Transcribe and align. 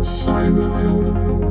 Cyberhelden. 0.00 1.14
Cyberhelden. 1.14 1.47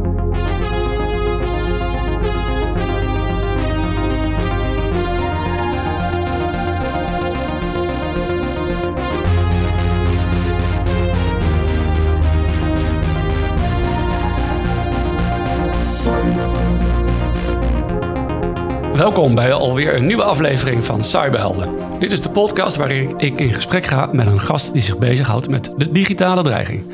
Welkom 19.07 19.35
bij 19.35 19.53
alweer 19.53 19.95
een 19.95 20.05
nieuwe 20.05 20.23
aflevering 20.23 20.83
van 20.83 21.03
Cyberhelden. 21.03 21.69
Dit 21.99 22.11
is 22.11 22.21
de 22.21 22.29
podcast 22.29 22.75
waarin 22.75 23.13
ik 23.17 23.39
in 23.39 23.53
gesprek 23.53 23.85
ga 23.85 24.09
met 24.11 24.25
een 24.25 24.39
gast 24.39 24.73
die 24.73 24.81
zich 24.81 24.97
bezighoudt 24.97 25.49
met 25.49 25.71
de 25.77 25.91
digitale 25.91 26.43
dreiging. 26.43 26.85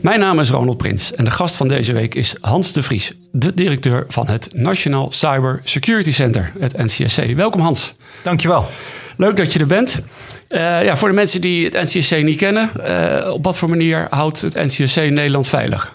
Mijn 0.00 0.20
naam 0.20 0.40
is 0.40 0.50
Ronald 0.50 0.76
Prins 0.76 1.14
en 1.14 1.24
de 1.24 1.30
gast 1.30 1.56
van 1.56 1.68
deze 1.68 1.92
week 1.92 2.14
is 2.14 2.34
Hans 2.40 2.72
de 2.72 2.82
Vries, 2.82 3.12
de 3.32 3.54
directeur 3.54 4.04
van 4.08 4.28
het 4.28 4.48
National 4.52 5.12
Cyber 5.12 5.60
Security 5.64 6.12
Center, 6.12 6.52
het 6.58 6.76
NCSC. 6.76 7.24
Welkom 7.34 7.60
Hans. 7.60 7.94
Dankjewel. 8.22 8.68
Leuk 9.16 9.36
dat 9.36 9.52
je 9.52 9.58
er 9.58 9.66
bent. 9.66 10.00
Eh, 10.48 10.84
ja, 10.84 10.96
voor 10.96 11.08
de 11.08 11.14
mensen 11.14 11.40
die 11.40 11.64
het 11.64 11.74
NCSC 11.74 12.22
niet 12.22 12.38
kennen, 12.38 12.70
eh, 12.84 13.32
op 13.32 13.44
wat 13.44 13.58
voor 13.58 13.68
manier 13.68 14.06
houdt 14.10 14.40
het 14.40 14.54
NCSC 14.54 14.96
Nederland 14.96 15.48
veilig? 15.48 15.92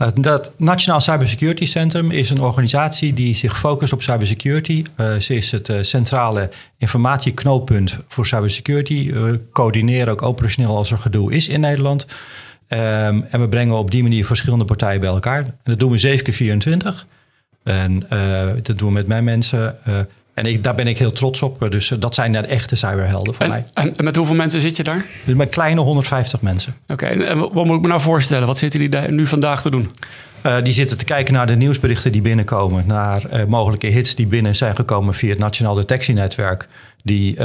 Nou, 0.00 0.20
Dat 0.20 0.52
Nationaal 0.56 1.00
Cybersecurity 1.00 1.66
Centrum 1.66 2.10
is 2.10 2.30
een 2.30 2.40
organisatie 2.40 3.14
die 3.14 3.34
zich 3.34 3.58
focust 3.58 3.92
op 3.92 4.02
cybersecurity. 4.02 4.84
Eh, 4.96 5.16
ze 5.16 5.34
is 5.34 5.50
het 5.50 5.68
eh, 5.68 5.82
centrale 5.82 6.50
informatieknooppunt 6.78 7.98
voor 8.08 8.26
cybersecurity. 8.26 9.12
We 9.12 9.40
coördineren 9.52 10.12
ook 10.12 10.22
operationeel 10.22 10.76
als 10.76 10.90
er 10.90 10.98
gedoe 10.98 11.32
is 11.32 11.48
in 11.48 11.60
Nederland. 11.60 12.06
Ehm, 12.68 13.20
en 13.30 13.40
we 13.40 13.48
brengen 13.48 13.74
op 13.74 13.90
die 13.90 14.02
manier 14.02 14.26
verschillende 14.26 14.64
partijen 14.64 15.00
bij 15.00 15.08
elkaar. 15.08 15.44
En 15.44 15.54
dat 15.62 15.78
doen 15.78 15.90
we 15.90 15.98
7 15.98 16.24
keer 16.24 16.34
24. 16.34 17.06
En 17.62 18.10
eh, 18.10 18.46
dat 18.62 18.78
doen 18.78 18.88
we 18.88 18.94
met 18.94 19.06
mijn 19.06 19.24
mensen. 19.24 19.84
eh, 19.84 19.98
en 20.40 20.46
ik, 20.46 20.64
daar 20.64 20.74
ben 20.74 20.86
ik 20.86 20.98
heel 20.98 21.12
trots 21.12 21.42
op. 21.42 21.70
Dus 21.70 21.90
eh, 21.90 22.00
dat 22.00 22.14
zijn 22.14 22.32
de 22.32 22.38
echte 22.38 22.76
cyberhelden 22.76 23.34
voor 23.34 23.48
mij. 23.48 23.64
En, 23.74 23.94
met 23.96 24.16
hoeveel 24.16 24.34
mensen 24.34 24.60
zit 24.60 24.76
je 24.76 24.82
daar? 24.82 25.04
Dus 25.24 25.34
met 25.34 25.48
kleine 25.48 25.80
150 25.80 26.40
mensen. 26.40 26.74
Oké, 26.88 27.06
en 27.06 27.26
en 27.26 27.38
wat 27.38 27.64
moet 27.64 27.76
ik 27.76 27.80
me 27.80 27.88
nou 27.88 28.00
voorstellen? 28.00 28.46
Wat 28.46 28.58
zitten 28.58 28.80
die 28.80 28.88
daar 28.88 29.12
nu 29.12 29.26
vandaag 29.26 29.62
te 29.62 29.70
doen? 29.70 29.90
Eh, 30.42 30.56
die 30.62 30.72
zitten 30.72 30.98
te 30.98 31.04
kijken 31.04 31.34
naar 31.34 31.46
de 31.46 31.56
nieuwsberichten 31.56 32.12
die 32.12 32.20
binnenkomen. 32.20 32.84
Naar 32.86 33.24
eh, 33.24 33.44
mogelijke 33.44 33.86
hits 33.86 34.14
die 34.14 34.26
binnen 34.26 34.56
zijn 34.56 34.76
gekomen 34.76 35.14
via 35.14 35.30
het 35.30 35.38
Nationaal 35.38 35.74
Detectienetwerk. 35.74 36.68
Die, 37.02 37.36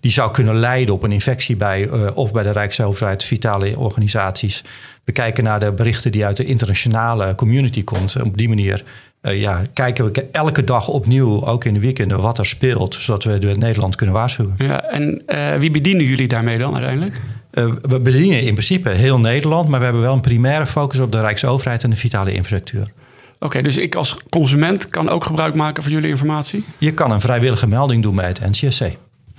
die 0.00 0.10
zou 0.10 0.30
kunnen 0.30 0.56
leiden 0.56 0.94
op 0.94 1.02
een 1.02 1.12
infectie 1.12 1.56
bij 1.56 1.88
of 2.14 2.32
bij 2.32 2.42
de 2.42 2.50
Rijksoverheid, 2.50 3.24
vitale 3.24 3.78
organisaties. 3.78 4.64
We 5.04 5.12
kijken 5.12 5.44
naar 5.44 5.60
de 5.60 5.72
berichten 5.72 6.12
die 6.12 6.24
uit 6.24 6.36
de 6.36 6.44
internationale 6.44 7.34
community 7.34 7.84
komt. 7.84 8.22
Op 8.22 8.36
die 8.36 8.48
manier 8.48 8.84
eh, 9.20 9.40
ja, 9.40 9.62
kijken 9.72 10.12
we 10.12 10.28
elke 10.32 10.64
dag 10.64 10.88
opnieuw, 10.88 11.46
ook 11.46 11.64
in 11.64 11.74
de 11.74 11.80
weekenden, 11.80 12.20
wat 12.20 12.38
er 12.38 12.46
speelt. 12.46 12.94
Zodat 12.94 13.24
we 13.24 13.38
de 13.38 13.56
Nederland 13.56 13.96
kunnen 13.96 14.14
waarschuwen. 14.14 14.54
Ja, 14.58 14.82
en 14.84 15.22
eh, 15.26 15.56
wie 15.56 15.70
bedienen 15.70 16.04
jullie 16.04 16.28
daarmee 16.28 16.58
dan 16.58 16.72
uiteindelijk? 16.74 17.20
Eh, 17.50 17.72
we 17.82 18.00
bedienen 18.00 18.42
in 18.42 18.52
principe 18.52 18.90
heel 18.90 19.18
Nederland, 19.18 19.68
maar 19.68 19.78
we 19.78 19.84
hebben 19.84 20.02
wel 20.02 20.14
een 20.14 20.20
primaire 20.20 20.66
focus 20.66 20.98
op 20.98 21.12
de 21.12 21.20
Rijksoverheid 21.20 21.82
en 21.82 21.90
de 21.90 21.96
vitale 21.96 22.32
infrastructuur. 22.32 22.86
Oké, 23.38 23.62
dus 23.62 23.76
ik 23.76 23.94
als 23.94 24.16
consument 24.28 24.88
kan 24.88 25.08
ook 25.08 25.24
gebruik 25.24 25.54
maken 25.54 25.82
van 25.82 25.92
jullie 25.92 26.10
informatie? 26.10 26.64
Je 26.78 26.92
kan 26.92 27.10
een 27.10 27.20
vrijwillige 27.20 27.66
melding 27.66 28.02
doen 28.02 28.16
bij 28.16 28.26
het 28.26 28.50
NCSC. 28.50 28.82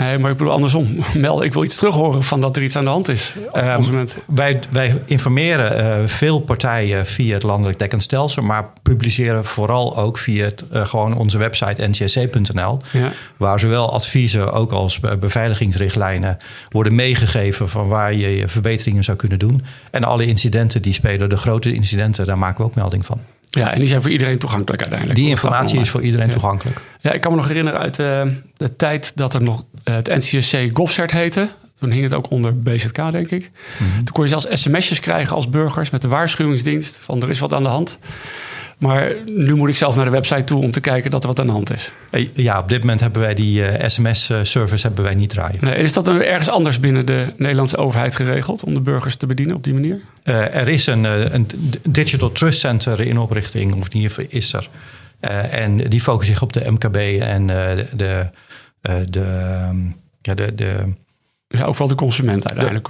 Nee, 0.01 0.17
maar 0.17 0.31
ik 0.31 0.37
bedoel 0.37 0.53
andersom. 0.53 0.87
Melden, 1.13 1.45
ik 1.45 1.53
wil 1.53 1.63
iets 1.63 1.75
terug 1.77 1.95
horen 1.95 2.23
van 2.23 2.41
dat 2.41 2.55
er 2.55 2.63
iets 2.63 2.75
aan 2.75 2.83
de 2.83 2.89
hand 2.89 3.07
is 3.09 3.35
consument. 3.75 4.15
Wij, 4.27 4.59
wij 4.69 5.01
informeren 5.05 5.77
eh, 5.77 6.07
veel 6.07 6.39
partijen 6.39 7.05
via 7.05 7.33
het 7.33 7.43
landelijk 7.43 7.79
dekkend 7.79 8.03
stelsel, 8.03 8.43
maar 8.43 8.65
publiceren 8.81 9.45
vooral 9.45 9.97
ook 9.97 10.17
via 10.17 10.45
het, 10.45 10.63
eh, 10.71 10.85
gewoon 10.85 11.17
onze 11.17 11.37
website 11.37 11.87
ncsc.nl, 11.87 12.79
Ja. 12.91 13.11
waar 13.37 13.59
zowel 13.59 13.93
adviezen 13.93 14.53
ook 14.53 14.71
als 14.71 14.99
be- 14.99 15.17
beveiligingsrichtlijnen 15.17 16.37
worden 16.69 16.95
meegegeven 16.95 17.69
van 17.69 17.87
waar 17.87 18.13
je 18.13 18.37
je 18.37 18.47
verbeteringen 18.47 19.03
zou 19.03 19.17
kunnen 19.17 19.39
doen. 19.39 19.63
En 19.91 20.03
alle 20.03 20.25
incidenten 20.25 20.81
die 20.81 20.93
spelen, 20.93 21.29
de 21.29 21.37
grote 21.37 21.73
incidenten, 21.73 22.25
daar 22.25 22.37
maken 22.37 22.57
we 22.63 22.69
ook 22.69 22.75
melding 22.75 23.05
van. 23.05 23.19
Ja, 23.59 23.73
en 23.73 23.79
die 23.79 23.87
zijn 23.87 24.01
voor 24.01 24.11
iedereen 24.11 24.37
toegankelijk 24.37 24.81
uiteindelijk. 24.81 25.19
Die 25.19 25.29
informatie 25.29 25.79
is 25.79 25.89
voor 25.89 26.01
iedereen 26.01 26.27
Ja. 26.27 26.31
toegankelijk. 26.31 26.81
Ja, 26.99 27.11
ik 27.11 27.21
kan 27.21 27.31
me 27.31 27.37
nog 27.37 27.47
herinneren 27.47 27.79
uit 27.79 27.99
eh, 27.99 28.21
de 28.57 28.75
tijd 28.75 29.11
dat 29.15 29.33
er 29.33 29.41
nog 29.41 29.63
eh, 29.83 29.93
het 29.95 30.07
NCSC 30.07 30.69
GovCert 30.73 31.11
heette. 31.11 31.47
Toen 31.79 31.91
hing 31.91 32.03
het 32.03 32.13
ook 32.13 32.29
onder 32.29 32.59
BZK, 32.59 33.11
denk 33.11 33.29
ik. 33.31 33.51
Mhm. 33.77 33.95
Toen 33.95 34.13
kon 34.13 34.23
je 34.23 34.29
zelfs 34.29 34.47
sms'jes 34.51 34.99
krijgen 34.99 35.35
als 35.35 35.49
burgers 35.49 35.89
met 35.89 36.01
de 36.01 36.07
waarschuwingsdienst 36.07 36.99
van 37.03 37.21
er 37.21 37.29
is 37.29 37.39
wat 37.39 37.53
aan 37.53 37.63
de 37.63 37.69
hand. 37.69 37.97
Maar 38.81 39.13
nu 39.25 39.55
moet 39.55 39.69
ik 39.69 39.75
zelf 39.75 39.95
naar 39.95 40.05
de 40.05 40.11
website 40.11 40.43
toe 40.43 40.61
om 40.61 40.71
te 40.71 40.79
kijken 40.79 41.11
dat 41.11 41.21
er 41.21 41.27
wat 41.27 41.39
aan 41.39 41.45
de 41.45 41.51
hand 41.51 41.73
is. 41.73 41.91
Eh, 42.09 42.27
Ja, 42.33 42.59
op 42.59 42.69
dit 42.69 42.79
moment 42.79 42.99
hebben 42.99 43.21
wij 43.21 43.33
die 43.33 43.63
sms-service 43.85 44.87
hebben 44.87 45.03
wij 45.03 45.15
niet 45.15 45.29
draaien. 45.29 45.57
Nee, 45.61 45.75
is 45.75 45.93
dat 45.93 46.05
dan 46.05 46.21
ergens 46.21 46.49
anders 46.49 46.79
binnen 46.79 47.05
de 47.05 47.33
Nederlandse 47.37 47.77
overheid 47.77 48.15
geregeld 48.15 48.63
om 48.63 48.73
de 48.73 48.81
burgers 48.81 49.15
te 49.15 49.25
bedienen 49.25 49.55
op 49.55 49.63
die 49.63 49.73
manier? 49.73 50.01
Eh, 50.23 50.55
er 50.55 50.67
is 50.67 50.87
een, 50.87 51.05
eh, 51.05 51.33
een 51.33 51.47
Digital 51.89 52.31
Trust 52.31 52.59
Center 52.59 52.99
in 52.99 53.17
oprichting, 53.17 53.71
of 53.75 53.87
in 53.87 53.95
ieder 53.95 54.09
geval 54.11 54.25
is 54.29 54.53
er. 54.53 54.69
Eh, 55.19 55.53
en 55.63 55.77
die 55.77 56.01
focussen 56.01 56.33
zich 56.33 56.43
op 56.43 56.53
de 56.53 56.71
MKB 56.71 56.95
en 57.21 57.49
eh, 57.49 57.75
de, 57.75 57.85
de, 57.95 58.29
eh, 58.81 58.95
de, 59.09 59.19
ehm, 59.19 59.77
ja, 60.21 60.33
de, 60.33 60.55
de, 60.55 60.75
Ja, 61.51 61.63
ook 61.63 61.77
wel 61.77 61.87
de 61.87 61.95
consument 61.95 62.45
uiteindelijk. 62.45 62.87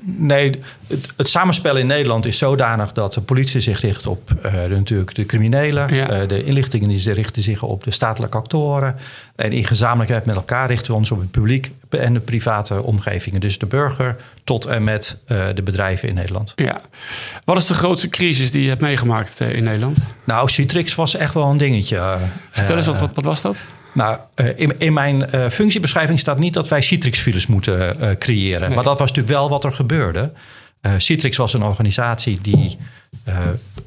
Nee, 0.00 0.60
het, 0.86 1.12
het 1.16 1.28
samenspel 1.28 1.76
in 1.76 1.86
Nederland 1.86 2.26
is 2.26 2.38
zodanig 2.38 2.92
dat 2.92 3.14
de 3.14 3.20
politie 3.20 3.60
zich 3.60 3.80
richt 3.80 4.06
op 4.06 4.30
eh, 4.42 4.52
de, 4.52 4.68
natuurlijk 4.68 5.14
de 5.14 5.26
criminelen. 5.26 5.94
Ja. 5.94 6.10
Eh, 6.10 6.28
de 6.28 6.44
inlichtingen 6.44 6.88
die 6.88 6.98
ze 6.98 7.12
richten 7.12 7.42
zich 7.42 7.62
op 7.62 7.84
de 7.84 7.90
statelijke 7.90 8.36
actoren. 8.36 8.96
En 9.36 9.52
in 9.52 9.64
gezamenlijkheid 9.64 10.24
met 10.24 10.36
elkaar 10.36 10.68
richten 10.68 10.92
we 10.92 10.98
ons 10.98 11.10
op 11.10 11.20
het 11.20 11.30
publiek 11.30 11.72
en 11.88 12.14
de 12.14 12.20
private 12.20 12.82
omgevingen. 12.82 13.40
Dus 13.40 13.58
de 13.58 13.66
burger 13.66 14.16
tot 14.44 14.66
en 14.66 14.84
met 14.84 15.18
eh, 15.26 15.46
de 15.54 15.62
bedrijven 15.62 16.08
in 16.08 16.14
Nederland. 16.14 16.52
Ja. 16.56 16.80
Wat 17.44 17.56
is 17.56 17.66
de 17.66 17.74
grootste 17.74 18.08
crisis 18.08 18.50
die 18.50 18.62
je 18.62 18.68
hebt 18.68 18.80
meegemaakt 18.80 19.40
in 19.40 19.64
Nederland? 19.64 19.98
Nou, 20.24 20.48
Citrix 20.48 20.94
was 20.94 21.14
echt 21.14 21.34
wel 21.34 21.50
een 21.50 21.58
dingetje. 21.58 22.16
Vertel 22.50 22.76
eens, 22.76 22.86
wat, 22.86 22.98
wat, 22.98 23.10
wat 23.14 23.24
was 23.24 23.42
dat? 23.42 23.56
Nou, 23.92 24.18
eh, 24.34 24.46
in, 24.58 24.74
in 24.78 24.92
mijn 24.92 25.30
eh, 25.30 25.48
functiebeschrijving 25.48 26.18
staat 26.18 26.38
niet 26.38 26.54
dat 26.54 26.68
wij 26.68 26.82
Citrix-files 26.82 27.46
moeten 27.46 28.00
eh, 28.00 28.10
creëren. 28.18 28.66
Nee. 28.66 28.74
Maar 28.74 28.84
dat 28.84 28.98
was 28.98 29.08
natuurlijk 29.08 29.38
wel 29.38 29.48
wat 29.48 29.64
er 29.64 29.72
gebeurde. 29.72 30.32
Citrix 30.96 31.36
was 31.36 31.54
een 31.54 31.62
organisatie 31.62 32.38
die 32.40 32.78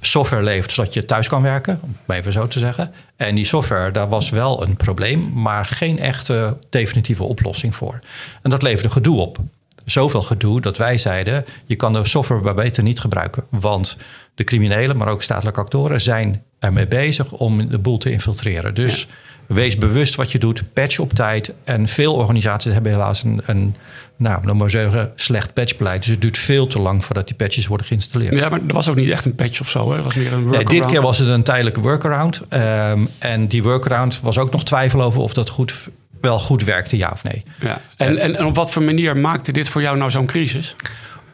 software 0.01 0.43
levert 0.43 0.71
zodat 0.71 0.93
je 0.93 1.05
thuis 1.05 1.27
kan 1.27 1.41
werken, 1.41 1.79
om 1.81 1.95
het 2.05 2.17
even 2.17 2.31
zo 2.33 2.47
te 2.47 2.59
zeggen. 2.59 2.93
En 3.15 3.35
die 3.35 3.45
software, 3.45 3.91
daar 3.91 4.09
was 4.09 4.29
wel 4.29 4.63
een 4.63 4.75
probleem, 4.75 5.31
maar 5.33 5.65
geen 5.65 5.99
echte 5.99 6.57
definitieve 6.69 7.23
oplossing 7.23 7.75
voor. 7.75 7.99
En 8.41 8.49
dat 8.49 8.61
leverde 8.61 8.89
gedoe 8.89 9.19
op. 9.19 9.37
Zoveel 9.85 10.21
gedoe 10.21 10.61
dat 10.61 10.77
wij 10.77 10.97
zeiden: 10.97 11.45
je 11.65 11.75
kan 11.75 11.93
de 11.93 12.05
software 12.05 12.41
maar 12.41 12.53
beter 12.53 12.83
niet 12.83 12.99
gebruiken. 12.99 13.43
Want 13.49 13.97
de 14.35 14.43
criminelen, 14.43 14.97
maar 14.97 15.07
ook 15.07 15.23
statelijke 15.23 15.59
actoren, 15.59 16.01
zijn 16.01 16.43
ermee 16.59 16.87
bezig 16.87 17.31
om 17.31 17.69
de 17.69 17.79
boel 17.79 17.97
te 17.97 18.11
infiltreren. 18.11 18.73
Dus 18.73 19.07
wees 19.47 19.77
bewust 19.77 20.15
wat 20.15 20.31
je 20.31 20.39
doet, 20.39 20.63
patch 20.73 20.99
op 20.99 21.13
tijd. 21.13 21.53
En 21.63 21.87
veel 21.87 22.13
organisaties 22.13 22.73
hebben 22.73 22.91
helaas 22.91 23.23
een, 23.23 23.41
een 23.45 23.75
nou, 24.17 24.45
dan 24.45 24.57
maar 24.57 24.69
zeggen, 24.69 25.11
slecht 25.15 25.53
patchbeleid. 25.53 26.01
Dus 26.01 26.11
het 26.11 26.21
duurt 26.21 26.37
veel 26.37 26.67
te 26.67 26.79
lang 26.79 27.05
voordat 27.05 27.27
die 27.27 27.35
patches 27.35 27.67
worden 27.67 27.87
geïnstalleerd. 27.87 28.35
Ja, 28.35 28.49
maar 28.49 28.59
er 28.67 28.73
was 28.73 28.89
ook 28.89 28.95
niet 28.95 29.09
echt 29.09 29.25
een 29.25 29.35
patch 29.35 29.59
of 29.61 29.69
zo. 29.69 29.93
Hè? 29.93 30.01
Was 30.01 30.15
meer 30.15 30.25
een 30.25 30.31
Nee, 30.31 30.41
workaround. 30.43 30.69
dit 30.69 30.85
keer 30.85 31.01
was 31.01 31.17
het 31.17 31.27
een 31.27 31.43
tijdelijke 31.43 31.79
workaround. 31.79 32.41
Ehm, 32.49 32.99
en 33.19 33.47
die 33.47 33.63
workaround 33.63 34.19
was 34.21 34.37
ook 34.37 34.51
nog 34.51 34.63
twijfel 34.63 35.01
over 35.01 35.21
of 35.21 35.33
dat 35.33 35.49
goed, 35.49 35.73
wel 36.21 36.39
goed 36.39 36.63
werkte, 36.63 36.97
ja 36.97 37.09
of 37.13 37.23
nee. 37.23 37.43
Ja. 37.59 37.81
En, 37.97 38.17
en, 38.17 38.35
en 38.35 38.45
op 38.45 38.55
wat 38.55 38.71
voor 38.71 38.83
manier 38.83 39.17
maakte 39.17 39.51
dit 39.51 39.69
voor 39.69 39.81
jou 39.81 39.97
nou 39.97 40.11
zo'n 40.11 40.25
crisis? 40.25 40.75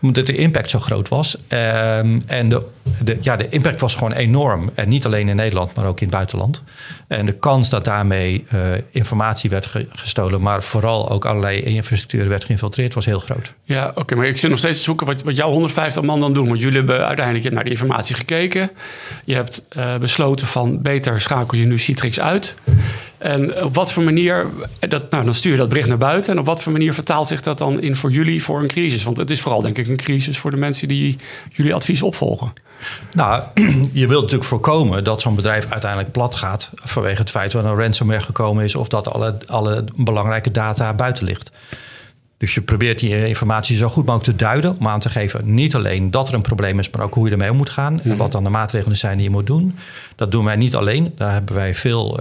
Omdat 0.02 0.26
de 0.26 0.36
impact 0.36 0.70
zo 0.70 0.80
groot 0.80 1.10
was. 1.10 1.38
Ehm, 1.48 2.20
en 2.28 2.50
de, 2.50 2.66
de, 3.04 3.18
ja, 3.22 3.36
de 3.36 3.50
impact 3.50 3.82
was 3.82 3.94
gewoon 3.96 4.12
enorm. 4.12 4.70
En 4.76 4.90
niet 4.90 5.06
alleen 5.06 5.30
in 5.30 5.36
Nederland, 5.36 5.76
maar 5.76 5.86
ook 5.86 6.00
in 6.00 6.06
het 6.08 6.16
buitenland. 6.16 6.64
En 7.08 7.26
de 7.26 7.32
kans 7.32 7.70
dat 7.70 7.84
daarmee 7.84 8.46
eh, 8.50 8.60
informatie 8.92 9.50
werd 9.50 9.66
ge- 9.66 9.88
gestolen, 9.90 10.42
maar 10.42 10.64
vooral 10.64 11.10
ook 11.10 11.26
allerlei 11.26 11.60
infrastructuur 11.62 12.28
werd 12.30 12.44
geïnfiltreerd, 12.46 12.94
was 12.94 13.06
heel 13.06 13.20
groot. 13.20 13.54
Ja, 13.64 13.92
oké, 13.96 14.16
maar 14.16 14.26
ik 14.26 14.38
zit 14.38 14.50
nog 14.50 14.60
steeds 14.60 14.78
te 14.78 14.84
zoeken 14.84 15.06
wat, 15.08 15.24
wat 15.24 15.36
jouw 15.36 15.50
150 15.52 16.04
man 16.04 16.20
dan 16.20 16.34
doen. 16.34 16.48
Want 16.48 16.60
jullie 16.60 16.78
hebben 16.78 17.06
uiteindelijk 17.08 17.54
naar 17.54 17.64
die 17.64 17.72
informatie 17.74 18.16
gekeken. 18.16 18.70
Je 19.26 19.36
hebt 19.36 19.66
eh, 19.70 19.98
besloten 19.98 20.48
van 20.48 20.82
beter 20.82 21.22
schakel 21.22 21.58
je 21.58 21.66
nu 21.66 21.78
Citrix 21.78 22.20
uit. 22.20 22.56
En 23.22 23.64
op 23.64 23.76
wat 23.76 23.92
voor 23.92 24.04
manier, 24.04 24.46
dat, 24.80 25.12
nou, 25.12 25.26
dan 25.26 25.36
stuur 25.36 25.52
je 25.52 25.58
dat 25.58 25.70
bericht 25.70 25.88
naar 25.88 25.98
buiten. 25.98 26.34
En 26.34 26.40
op 26.40 26.46
wat 26.46 26.62
voor 26.62 26.72
manier 26.72 26.94
vertaalt 26.94 27.28
zich 27.28 27.42
dat 27.42 27.58
dan 27.58 27.82
in 27.82 27.96
voor 27.96 28.12
jullie 28.12 28.44
voor 28.44 28.60
een 28.60 28.68
crisis? 28.68 29.04
Want 29.04 29.18
het 29.18 29.32
is 29.32 29.42
vooral 29.42 29.62
denk 29.62 29.78
ik 29.78 29.88
een 29.88 29.98
crisis 29.98 30.38
voor 30.38 30.52
de 30.52 30.58
mensen 30.58 30.88
die 30.88 31.18
jullie 31.52 31.74
advies 31.74 32.02
opvolgen. 32.02 32.54
Nou, 33.14 33.44
je 33.94 34.08
wilt 34.08 34.22
natuurlijk 34.22 34.50
voorkomen 34.50 35.04
dat 35.04 35.22
zo'n 35.22 35.36
bedrijf 35.36 35.72
uiteindelijk 35.72 36.12
plat 36.12 36.36
gaat 36.36 36.70
vanwege 36.76 37.22
het 37.22 37.30
feit 37.30 37.52
dat 37.52 37.64
er 37.64 37.70
een 37.70 37.78
ransomware 37.78 38.22
gekomen 38.22 38.64
is 38.64 38.76
of 38.76 38.88
dat 38.88 39.14
alle, 39.14 39.38
alle 39.48 39.84
belangrijke 39.96 40.52
data 40.52 40.94
buiten 40.94 41.26
ligt. 41.26 41.52
Dus 42.38 42.54
je 42.54 42.62
probeert 42.62 43.00
die 43.00 43.28
informatie 43.28 43.78
zo 43.78 43.90
goed 43.90 44.06
mogelijk 44.06 44.38
te 44.38 44.44
duiden 44.44 44.76
om 44.80 44.88
aan 44.88 45.00
te 45.00 45.10
geven 45.10 45.54
niet 45.54 45.76
alleen 45.76 46.12
dat 46.12 46.28
er 46.28 46.34
een 46.34 46.42
probleem 46.42 46.80
is, 46.80 46.90
maar 46.90 47.02
ook 47.02 47.14
hoe 47.14 47.26
je 47.26 47.32
ermee 47.32 47.52
om 47.52 47.58
moet 47.58 47.70
gaan 47.70 48.02
en 48.02 48.18
wat 48.18 48.32
dan 48.32 48.44
de 48.44 48.50
maatregelen 48.50 48.98
zijn 48.98 49.16
die 49.16 49.26
je 49.26 49.32
moet 49.32 49.48
doen. 49.48 49.76
Dat 50.16 50.32
doen 50.32 50.46
wij 50.46 50.56
niet 50.56 50.76
alleen. 50.76 51.14
Daar 51.16 51.32
hebben 51.32 51.56
wij 51.56 51.76
veel 51.76 52.20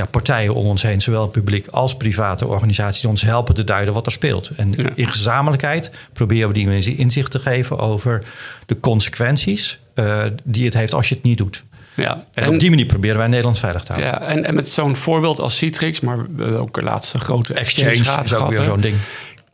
ja, 0.00 0.06
partijen 0.06 0.54
om 0.54 0.66
ons 0.66 0.82
heen, 0.82 1.00
zowel 1.00 1.28
publiek 1.28 1.66
als 1.66 1.96
private 1.96 2.46
organisaties, 2.46 3.00
die 3.00 3.10
ons 3.10 3.22
helpen 3.22 3.54
te 3.54 3.64
duiden 3.64 3.94
wat 3.94 4.06
er 4.06 4.12
speelt. 4.12 4.50
En 4.56 4.96
in 4.96 5.08
gezamenlijkheid 5.08 5.90
proberen 6.12 6.48
we 6.48 6.54
die 6.54 6.66
mensen 6.66 6.96
inzicht 6.96 7.30
te 7.30 7.38
geven 7.38 7.78
over 7.78 8.22
de 8.66 8.80
consequenties 8.80 9.78
uh, 9.94 10.22
die 10.44 10.64
het 10.64 10.74
heeft 10.74 10.94
als 10.94 11.08
je 11.08 11.14
het 11.14 11.24
niet 11.24 11.38
doet. 11.38 11.64
Ja, 11.94 12.24
en, 12.34 12.48
op 12.48 12.60
die 12.60 12.70
manier 12.70 12.86
proberen 12.86 13.16
wij 13.16 13.26
Nederland 13.26 13.58
veilig 13.58 13.82
te 13.82 13.92
houden. 13.92 14.12
Ja, 14.12 14.26
en, 14.26 14.44
en 14.44 14.54
met 14.54 14.68
zo'n 14.68 14.96
voorbeeld 14.96 15.38
als 15.38 15.56
Citrix, 15.56 16.00
maar 16.00 16.18
ook 16.38 16.74
de 16.74 16.82
laatste 16.82 17.18
grote 17.18 17.54
exchange, 17.54 17.90
exchange 17.90 18.24
is 18.24 18.34
ook 18.34 18.48
weer 18.50 18.62
zo'n 18.62 18.80
ding. 18.80 18.96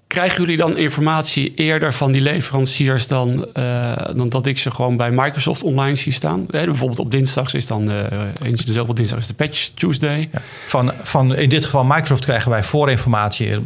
Krijgen 0.06 0.40
jullie 0.40 0.56
dan 0.56 0.78
informatie 0.78 1.54
eerder 1.54 1.92
van 1.92 2.12
die 2.12 2.20
leveranciers 2.20 3.06
dan, 3.06 3.46
uh, 3.54 3.92
dan 4.16 4.28
dat 4.28 4.46
ik 4.46 4.58
ze 4.58 4.70
gewoon 4.70 4.96
bij 4.96 5.10
Microsoft 5.10 5.62
online 5.62 5.96
zie 5.96 6.12
staan? 6.12 6.46
bijvoorbeeld 6.46 6.98
op 6.98 7.10
dinsdags 7.10 7.54
is 7.54 7.66
dan, 7.66 7.90
uh, 7.90 7.98
eens 8.42 8.64
dinsdag 8.64 9.18
is 9.18 9.26
de 9.26 9.34
Patch 9.34 9.68
Tuesday. 9.74 10.30
Van, 10.66 10.92
van 11.02 11.34
in 11.34 11.48
dit 11.48 11.64
geval 11.64 11.84
Microsoft 11.84 12.24
krijgen 12.24 12.50
wij 12.50 12.62
voorinformatie 12.62 13.58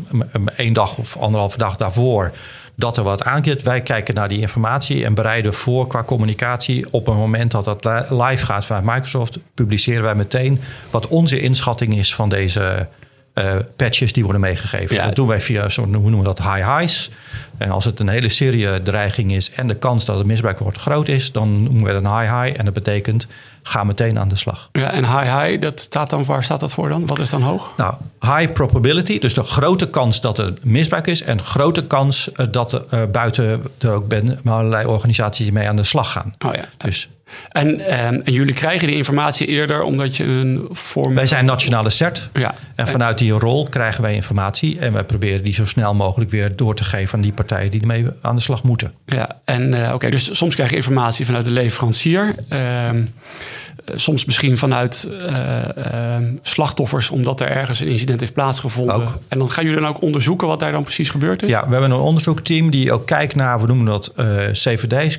één 0.57 0.73
dag 0.73 0.97
of 0.97 1.17
anderhalve 1.17 1.59
dag 1.59 1.77
daarvoor 1.77 2.33
dat 2.75 2.97
er 2.97 3.05
wat 3.05 3.25
aankeert. 3.25 3.63
Wij 3.63 3.81
kijken 3.81 4.15
naar 4.15 4.29
die 4.29 4.41
informatie 4.41 5.05
en 5.05 5.15
bereiden 5.15 5.55
voor 5.55 5.87
qua 5.87 6.05
communicatie. 6.05 6.87
Op 6.91 7.07
een 7.07 7.17
moment 7.17 7.51
dat 7.51 7.65
dat 7.65 8.11
live 8.11 8.45
gaat 8.47 8.65
vanuit 8.65 8.85
Microsoft, 8.85 9.39
publiceren 9.55 10.03
wij 10.03 10.15
meteen 10.15 10.61
wat 10.91 11.09
onze 11.09 11.41
inschatting 11.41 11.97
is 11.97 12.15
van 12.15 12.29
deze 12.29 12.89
uh, 13.35 13.57
patches 13.77 14.13
die 14.13 14.23
worden 14.23 14.41
meegegeven. 14.41 14.97
Dat 14.97 15.17
doen 15.17 15.27
wij 15.27 15.41
via, 15.41 15.69
zo 15.69 15.87
noemen 15.87 16.19
we 16.19 16.25
dat, 16.25 16.39
high 16.39 16.79
highs. 16.79 17.11
En 17.59 17.71
als 17.71 17.85
het 17.85 18.01
een 18.01 18.09
hele 18.09 18.29
serie 18.29 18.83
dreiging 18.83 19.33
is 19.33 19.51
en 19.51 19.67
de 19.67 19.75
kans 19.75 20.05
dat 20.05 20.19
het 20.19 20.27
misbruik 20.27 20.59
wordt 20.59 20.79
groot 20.79 21.09
is, 21.09 21.33
dan 21.33 21.63
noemen 21.63 21.83
we 21.83 21.93
het 21.93 22.05
een 22.05 22.19
high 22.19 22.43
high. 22.43 22.59
En 22.59 22.65
dat 22.65 22.75
betekent 22.75 23.29
ga 23.63 23.85
meteen 23.85 24.19
aan 24.19 24.29
de 24.29 24.37
slag. 24.37 24.69
Ja, 24.73 24.93
en 24.93 25.05
high 25.05 25.39
high, 25.39 25.61
dat 25.61 25.81
staat 25.81 26.11
dan, 26.11 26.25
waar 26.25 26.45
staat 26.45 26.61
dat 26.61 26.73
voor 26.73 26.89
dan? 26.89 27.07
Wat 27.07 27.19
is 27.19 27.31
dan 27.31 27.43
hoog? 27.43 27.73
Nou, 27.77 27.95
high 28.21 28.53
probability, 28.53 29.19
dus 29.19 29.35
de 29.35 29.43
grote 29.43 29.91
kans 29.91 30.21
dat 30.21 30.39
er 30.39 30.53
misbruik 30.63 31.07
is 31.07 31.23
en 31.23 31.43
grote 31.43 31.87
kans 31.87 32.33
eh, 32.33 32.47
dat 32.51 32.73
er 32.73 32.85
uh, 32.95 33.03
buiten 33.13 33.63
er 33.79 33.91
ook 33.91 34.09
ben, 34.09 34.41
allerlei 34.45 34.87
organisaties 34.87 35.51
mee 35.51 35.69
aan 35.69 35.77
de 35.77 35.85
slag 35.85 36.13
gaan. 36.13 36.35
Oh 36.47 36.55
ja. 36.55 36.65
Dus 36.77 37.09
en, 37.53 37.81
ehm, 37.81 38.21
en, 38.25 38.33
jullie 38.33 38.55
krijgen 38.55 38.87
die 38.87 38.97
informatie 38.97 39.47
eerder 39.47 39.83
omdat 39.83 40.17
je 40.17 40.25
een 40.25 40.69
vorm. 40.71 41.15
Wij 41.15 41.27
zijn 41.27 41.45
nationale 41.45 41.91
CERT. 41.91 42.29
Ja. 42.33 42.55
En 42.75 42.89
vanuit 42.89 43.19
die 43.19 43.33
rol 43.33 43.69
krijgen 43.69 44.03
wij 44.03 44.15
informatie. 44.15 44.79
En 44.79 44.93
wij 44.93 45.05
proberen 45.05 45.43
die 45.43 45.55
zo 45.55 45.67
snel 45.67 45.95
mogelijk 45.95 46.31
weer 46.31 46.57
door 46.57 46.75
te 46.75 46.85
geven 46.85 47.15
aan 47.15 47.25
die 47.25 47.33
partijen 47.33 47.71
die 47.71 47.81
ermee 47.81 48.07
aan 48.23 48.37
de 48.37 48.43
slag 48.43 48.63
moeten. 48.63 48.93
Ja, 49.07 49.41
en 49.45 49.73
uh, 49.73 49.91
oké, 49.95 50.11
dus 50.11 50.37
soms 50.37 50.55
krijg 50.55 50.71
je 50.71 50.77
informatie 50.77 51.27
vanuit 51.27 51.45
de 51.45 51.51
leverancier. 51.51 52.35
Uh, 52.53 52.89
eh, 52.89 52.95
soms 53.95 54.25
misschien 54.25 54.59
vanuit 54.59 55.09
uh, 55.31 56.17
slachtoffers, 56.43 57.11
omdat 57.11 57.41
er 57.41 57.49
ergens 57.49 57.81
een 57.81 57.87
incident 57.87 58.21
heeft 58.21 58.35
plaatsgevonden. 58.35 59.09
En 59.29 59.39
dan 59.39 59.51
gaan 59.51 59.65
jullie 59.65 59.81
dan 59.81 59.89
ook 59.89 60.03
onderzoeken 60.03 60.47
wat 60.49 60.61
daar 60.61 60.73
dan 60.73 60.83
precies 60.83 61.11
gebeurd 61.11 61.43
is? 61.43 61.49
Ja, 61.49 61.65
we 61.67 61.73
hebben 61.73 61.91
een 61.91 61.97
onderzoekteam 61.97 62.71
die 62.71 62.93
ook 62.93 63.07
kijkt 63.07 63.35
naar, 63.35 63.61
we 63.61 63.67
noemen 63.67 63.87
dat 63.87 64.13
uh, 64.17 64.27
CVD, 64.53 65.17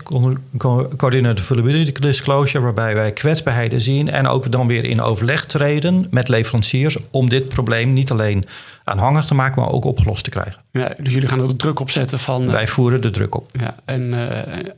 Coordinated 0.98 1.42
Vulnerability 1.42 1.92
Disclosure, 2.00 2.64
waarbij 2.64 2.94
wij 2.94 3.12
kwetsbaarheden 3.12 3.82
zien 3.82 4.10
en 4.10 4.28
ook 4.28 4.52
dan 4.52 4.68
weer 4.68 4.84
in 4.84 5.02
overleg 5.02 5.46
treden 5.46 6.08
met 6.10 6.28
leveranciers 6.28 6.98
om 7.12 7.30
dit 7.30 7.48
probleem 7.48 7.94
niet 7.94 8.12
alleen 8.12 8.46
aanhangig 8.92 9.26
te 9.26 9.34
maken, 9.34 9.62
maar 9.62 9.72
ook 9.72 9.86
opgelost 9.86 10.24
te 10.24 10.30
krijgen. 10.30 10.62
Ja, 10.72 10.94
dus 10.98 11.14
jullie 11.14 11.28
gaan 11.28 11.42
er 11.42 11.48
de 11.48 11.56
druk 11.56 11.80
op 11.80 11.90
zetten 11.90 12.20
van... 12.20 12.52
Wij 12.52 12.68
voeren 12.68 13.02
de 13.02 13.10
druk 13.10 13.36
op. 13.36 13.48
Ja, 13.52 13.76
en, 13.86 14.14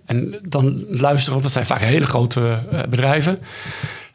en 0.05 0.39
dan 0.47 0.83
luisteren, 0.89 1.31
want 1.31 1.43
dat 1.43 1.51
zijn 1.51 1.65
vaak 1.65 1.81
hele 1.81 2.05
grote 2.05 2.59
bedrijven. 2.89 3.37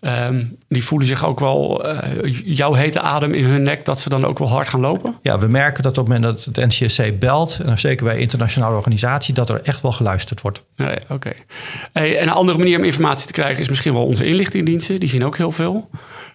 Ehm, 0.01 0.45
die 0.69 0.85
voelen 0.85 1.09
zich 1.09 1.25
ook 1.25 1.41
wel 1.41 1.87
uh, 1.87 1.99
jouw 2.45 2.73
hete 2.73 3.01
adem 3.01 3.35
in 3.35 3.45
hun 3.45 3.63
nek, 3.63 3.85
dat 3.85 4.01
ze 4.01 4.09
dan 4.09 4.25
ook 4.25 4.39
wel 4.39 4.49
hard 4.49 4.69
gaan 4.69 4.81
lopen? 4.81 5.19
Ja, 5.23 5.39
we 5.39 5.47
merken 5.47 5.83
dat 5.83 5.99
op 5.99 6.09
het 6.09 6.15
moment 6.15 6.37
dat 6.37 6.45
het 6.45 6.67
NCSC 6.67 7.19
belt, 7.19 7.59
en 7.65 7.79
zeker 7.79 8.05
bij 8.05 8.19
internationale 8.19 8.77
organisatie, 8.77 9.35
dat 9.35 9.51
er 9.51 9.61
echt 9.63 9.83
wel 9.83 9.93
geluisterd 9.93 10.41
wordt. 10.41 10.63
Nee, 10.77 10.97
Oké. 11.09 11.33
Hey, 11.93 12.19
en 12.19 12.29
een 12.29 12.35
andere 12.35 12.59
manier 12.59 12.79
om 12.79 12.85
informatie 12.85 13.27
te 13.27 13.33
krijgen 13.33 13.63
is 13.63 13.69
misschien 13.69 13.93
wel 13.93 14.07
onze 14.07 14.27
inlichtingendiensten. 14.27 15.01
Die 15.01 15.09
zien 15.09 15.25
ook 15.25 15.37
heel 15.37 15.53
veel. 15.53 15.89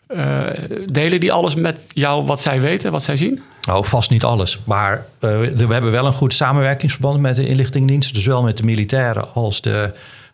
Uh, 0.07 0.47
delen 0.91 1.19
die 1.19 1.31
alles 1.31 1.55
met 1.55 1.81
jou 1.87 2.25
wat 2.25 2.41
zij 2.41 2.61
weten, 2.61 2.91
wat 2.91 3.03
zij 3.03 3.17
zien? 3.17 3.41
Nou, 3.61 3.85
vast 3.85 4.09
niet 4.09 4.23
alles. 4.23 4.59
Maar 4.63 5.05
uh, 5.19 5.29
we 5.39 5.73
hebben 5.73 5.91
wel 5.91 6.05
een 6.05 6.13
goed 6.13 6.33
samenwerkingsverband 6.33 7.19
met 7.19 7.35
de 7.35 7.47
inlichtingendiensten. 7.47 8.13
Dus 8.13 8.23
zowel 8.23 8.43
met 8.43 8.57
de 8.57 8.63
militairen 8.63 9.33
als 9.33 9.61
de 9.61 9.93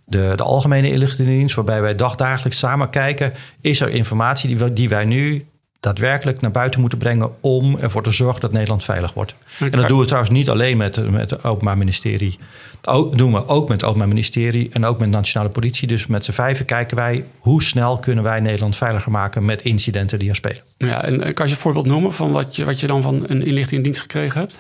de, 0.10 0.34
de 0.36 0.44
algemene 0.44 0.92
inlichtingendienst, 0.92 1.56
waarbij 1.56 1.82
wij 1.82 1.96
dagdagelijks 1.96 2.58
samen 2.58 2.90
kijken, 2.90 3.34
is 3.62 3.82
er 3.82 3.90
informatie 3.90 4.56
die, 4.56 4.74
die 4.74 4.90
wij 4.90 5.06
nu 5.06 5.46
daadwerkelijk 5.80 6.42
naar 6.42 6.52
buiten 6.52 6.80
moeten 6.80 7.00
brengen 7.00 7.32
om 7.42 7.78
ervoor 7.78 8.04
te 8.04 8.12
zorgen 8.12 8.42
dat 8.42 8.52
Nederland 8.52 8.84
veilig 8.84 9.14
wordt. 9.14 9.36
En 9.60 9.72
dat 9.72 9.88
doen 9.88 10.00
we 10.00 10.06
trouwens 10.06 10.32
niet 10.32 10.50
alleen 10.50 10.78
met, 10.78 11.12
met 11.12 11.30
het 11.30 11.44
Openbaar 11.44 11.78
Ministerie. 11.78 12.40
Dat 12.82 13.18
doen 13.18 13.34
we 13.34 13.48
ook 13.48 13.70
met 13.70 13.82
het 13.82 13.90
Openbaar 13.90 14.08
Ministerie 14.08 14.70
en 14.72 14.86
ook 14.86 15.00
met 15.00 15.12
de 15.12 15.18
Nationale 15.18 15.50
Politie. 15.50 15.88
Dus 15.88 16.08
met 16.08 16.26
z'n 16.26 16.32
vijven 16.32 16.66
kijken 16.66 16.98
wij 16.98 17.26
hoe 17.40 17.64
snel 17.64 17.98
kunnen 17.98 18.24
wij 18.24 18.40
Nederland 18.40 18.76
veiliger 18.76 19.12
maken 19.12 19.46
met 19.46 19.62
incidenten 19.62 20.20
die 20.20 20.30
er 20.30 20.36
spelen. 20.36 20.62
Ja, 20.78 21.04
en 21.04 21.34
kan 21.34 21.48
je 21.48 21.54
een 21.54 21.60
voorbeeld 21.60 21.86
noemen 21.86 22.14
van 22.14 22.32
wat 22.32 22.56
je, 22.56 22.66
wat 22.66 22.80
je 22.80 22.88
dan 22.88 23.02
van 23.02 23.24
een 23.28 23.46
inlichtingendienst 23.46 24.02
gekregen 24.02 24.40
hebt? 24.40 24.58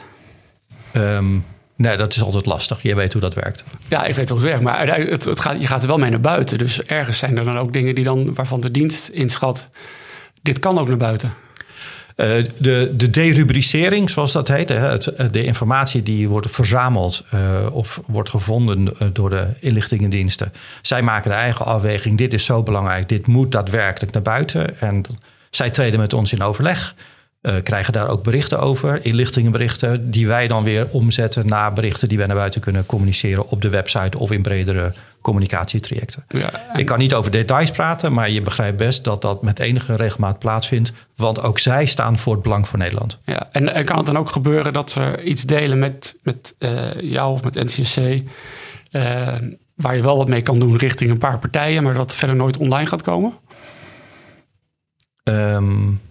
Um, 0.94 1.46
Nee, 1.80 1.98
dat 1.98 2.16
is 2.16 2.22
altijd 2.22 2.46
lastig. 2.46 2.82
Je 2.82 2.96
weet 2.96 3.14
hoe 3.14 3.22
dat 3.22 3.34
werkt. 3.34 3.64
Ja, 3.88 4.06
ik 4.06 4.16
weet 4.16 4.30
hoe 4.30 4.38
het 4.38 4.48
werkt. 4.48 4.64
Maar 4.64 4.98
het, 5.10 5.26
het 5.26 5.40
gaat, 5.40 5.62
je 5.62 5.68
gaat 5.68 5.82
er 5.82 5.88
wel 5.88 5.98
mee 5.98 6.10
naar 6.10 6.20
buiten. 6.20 6.58
Dus 6.58 6.84
ergens 6.84 7.18
zijn 7.18 7.38
er 7.38 7.46
dan 7.46 7.58
ook 7.58 7.74
dingen 7.74 7.96
die 7.96 8.04
dan, 8.04 8.34
waarvan 8.34 8.62
de 8.62 8.72
dienst 8.72 9.08
inschat... 9.08 9.70
dit 10.50 10.60
kan 10.60 10.80
ook 10.80 10.88
naar 10.88 10.98
buiten. 10.98 11.34
Uh, 12.16 12.46
de, 12.60 12.94
de 12.96 13.10
derubricering, 13.10 14.10
zoals 14.10 14.32
dat 14.32 14.48
heet, 14.48 14.70
het, 14.70 15.14
de 15.32 15.44
informatie 15.44 16.04
die 16.04 16.30
wordt 16.30 16.52
verzameld 16.52 17.24
uh, 17.34 17.66
of 17.72 18.02
wordt 18.08 18.30
gevonden 18.30 18.98
eh, 19.00 19.08
door 19.14 19.30
de 19.30 19.48
inlichtingendiensten. 19.60 20.54
Zij 20.82 21.02
maken 21.02 21.30
de 21.30 21.36
eigen 21.36 21.66
afweging. 21.66 22.18
Dit 22.18 22.34
is 22.34 22.46
zo 22.46 22.64
belangrijk, 22.64 23.10
dit 23.10 23.28
moet 23.28 23.52
daadwerkelijk 23.52 24.14
naar 24.14 24.22
buiten. 24.22 24.80
En 24.80 25.06
zij 25.50 25.70
treden 25.70 26.00
met 26.00 26.14
ons 26.14 26.34
in 26.34 26.44
overleg. 26.44 26.96
Uh, 27.42 27.56
krijgen 27.64 27.94
daar 27.94 28.08
ook 28.08 28.24
berichten 28.24 28.60
over, 28.60 29.06
inlichtingenberichten, 29.06 30.12
die 30.12 30.28
wij 30.28 30.48
dan 30.48 30.64
weer 30.64 30.88
omzetten 30.90 31.48
naar 31.48 31.74
berichten 31.74 32.10
die 32.10 32.18
wij 32.18 32.28
naar 32.28 32.36
buiten 32.36 32.62
kunnen 32.62 32.86
communiceren 32.86 33.50
op 33.50 33.62
de 33.62 33.70
website 33.70 34.20
of 34.20 34.32
in 34.32 34.42
bredere 34.42 34.94
communicatietrajecten. 35.22 36.26
Ja, 36.28 36.76
Ik 36.76 36.86
kan 36.86 37.00
niet 37.00 37.14
over 37.14 37.32
details 37.32 37.72
praten, 37.72 38.14
maar 38.14 38.30
je 38.30 38.42
begrijpt 38.42 38.78
best 38.78 39.04
dat 39.04 39.22
dat 39.22 39.42
met 39.42 39.60
enige 39.60 39.96
regelmaat 39.96 40.40
plaatsvindt, 40.40 40.92
want 41.16 41.42
ook 41.42 41.60
zij 41.60 41.86
staan 41.86 42.18
voor 42.18 42.34
het 42.34 42.44
belang 42.44 42.68
van 42.68 42.80
Nederland. 42.80 43.20
Ja, 43.26 43.50
en, 43.52 43.74
en 43.74 43.86
kan 43.86 43.98
het 43.98 44.06
dan 44.06 44.18
ook 44.18 44.32
gebeuren 44.32 44.74
dat 44.74 44.92
ze 44.92 45.24
iets 45.24 45.44
delen 45.44 45.80
met, 45.80 46.16
met 46.24 46.56
uh, 46.60 47.02
jou 47.02 47.32
of 47.32 47.44
met 47.44 47.56
NCSC, 47.56 47.98
uh, 47.98 48.22
eh, 48.92 49.42
waar 49.76 49.96
je 49.96 50.02
wel 50.02 50.18
wat 50.18 50.28
mee 50.28 50.42
kan 50.42 50.60
doen 50.60 50.78
richting 50.78 51.12
een 51.12 51.18
paar 51.18 51.40
partijen, 51.40 51.84
maar 51.84 51.94
dat 51.94 52.14
verder 52.14 52.36
nooit 52.36 52.58
online 52.58 52.86
gaat 52.86 53.02
komen? 53.02 53.34
Um, 55.24 56.02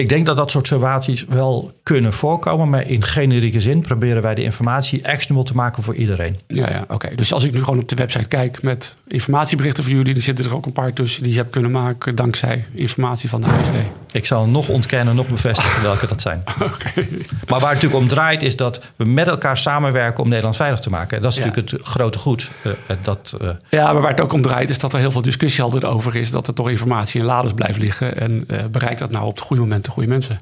ik 0.00 0.08
denk 0.08 0.26
dat 0.26 0.36
dat 0.36 0.50
soort 0.50 0.66
situaties 0.66 1.24
wel 1.28 1.72
kunnen 1.82 2.12
voorkomen, 2.12 2.68
maar 2.68 2.86
in 2.86 3.02
generieke 3.02 3.60
zin 3.60 3.80
proberen 3.80 4.22
wij 4.22 4.34
de 4.34 4.42
informatie 4.42 5.08
actionable 5.08 5.50
te 5.50 5.56
maken 5.56 5.82
voor 5.82 5.94
iedereen. 5.94 6.36
Ja, 6.46 6.70
ja 6.70 6.84
oké. 6.88 7.14
Dus 7.14 7.32
als 7.32 7.44
ik 7.44 7.52
nu 7.52 7.64
gewoon 7.64 7.78
op 7.78 7.88
de 7.88 7.94
website 7.94 8.28
kijk 8.28 8.62
met 8.62 8.94
informatieberichten 9.06 9.84
voor 9.84 9.92
jullie, 9.92 10.12
dan 10.12 10.22
zitten 10.22 10.44
er 10.44 10.54
ook 10.54 10.66
een 10.66 10.72
paar 10.72 10.92
tussen 10.92 11.22
die 11.22 11.32
je 11.32 11.38
hebt 11.38 11.50
kunnen 11.50 11.70
maken 11.70 12.14
dankzij 12.14 12.64
informatie 12.72 13.28
van 13.28 13.40
de 13.40 13.46
AFD. 13.46 13.74
Ik 14.12 14.26
zal 14.26 14.46
nog 14.46 14.68
ontkennen, 14.68 15.14
nog 15.14 15.28
bevestigen 15.28 15.82
welke 15.82 16.06
dat 16.06 16.20
zijn. 16.20 16.42
okay. 16.72 17.08
Maar 17.48 17.60
waar 17.60 17.72
het 17.72 17.82
natuurlijk 17.82 18.02
om 18.02 18.08
draait, 18.08 18.42
is 18.42 18.56
dat 18.56 18.80
we 18.96 19.04
met 19.04 19.28
elkaar 19.28 19.56
samenwerken 19.56 20.22
om 20.22 20.28
Nederland 20.28 20.56
veilig 20.56 20.80
te 20.80 20.90
maken. 20.90 21.22
Dat 21.22 21.32
is 21.32 21.38
natuurlijk 21.38 21.70
het 21.70 21.82
grote 21.82 22.18
goed. 22.18 22.50
Uh, 22.62 22.72
dat, 23.02 23.36
uh... 23.42 23.48
Ja, 23.70 23.92
maar 23.92 24.02
waar 24.02 24.10
het 24.10 24.20
ook 24.20 24.32
om 24.32 24.42
draait, 24.42 24.70
is 24.70 24.78
dat 24.78 24.92
er 24.92 24.98
heel 24.98 25.10
veel 25.10 25.22
discussie 25.22 25.62
altijd 25.62 25.84
over 25.84 26.16
is 26.16 26.30
dat 26.30 26.46
er 26.46 26.54
toch 26.54 26.70
informatie 26.70 27.20
in 27.20 27.26
laders 27.26 27.54
blijft 27.54 27.78
liggen. 27.78 28.16
En 28.16 28.44
uh, 28.50 28.58
bereikt 28.70 28.98
dat 28.98 29.10
nou 29.10 29.26
op 29.26 29.34
het 29.34 29.44
goede 29.44 29.62
moment 29.62 29.69
de 29.78 29.90
goede 29.90 30.08
mensen? 30.08 30.38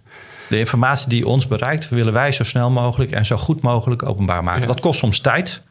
De 0.48 0.58
informatie 0.58 1.08
die 1.08 1.26
ons 1.26 1.46
bereikt, 1.46 1.88
willen 1.88 2.12
wij 2.12 2.32
zo 2.32 2.44
snel 2.44 2.70
mogelijk 2.70 3.10
en 3.10 3.26
zo 3.26 3.36
goed 3.36 3.62
mogelijk 3.62 4.02
openbaar 4.02 4.44
maken. 4.44 4.66
Dat 4.66 4.80
kost 4.80 4.98
soms 4.98 5.20
tijd. 5.20 5.62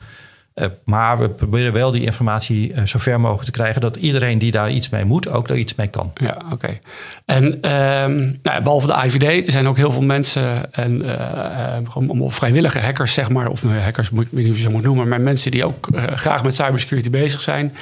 Uh, 0.60 0.68
maar 0.84 1.20
we 1.20 1.30
proberen 1.30 1.74
wel 1.74 1.92
die 1.92 2.04
informatie 2.04 2.72
uh, 2.72 2.84
zo 2.86 3.00
ver 3.00 3.20
mogelijk 3.20 3.46
te 3.46 3.52
krijgen 3.52 3.82
dat 3.82 3.96
iedereen 3.96 4.38
die 4.38 4.52
daar 4.52 4.72
iets 4.72 4.90
mee 4.90 5.06
moet, 5.06 5.30
ook 5.30 5.48
daar 5.48 5.58
iets 5.58 5.76
mee 5.76 5.88
kan. 5.88 6.12
Ja, 6.16 6.38
oké. 6.52 6.80
En 7.26 7.44
um, 7.46 8.40
nou, 8.44 8.64
behalve 8.64 8.88
de 8.88 8.94
IVD, 9.06 9.46
er 9.46 9.52
zijn 9.52 9.68
ook 9.68 9.78
heel 9.78 9.92
veel 9.92 10.02
mensen 10.02 10.74
en 10.74 11.06
uh, 11.06 12.30
vrijwillige 12.30 12.80
hackers, 12.80 13.14
zeg 13.14 13.30
maar, 13.30 13.48
of 13.48 13.62
hackers, 13.62 14.10
moet 14.10 14.26
ik 14.26 14.32
niet 14.32 14.50
of 14.50 14.56
je 14.56 14.62
zo 14.62 14.72
moet 14.72 14.84
noemen, 14.84 15.08
maar 15.08 15.22
mensen 15.22 15.52
die 15.52 15.66
ook 15.66 15.88
graag 16.16 16.44
met 16.44 16.56
cybersecurity 16.56 17.10
bezig 17.10 17.42
zijn. 17.42 17.74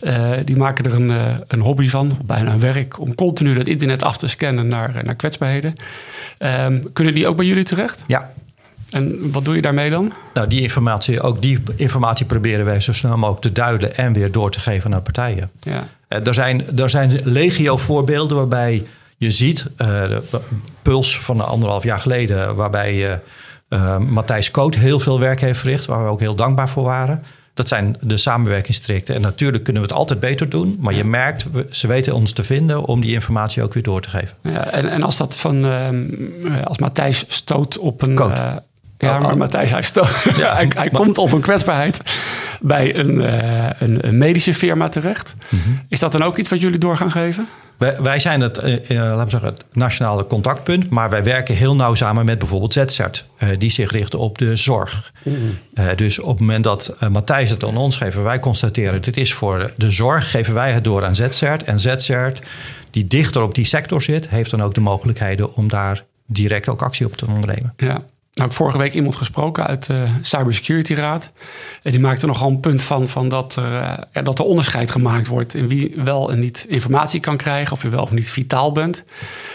Uh, 0.00 0.32
die 0.44 0.56
maken 0.56 0.84
er 0.84 0.94
een, 0.94 1.10
uh, 1.10 1.24
een, 1.46 1.60
hobby 1.60 1.88
van, 1.88 2.12
bijna 2.24 2.52
een 2.52 2.60
werk, 2.60 3.00
om 3.00 3.14
continu 3.14 3.54
dat 3.54 3.66
internet 3.66 4.02
af 4.02 4.16
te 4.16 4.28
scannen 4.28 4.68
naar, 4.68 5.00
naar 5.04 5.14
kwetsbaarheden. 5.14 5.74
Um, 6.38 6.92
kunnen 6.92 7.14
die 7.14 7.28
ook 7.28 7.36
bij 7.36 7.46
jullie 7.46 7.64
terecht? 7.64 8.02
Ja, 8.06 8.30
En 8.90 9.30
wat 9.30 9.44
doe 9.44 9.54
je 9.54 9.62
daarmee 9.62 9.90
dan? 9.90 10.12
Nou, 10.34 10.46
die 10.46 10.60
informatie, 10.60 11.20
ook 11.20 11.42
die 11.42 11.62
informatie 11.76 12.26
proberen 12.26 12.64
wij 12.64 12.80
zo 12.80 12.92
snel 12.92 13.16
mogelijk 13.16 13.42
te 13.42 13.52
duiden 13.52 13.96
en 13.96 14.12
weer 14.12 14.32
door 14.32 14.50
te 14.50 14.60
geven 14.60 14.90
naar 14.90 15.02
partijen. 15.02 15.50
Ja. 15.60 15.88
Eh, 16.08 16.26
er, 16.26 16.34
zijn, 16.34 16.78
er 16.78 16.90
zijn 16.90 17.20
legio 17.24 17.76
voorbeelden 17.76 18.36
waarbij 18.36 18.86
je 19.16 19.30
ziet, 19.30 19.66
uh, 19.78 19.86
de 19.86 20.40
Puls 20.82 21.20
van 21.20 21.40
anderhalf 21.40 21.82
jaar 21.82 21.98
geleden, 21.98 22.54
waarbij 22.54 23.20
uh, 23.68 23.98
Matthijs 23.98 24.50
Koot 24.50 24.74
heel 24.74 25.00
veel 25.00 25.20
werk 25.20 25.40
heeft 25.40 25.58
verricht, 25.58 25.86
waar 25.86 26.04
we 26.04 26.10
ook 26.10 26.20
heel 26.20 26.34
dankbaar 26.34 26.68
voor 26.68 26.84
waren. 26.84 27.22
Dat 27.54 27.68
zijn 27.68 27.96
de 28.00 28.16
samenwerkingstrajecten. 28.16 29.14
En 29.14 29.20
natuurlijk 29.20 29.64
kunnen 29.64 29.82
we 29.82 29.88
het 29.88 29.96
altijd 29.96 30.20
beter 30.20 30.48
doen. 30.48 30.76
Maar 30.80 30.94
je 30.94 31.04
merkt, 31.04 31.46
ze 31.70 31.86
weten 31.86 32.14
ons 32.14 32.32
te 32.32 32.44
vinden 32.44 32.84
om 32.84 33.00
die 33.00 33.12
informatie 33.12 33.62
ook 33.62 33.74
weer 33.74 33.82
door 33.82 34.00
te 34.00 34.08
geven. 34.08 34.36
Ja, 34.42 34.66
en, 34.66 34.90
en 34.90 35.02
als 35.02 35.16
dat 35.16 35.36
van 35.36 35.64
uh, 35.64 35.88
als 36.64 36.78
Matthijs 36.78 37.24
stoot 37.28 37.78
op 37.78 38.02
een. 38.02 38.12
Uh, 38.12 38.56
ja, 39.00 39.18
maar 39.18 39.36
Matthijs, 39.36 39.70
hij, 39.70 39.84
ja, 40.36 40.54
hij, 40.58 40.70
hij 40.74 40.88
komt 40.88 41.18
op 41.18 41.32
een 41.32 41.40
kwetsbaarheid 41.40 42.00
bij 42.60 42.96
een, 42.96 43.14
uh, 43.14 43.70
een, 43.78 44.06
een, 44.06 44.18
medische 44.18 44.54
firma 44.54 44.88
terecht. 44.88 45.34
Mm 45.48 45.60
-hmm. 45.64 45.80
Is 45.88 46.00
dat 46.00 46.12
dan 46.12 46.22
ook 46.22 46.38
iets 46.38 46.48
wat 46.48 46.60
jullie 46.60 46.78
door 46.78 46.96
gaan 46.96 47.10
geven? 47.10 47.48
Wij, 47.76 47.96
wij 48.02 48.18
zijn 48.18 48.40
het, 48.40 48.58
uh, 48.58 48.72
laten 48.88 49.24
we 49.24 49.30
zeggen, 49.30 49.48
het 49.48 49.64
nationale 49.72 50.26
contactpunt, 50.26 50.90
maar 50.90 51.10
wij 51.10 51.22
werken 51.22 51.54
heel 51.54 51.76
nauw 51.76 51.94
samen 51.94 52.24
met 52.24 52.38
bijvoorbeeld 52.38 52.72
ZCERT, 52.72 53.24
uh, 53.38 53.48
die 53.58 53.70
zich 53.70 53.90
richt 53.90 54.14
op 54.14 54.38
de 54.38 54.56
zorg. 54.56 55.12
Mm 55.22 55.34
-hmm. 55.74 55.96
dus 55.96 56.18
op 56.18 56.28
het 56.28 56.40
moment 56.40 56.64
dat 56.64 56.96
Matthijs 57.10 57.50
het 57.50 57.64
aan 57.64 57.76
ons 57.76 57.96
geeft, 57.96 58.22
wij 58.22 58.38
constateren 58.38 59.02
dit 59.02 59.16
is 59.16 59.34
voor 59.34 59.72
de 59.76 59.90
zorg, 59.90 60.30
geven 60.30 60.54
wij 60.54 60.72
het 60.72 60.84
door 60.84 61.04
aan 61.04 61.14
ZCERT. 61.14 61.62
En 61.62 61.80
ZCERT, 61.80 62.42
die 62.90 63.06
dichter 63.06 63.42
op 63.42 63.54
die 63.54 63.64
sector 63.64 64.02
zit, 64.02 64.28
heeft 64.28 64.50
dan 64.50 64.62
ook 64.62 64.74
de 64.74 64.80
mogelijkheden 64.80 65.54
om 65.54 65.68
daar 65.68 66.04
direct 66.26 66.68
ook 66.68 66.82
actie 66.82 67.06
op 67.06 67.16
te 67.16 67.26
ondernemen. 67.26 67.74
Ja. 67.76 68.00
Nou, 68.40 68.52
ik 68.52 68.58
vorige 68.58 68.78
week 68.78 68.94
iemand 68.94 69.16
gesproken 69.16 69.66
uit 69.66 69.86
de 69.86 70.04
Cybersecurity 70.20 70.94
Raad. 70.94 71.30
En 71.82 71.90
die 71.90 72.00
maakte 72.00 72.26
nogal 72.26 72.48
een 72.48 72.60
punt 72.60 72.82
van, 72.82 73.08
van 73.08 73.28
dat, 73.28 73.56
er, 73.56 73.72
uh, 73.72 74.24
dat 74.24 74.38
er 74.38 74.44
onderscheid 74.44 74.90
gemaakt 74.90 75.26
wordt 75.26 75.54
in 75.54 75.68
wie 75.68 75.92
wel 75.96 76.30
en 76.30 76.38
niet 76.38 76.66
informatie 76.68 77.20
kan 77.20 77.36
krijgen, 77.36 77.72
of 77.72 77.82
je 77.82 77.88
wel 77.88 78.02
of 78.02 78.10
niet 78.10 78.28
vitaal 78.28 78.72
bent. 78.72 79.04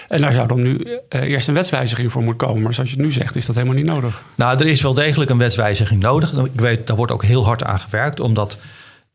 En 0.07 0.21
daar 0.21 0.33
zou 0.33 0.47
dan 0.47 0.61
nu 0.61 0.87
uh, 1.09 1.21
eerst 1.21 1.47
een 1.47 1.53
wetswijziging 1.53 2.11
voor 2.11 2.23
moeten 2.23 2.47
komen. 2.47 2.63
Maar 2.63 2.73
zoals 2.73 2.89
je 2.89 2.95
het 2.95 3.05
nu 3.05 3.11
zegt, 3.11 3.35
is 3.35 3.45
dat 3.45 3.55
helemaal 3.55 3.77
niet 3.77 3.85
nodig. 3.85 4.21
Nou, 4.35 4.59
er 4.59 4.67
is 4.67 4.81
wel 4.81 4.93
degelijk 4.93 5.29
een 5.29 5.37
wetswijziging 5.37 6.01
nodig. 6.01 6.33
Ik 6.33 6.59
weet, 6.59 6.87
daar 6.87 6.97
wordt 6.97 7.11
ook 7.11 7.23
heel 7.23 7.45
hard 7.45 7.63
aan 7.63 7.79
gewerkt, 7.79 8.19
omdat 8.19 8.57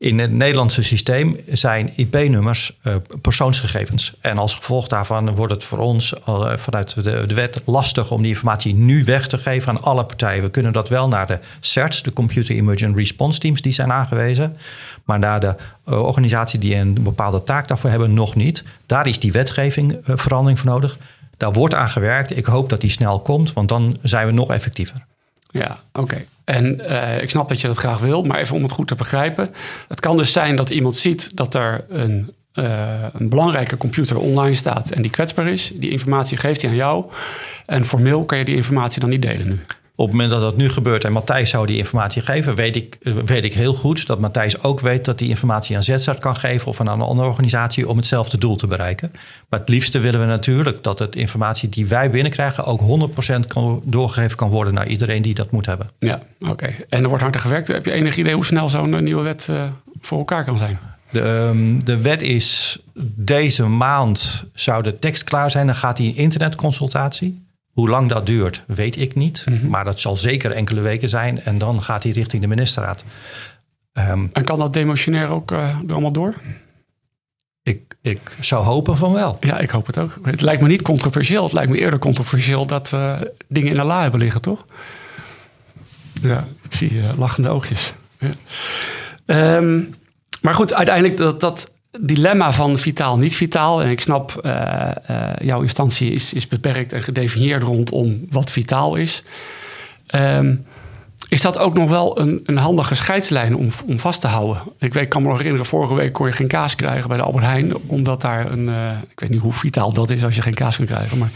in 0.00 0.18
het 0.18 0.32
Nederlandse 0.32 0.82
systeem 0.82 1.40
zijn 1.48 1.92
IP-nummers 1.96 2.78
uh, 2.82 2.94
persoonsgegevens. 3.22 4.14
En 4.20 4.38
als 4.38 4.54
gevolg 4.54 4.88
daarvan 4.88 5.34
wordt 5.34 5.52
het 5.52 5.64
voor 5.64 5.78
ons 5.78 6.14
uh, 6.28 6.56
vanuit 6.56 7.04
de, 7.04 7.34
wet 7.34 7.62
lastig 7.64 8.10
om 8.10 8.22
die 8.22 8.30
informatie 8.30 8.74
nu 8.74 9.04
weg 9.04 9.26
te 9.26 9.38
geven 9.38 9.68
aan 9.68 9.82
alle 9.82 10.04
partijen. 10.04 10.42
We 10.42 10.50
kunnen 10.50 10.72
dat 10.72 10.88
wel 10.88 11.08
naar 11.08 11.26
de 11.26 11.38
CERTs, 11.60 12.02
de 12.02 12.12
Computer 12.12 12.54
Emergent 12.54 12.96
Response 12.96 13.38
Teams, 13.38 13.62
die 13.62 13.72
zijn 13.72 13.92
aangewezen. 13.92 14.56
Maar 15.04 15.18
naar 15.18 15.40
de 15.40 15.54
uh, 15.88 16.02
organisatie 16.02 16.58
die 16.58 16.74
een 16.74 17.02
bepaalde 17.02 17.42
taak 17.42 17.68
daarvoor 17.68 17.90
hebben, 17.90 18.14
nog 18.14 18.34
niet. 18.34 18.64
Daar 18.86 19.06
is 19.06 19.18
die 19.18 19.32
wetgeving 19.32 19.98
verandering 20.04 20.58
voor 20.58 20.70
nodig. 20.70 20.98
Daar 21.36 21.52
wordt 21.52 21.74
aan 21.74 21.88
gewerkt. 21.88 22.36
Ik 22.36 22.44
hoop 22.44 22.68
dat 22.68 22.80
die 22.80 22.90
snel 22.90 23.20
komt, 23.20 23.52
want 23.52 23.68
dan 23.68 23.98
zijn 24.02 24.26
we 24.26 24.32
nog 24.32 24.50
effectiever. 24.50 25.06
Ja, 25.50 25.80
oké. 25.92 26.24
En 26.50 26.80
uh, 26.80 27.22
ik 27.22 27.30
snap 27.30 27.48
dat 27.48 27.60
je 27.60 27.66
dat 27.66 27.76
graag 27.76 27.98
wil, 27.98 28.22
maar 28.22 28.38
even 28.38 28.56
om 28.56 28.62
het 28.62 28.72
goed 28.72 28.88
te 28.88 28.94
begrijpen. 28.94 29.50
Het 29.88 30.00
kan 30.00 30.16
dus 30.16 30.32
zijn 30.32 30.56
dat 30.56 30.70
iemand 30.70 30.96
ziet 30.96 31.36
dat 31.36 31.54
er 31.54 31.84
een, 31.88 32.32
uh, 32.54 33.04
een 33.12 33.28
belangrijke 33.28 33.76
computer 33.76 34.18
online 34.18 34.54
staat 34.54 34.90
en 34.90 35.02
die 35.02 35.10
kwetsbaar 35.10 35.48
is. 35.48 35.72
Die 35.74 35.90
informatie 35.90 36.36
geeft 36.36 36.62
hij 36.62 36.70
aan 36.70 36.76
jou. 36.76 37.04
En 37.66 37.84
formeel 37.84 38.24
kan 38.24 38.38
je 38.38 38.44
die 38.44 38.56
informatie 38.56 39.00
dan 39.00 39.10
niet 39.10 39.22
delen 39.22 39.48
nu. 39.48 39.60
Op 40.00 40.06
het 40.06 40.14
moment 40.14 40.30
dat 40.30 40.40
dat 40.40 40.56
nu 40.56 40.68
gebeurt 40.68 41.04
en 41.04 41.12
Matthijs 41.12 41.50
zou 41.50 41.66
die 41.66 41.76
informatie 41.76 42.22
geven, 42.22 42.54
weet 42.54 42.76
ik, 42.76 42.98
weet 43.24 43.44
ik 43.44 43.54
heel 43.54 43.74
goed 43.74 44.06
dat 44.06 44.20
Matthijs 44.20 44.62
ook 44.62 44.80
weet 44.80 45.04
dat 45.04 45.18
die 45.18 45.28
informatie 45.28 45.76
aan 45.76 45.82
ZZART 45.82 46.18
kan 46.18 46.36
geven 46.36 46.68
of 46.68 46.80
aan 46.80 46.86
een 46.86 47.00
andere 47.00 47.28
organisatie 47.28 47.88
om 47.88 47.96
hetzelfde 47.96 48.38
doel 48.38 48.56
te 48.56 48.66
bereiken. 48.66 49.12
Maar 49.48 49.60
het 49.60 49.68
liefste 49.68 49.98
willen 49.98 50.20
we 50.20 50.26
natuurlijk 50.26 50.82
dat 50.82 50.98
het 50.98 51.16
informatie 51.16 51.68
die 51.68 51.86
wij 51.86 52.10
binnenkrijgen 52.10 52.64
ook 52.64 53.10
100% 53.40 53.46
kan, 53.46 53.82
doorgegeven 53.84 54.36
kan 54.36 54.48
worden 54.48 54.74
naar 54.74 54.86
iedereen 54.86 55.22
die 55.22 55.34
dat 55.34 55.50
moet 55.50 55.66
hebben. 55.66 55.90
Ja, 55.98 56.22
oké. 56.40 56.50
Okay. 56.50 56.84
En 56.88 57.02
er 57.02 57.08
wordt 57.08 57.22
hard 57.22 57.34
aan 57.34 57.40
gewerkt. 57.40 57.68
Heb 57.68 57.84
je 57.84 57.92
enig 57.92 58.16
idee 58.16 58.34
hoe 58.34 58.44
snel 58.44 58.68
zo'n 58.68 59.04
nieuwe 59.04 59.22
wet 59.22 59.46
uh, 59.50 59.62
voor 60.00 60.18
elkaar 60.18 60.44
kan 60.44 60.58
zijn? 60.58 60.78
De, 61.10 61.20
um, 61.20 61.84
de 61.84 62.00
wet 62.00 62.22
is 62.22 62.78
deze 63.14 63.66
maand 63.66 64.44
zou 64.54 64.82
de 64.82 64.98
tekst 64.98 65.24
klaar 65.24 65.50
zijn. 65.50 65.66
Dan 65.66 65.74
gaat 65.74 65.96
die 65.96 66.14
internetconsultatie. 66.14 67.48
Hoe 67.80 67.88
lang 67.88 68.08
dat 68.08 68.26
duurt, 68.26 68.62
weet 68.66 68.96
ik 68.96 69.14
niet. 69.14 69.44
Mm 69.48 69.56
-hmm. 69.56 69.68
Maar 69.68 69.84
dat 69.84 70.00
zal 70.00 70.16
zeker 70.16 70.50
enkele 70.50 70.80
weken 70.80 71.08
zijn. 71.08 71.40
En 71.40 71.58
dan 71.58 71.82
gaat 71.82 72.02
hij 72.02 72.12
richting 72.12 72.42
de 72.42 72.48
ministerraad. 72.48 73.04
Um, 73.92 74.30
en 74.32 74.44
kan 74.44 74.58
dat 74.58 74.72
demotionair 74.72 75.28
ook 75.28 75.50
uh, 75.50 75.58
er 75.58 75.92
allemaal 75.92 76.12
door? 76.12 76.34
Ik, 77.62 77.96
ik 78.02 78.36
zou 78.40 78.64
hopen 78.64 78.96
van 78.96 79.12
wel. 79.12 79.36
Ja, 79.40 79.58
ik 79.58 79.70
hoop 79.70 79.86
het 79.86 79.98
ook. 79.98 80.18
Het 80.22 80.40
lijkt 80.40 80.62
me 80.62 80.68
niet 80.68 80.82
controversieel. 80.82 81.42
Het 81.42 81.52
lijkt 81.52 81.70
me 81.70 81.78
eerder 81.78 81.98
controversieel 81.98 82.66
dat 82.66 82.90
we 82.90 83.32
dingen 83.48 83.70
in 83.70 83.76
de 83.76 83.84
la 83.84 84.02
hebben 84.02 84.20
liggen, 84.20 84.40
toch? 84.40 84.64
Ja, 86.22 86.46
ik 86.62 86.74
zie 86.74 86.92
uh, 86.92 87.18
lachende 87.18 87.48
oogjes. 87.48 87.94
Ja. 88.18 89.56
Um, 89.56 89.94
maar 90.40 90.54
goed, 90.54 90.74
uiteindelijk 90.74 91.16
dat, 91.16 91.40
dat 91.40 91.70
dilemma 92.00 92.52
van 92.52 92.78
vitaal, 92.78 93.18
niet 93.18 93.36
vitaal. 93.36 93.82
En 93.82 93.90
ik 93.90 94.00
snap, 94.00 94.40
uh, 94.44 94.52
uh, 95.10 95.30
jouw 95.40 95.62
instantie 95.62 96.12
is, 96.12 96.32
is 96.32 96.48
beperkt 96.48 96.92
en 96.92 97.02
gedefinieerd 97.02 97.62
rondom 97.62 98.26
wat 98.30 98.50
vitaal 98.50 98.94
is. 98.94 99.22
Um, 100.14 100.64
is 101.28 101.42
dat 101.42 101.58
ook 101.58 101.74
nog 101.74 101.90
wel 101.90 102.20
een, 102.20 102.40
een 102.44 102.56
handige 102.56 102.94
scheidslijn 102.94 103.56
om, 103.56 103.68
om 103.86 103.98
vast 103.98 104.20
te 104.20 104.26
houden? 104.26 104.62
Ik 104.78 104.92
weet, 104.92 105.08
kan 105.08 105.22
me 105.22 105.28
nog 105.28 105.36
herinneren, 105.36 105.66
vorige 105.66 105.94
week 105.94 106.12
kon 106.12 106.26
je 106.26 106.32
geen 106.32 106.48
kaas 106.48 106.74
krijgen 106.74 107.08
bij 107.08 107.16
de 107.16 107.22
Albert 107.22 107.44
Heijn. 107.44 107.76
Omdat 107.76 108.20
daar 108.20 108.50
een, 108.52 108.68
uh, 108.68 108.90
ik 109.10 109.20
weet 109.20 109.30
niet 109.30 109.40
hoe 109.40 109.52
vitaal 109.52 109.92
dat 109.92 110.10
is 110.10 110.24
als 110.24 110.34
je 110.34 110.42
geen 110.42 110.54
kaas 110.54 110.76
kan 110.76 110.86
krijgen. 110.86 111.18
Maar, 111.18 111.30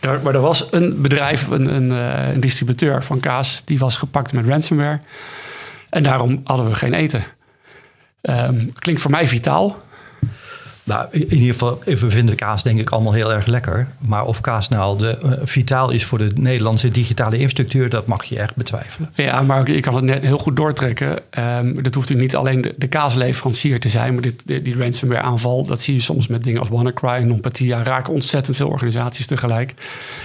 maar 0.00 0.34
er 0.34 0.40
was 0.40 0.66
een 0.70 1.02
bedrijf, 1.02 1.46
een, 1.46 1.74
een, 1.74 1.90
een 2.34 2.40
distributeur 2.40 3.04
van 3.04 3.20
kaas, 3.20 3.62
die 3.64 3.78
was 3.78 3.96
gepakt 3.96 4.32
met 4.32 4.46
ransomware. 4.46 5.00
En 5.90 6.02
daarom 6.02 6.40
hadden 6.44 6.68
we 6.68 6.74
geen 6.74 6.94
eten. 6.94 7.24
Um, 8.30 8.72
klinkt 8.72 9.00
voor 9.00 9.10
mij 9.10 9.28
vitaal. 9.28 9.76
Nou, 10.84 11.06
in 11.10 11.32
ieder 11.32 11.52
geval, 11.52 11.78
we 11.84 12.10
vinden 12.10 12.34
kaas 12.34 12.62
denk 12.62 12.80
ik 12.80 12.90
allemaal 12.90 13.12
heel 13.12 13.32
erg 13.32 13.46
lekker. 13.46 13.88
Maar 13.98 14.24
of 14.24 14.40
kaas 14.40 14.68
nou 14.68 14.98
de, 14.98 15.18
uh, 15.24 15.32
vitaal 15.44 15.90
is 15.90 16.04
voor 16.04 16.18
de 16.18 16.30
Nederlandse 16.34 16.88
digitale 16.88 17.34
infrastructuur, 17.34 17.88
dat 17.88 18.06
mag 18.06 18.24
je 18.24 18.38
echt 18.38 18.56
betwijfelen. 18.56 19.10
Ja, 19.14 19.42
maar 19.42 19.68
ik 19.68 19.82
kan 19.82 19.94
het 19.94 20.04
net 20.04 20.22
heel 20.22 20.38
goed 20.38 20.56
doortrekken. 20.56 21.18
Um, 21.38 21.82
dat 21.82 21.94
hoeft 21.94 22.14
niet 22.14 22.36
alleen 22.36 22.60
de, 22.60 22.74
de, 22.76 22.86
kaasleverancier 22.86 23.80
te 23.80 23.88
zijn, 23.88 24.12
maar 24.12 24.22
dit, 24.22 24.42
die, 24.46 24.62
die 24.62 24.76
ransomware 24.76 25.22
aanval, 25.22 25.64
dat 25.64 25.80
zie 25.80 25.94
je 25.94 26.00
soms 26.00 26.26
met 26.26 26.44
dingen 26.44 26.60
als 26.60 26.68
WannaCry 26.68 27.08
en 27.08 27.26
NotPetya, 27.26 27.82
raken 27.82 28.12
ontzettend 28.12 28.56
veel 28.56 28.68
organisaties 28.68 29.26
tegelijk. 29.26 29.74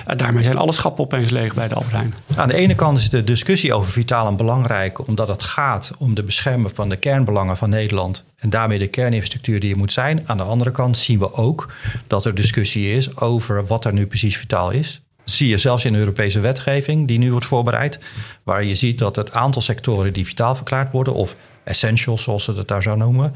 Uh, 0.08 0.16
daarmee 0.18 0.44
zijn 0.44 0.58
alle 0.58 0.74
schappen 0.74 1.04
opeens 1.04 1.30
leeg 1.30 1.54
bij 1.54 1.68
de 1.68 1.75
Albert 1.75 1.94
Heijn. 1.94 2.13
Aan 2.36 2.48
de 2.48 2.56
ene 2.56 2.75
kant 2.75 2.98
is 2.98 3.10
de 3.10 3.24
discussie 3.24 3.74
over 3.74 3.92
vitaal 3.92 4.28
en 4.28 4.36
belangrijk, 4.36 5.08
omdat 5.08 5.28
het 5.28 5.44
gaat 5.44 5.92
om 5.98 6.16
de 6.16 6.24
beschermen 6.24 6.72
van 6.74 6.89
de 6.89 6.96
kernbelangen 6.96 7.58
van 7.58 7.70
Nederland 7.70 8.25
en 8.39 8.50
daarmee 8.50 8.79
de 8.79 8.88
kerninfrastructuur 8.88 9.60
die 9.60 9.72
er 9.72 9.77
moet 9.77 9.93
zijn. 9.93 10.19
Aan 10.25 10.38
de 10.38 10.43
andere 10.43 10.72
kant 10.72 10.98
zien 10.98 11.19
we 11.19 11.34
ook 11.34 11.74
dat 12.08 12.25
er 12.25 12.36
discussie 12.36 12.91
is 12.91 13.17
over 13.17 13.65
wat 13.65 13.86
er 13.86 13.93
nu 13.93 14.08
precies 14.08 14.38
vitaal 14.38 14.72
is. 14.72 15.01
Dat 15.17 15.34
zie 15.34 15.48
je 15.48 15.58
zelfs 15.58 15.86
in 15.86 15.93
de 15.93 16.00
Europese 16.00 16.39
wetgeving 16.39 17.08
die 17.08 17.19
nu 17.19 17.31
wordt 17.31 17.46
voorbereid. 17.46 18.00
Waar 18.43 18.63
je 18.63 18.75
ziet 18.75 18.98
dat 18.98 19.15
het 19.15 19.31
aantal 19.31 19.62
sectoren 19.62 20.13
die 20.13 20.25
vitaal 20.25 20.55
verklaard 20.55 20.91
worden, 20.91 21.13
of 21.13 21.36
essentials 21.63 22.24
zoals 22.24 22.43
ze 22.43 22.51
het 22.51 22.67
daar 22.67 22.84
zou 22.84 22.98
noemen, 22.98 23.34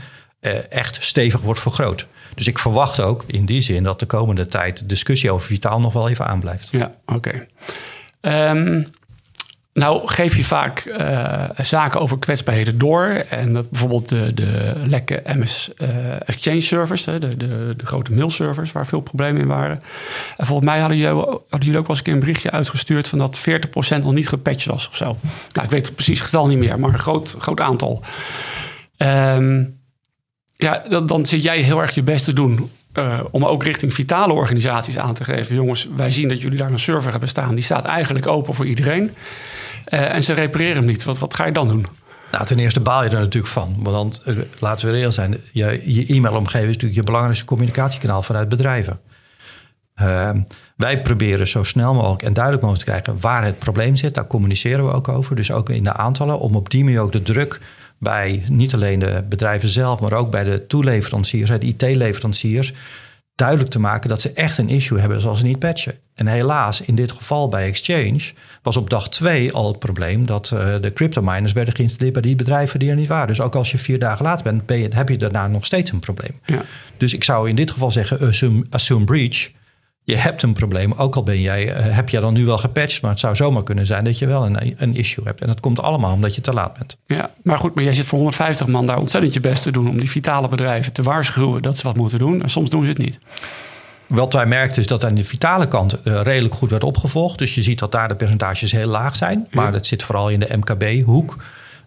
echt 0.70 1.04
stevig 1.04 1.42
wordt 1.42 1.60
vergroot. 1.60 2.08
Dus 2.36 2.48
ik 2.48 2.60
verwacht 2.60 3.00
ook 3.00 3.24
in 3.28 3.46
die 3.46 3.62
zin 3.62 3.84
dat 3.84 4.00
de 4.00 4.06
komende 4.06 4.46
tijd 4.46 4.90
discussie 4.90 5.32
over 5.32 5.48
vitaal 5.48 5.80
nog 5.80 5.94
wel 5.94 6.10
even 6.10 6.28
aanblijft. 6.28 6.70
Ja, 6.72 6.96
oké. 7.06 7.48
Um... 8.22 8.88
Nou, 9.74 10.08
geef 10.08 10.36
je 10.36 10.44
vaak 10.44 10.86
uh, 10.86 11.44
zaken 11.62 12.00
over 12.00 12.20
kwetsbaarheden 12.20 12.78
door. 12.78 13.06
En 13.30 13.54
dat 13.54 13.70
bijvoorbeeld 13.70 14.10
de, 14.10 14.34
de 14.34 14.74
lekke 14.86 15.22
MS 15.26 15.72
uh, 15.78 15.88
Exchange 16.30 16.62
servers, 16.62 17.04
de, 17.04 17.20
de, 17.20 17.74
de, 17.78 17.86
grote 17.86 18.12
mailservers 18.12 18.72
waar 18.72 18.86
veel 18.86 19.02
problemen 19.02 19.42
in 19.42 19.48
waren. 19.48 19.80
En 20.38 20.46
volgens 20.46 20.70
mij 20.70 20.80
hadden 20.80 20.98
jullie, 20.98 21.26
jullie 21.60 21.78
ook 21.78 21.88
wel 21.88 21.90
eens 21.90 21.98
een 21.98 22.04
keer 22.04 22.14
een 22.14 22.20
berichtje 22.20 22.52
uitgestuurd 22.52 23.08
van 23.08 23.18
dat 23.18 23.46
40% 23.98 24.02
nog 24.02 24.14
niet 24.14 24.30
gepatcht 24.30 24.66
was 24.66 24.88
of 24.88 24.96
zo. 24.96 25.18
Nou, 25.52 25.66
ik 25.66 25.72
weet 25.72 25.86
het 25.86 25.96
precies 25.96 26.22
getal 26.22 26.48
niet 26.48 26.58
meer, 26.58 26.80
maar 26.80 26.94
een 26.94 27.00
groot, 27.00 27.36
groot 27.40 27.60
aantal. 27.60 28.02
Um, 28.98 29.80
ja, 30.56 30.84
dan, 31.06 31.26
zit 31.26 31.44
jij 31.44 31.60
heel 31.60 31.82
erg 31.82 31.96
je 31.96 32.04
best 32.04 32.26
te 32.26 32.34
doen 32.34 32.72
uh, 32.94 33.20
om 33.32 33.46
ook 33.46 33.64
richting 33.64 33.94
vitale 33.94 34.34
organisaties 34.34 34.98
aan 34.98 35.14
te 35.14 35.24
geven. 35.24 35.56
Jongens, 35.56 35.88
wij 35.96 36.12
zien 36.12 36.30
dat 36.30 36.42
jullie 36.42 36.58
daar 36.58 36.72
een 36.72 36.80
server 36.80 37.12
hebben 37.12 37.30
staan. 37.30 37.56
Die 37.56 37.64
staat 37.64 37.86
eigenlijk 37.86 38.28
open 38.28 38.54
voor 38.54 38.66
iedereen. 38.66 39.12
Uh, 39.94 40.14
en 40.14 40.24
ze 40.24 40.34
repareren 40.34 40.76
hem 40.76 40.86
niet. 40.86 41.04
Wat, 41.04 41.18
wat 41.18 41.34
ga 41.34 41.46
je 41.46 41.52
dan 41.52 41.68
doen? 41.68 41.86
Nou, 42.32 42.46
ten 42.46 42.60
eerste 42.60 42.80
baal 42.80 43.04
je 43.04 43.10
er 43.10 43.20
natuurlijk 43.20 43.54
van. 43.54 43.76
Want 43.80 44.22
uh, 44.26 44.38
laten 44.60 44.88
we 44.88 44.94
reëel 44.94 45.12
zijn. 45.12 45.38
Je, 45.52 45.82
je 45.86 46.14
e-mailomgeving 46.14 46.70
is 46.70 46.74
natuurlijk 46.74 47.00
je 47.00 47.04
belangrijkste 47.06 47.46
communicatiekanaal 47.46 48.22
vanuit 48.22 48.50
bedrijven. 48.50 49.00
Ehm, 49.96 50.42
wij 50.76 51.02
proberen 51.02 51.48
zo 51.48 51.64
snel 51.64 51.94
mogelijk 51.94 52.24
en 52.24 52.34
duidelijk 52.34 52.64
mogelijk 52.64 52.90
te 52.90 52.92
krijgen 52.92 53.22
waar 53.22 53.44
het 53.44 53.60
probleem 53.60 53.96
zit. 53.96 54.14
Daar 54.14 54.28
communiceren 54.28 54.86
we 54.86 54.92
ook 54.92 55.08
over. 55.08 55.36
Dus 55.36 55.52
ook 55.52 55.70
in 55.70 55.84
de 55.84 55.94
aantallen, 55.94 56.40
om 56.40 56.56
op 56.56 56.70
die 56.70 56.84
manier 56.84 57.02
ook 57.02 57.12
de 57.12 57.22
druk 57.22 57.60
bij 57.98 58.44
niet 58.48 58.74
alleen 58.74 59.00
de 59.00 59.24
bedrijven 59.30 59.70
zelf, 59.70 60.00
maar 60.00 60.14
ook 60.14 60.32
bij 60.32 60.44
de 60.44 60.68
toeleveranciers, 60.68 61.50
de 61.50 61.60
IT-leveranciers, 61.60 62.74
duidelijk 63.36 63.70
te 63.70 63.80
maken 63.80 64.10
dat 64.10 64.22
ze 64.22 64.32
echt 64.34 64.58
een 64.58 64.70
issue 64.70 65.00
hebben 65.00 65.22
zoals 65.22 65.40
ze 65.40 65.46
niet 65.46 65.60
patchen. 65.60 65.96
En 66.14 66.28
helaas, 66.28 66.82
in 66.82 66.96
dit 66.96 67.12
geval 67.12 67.50
bij 67.50 67.68
Exchange, 67.68 68.32
was 68.62 68.78
op 68.78 68.90
dag 68.90 69.10
twee 69.10 69.52
al 69.52 69.68
het 69.68 69.80
probleem 69.80 70.26
dat 70.26 70.52
uh, 70.54 70.76
de 70.82 70.94
cryptominers 70.94 71.54
werden 71.54 71.76
geïnstalleerd 71.76 72.14
bij 72.14 72.22
die 72.22 72.36
bedrijven 72.36 72.80
die 72.80 72.90
er 72.90 72.96
niet 72.96 73.08
waren. 73.08 73.28
Dus 73.28 73.42
ook 73.42 73.56
als 73.56 73.72
je 73.72 73.78
vier 73.78 74.00
dagen 74.00 74.26
later 74.26 74.44
bent, 74.44 74.66
ben 74.66 74.80
je, 74.80 74.88
heb 74.94 75.10
je 75.10 75.18
daarna 75.18 75.48
nog 75.48 75.66
steeds 75.66 75.92
een 75.92 76.00
probleem. 76.00 76.40
Ja. 76.46 76.62
Dus 76.98 77.14
ik 77.14 77.24
zou 77.24 77.50
in 77.50 77.56
dit 77.56 77.72
geval 77.72 77.92
zeggen, 77.92 78.20
assume, 78.20 78.66
assume 78.70 79.04
breach 79.04 79.50
je 80.04 80.16
hebt 80.16 80.44
een 80.44 80.54
probleem, 80.54 80.94
ook 80.94 81.16
al 81.16 81.24
ben 81.24 81.42
jij, 81.42 81.68
uh, 81.68 81.96
heb 81.96 82.10
jij 82.10 82.22
dan 82.22 82.34
nu 82.34 82.46
wel 82.46 82.58
gepatcht, 82.58 83.02
maar 83.02 83.12
het 83.12 83.20
zou 83.20 83.36
zomaar 83.36 83.64
kunnen 83.64 83.86
zijn 83.86 84.04
dat 84.04 84.20
je 84.20 84.28
wel 84.28 84.46
een, 84.46 84.76
een 84.78 84.96
issue 84.96 85.26
hebt. 85.26 85.42
En 85.42 85.48
dat 85.48 85.60
komt 85.60 85.82
allemaal 85.82 86.14
omdat 86.14 86.36
je 86.36 86.42
te 86.42 86.54
laat 86.54 86.78
bent. 86.78 86.98
Ja, 87.06 87.32
maar 87.44 87.58
goed, 87.58 87.76
maar 87.76 87.84
jij 87.84 87.94
zit 87.94 88.06
voor 88.06 88.18
150 88.18 88.68
man 88.68 88.86
daar 88.86 88.98
ontzettend 88.98 89.34
je 89.34 89.40
best 89.40 89.64
te 89.64 89.72
doen 89.72 89.90
om 89.90 89.98
die 89.98 90.10
vitale 90.10 90.48
bedrijven 90.48 90.94
te 90.94 91.04
waarschuwen 91.04 91.62
dat 91.62 91.78
ze 91.78 91.84
wat 91.84 91.96
moeten 91.96 92.20
doen. 92.20 92.42
En 92.42 92.50
soms 92.50 92.70
doen 92.70 92.84
ze 92.84 92.90
het 92.90 92.98
niet. 92.98 93.20
Wat 94.08 94.34
wij 94.34 94.46
merkten 94.46 94.82
is 94.82 94.88
dat 94.88 95.06
aan 95.06 95.16
de 95.16 95.24
vitale 95.24 95.68
kant 95.68 95.98
uh, 96.04 96.22
redelijk 96.22 96.54
goed 96.54 96.70
werd 96.70 96.84
opgevolgd. 96.84 97.38
Dus 97.38 97.56
je 97.56 97.62
ziet 97.62 97.80
dat 97.80 97.92
daar 97.92 98.08
de 98.08 98.16
percentages 98.16 98.72
heel 98.72 98.88
laag 98.88 99.16
zijn. 99.16 99.48
Maar 99.52 99.72
dat 99.72 99.86
zit 99.86 100.04
vooral 100.04 100.30
in 100.30 100.40
de 100.40 100.58
MKB-hoek. 100.58 101.36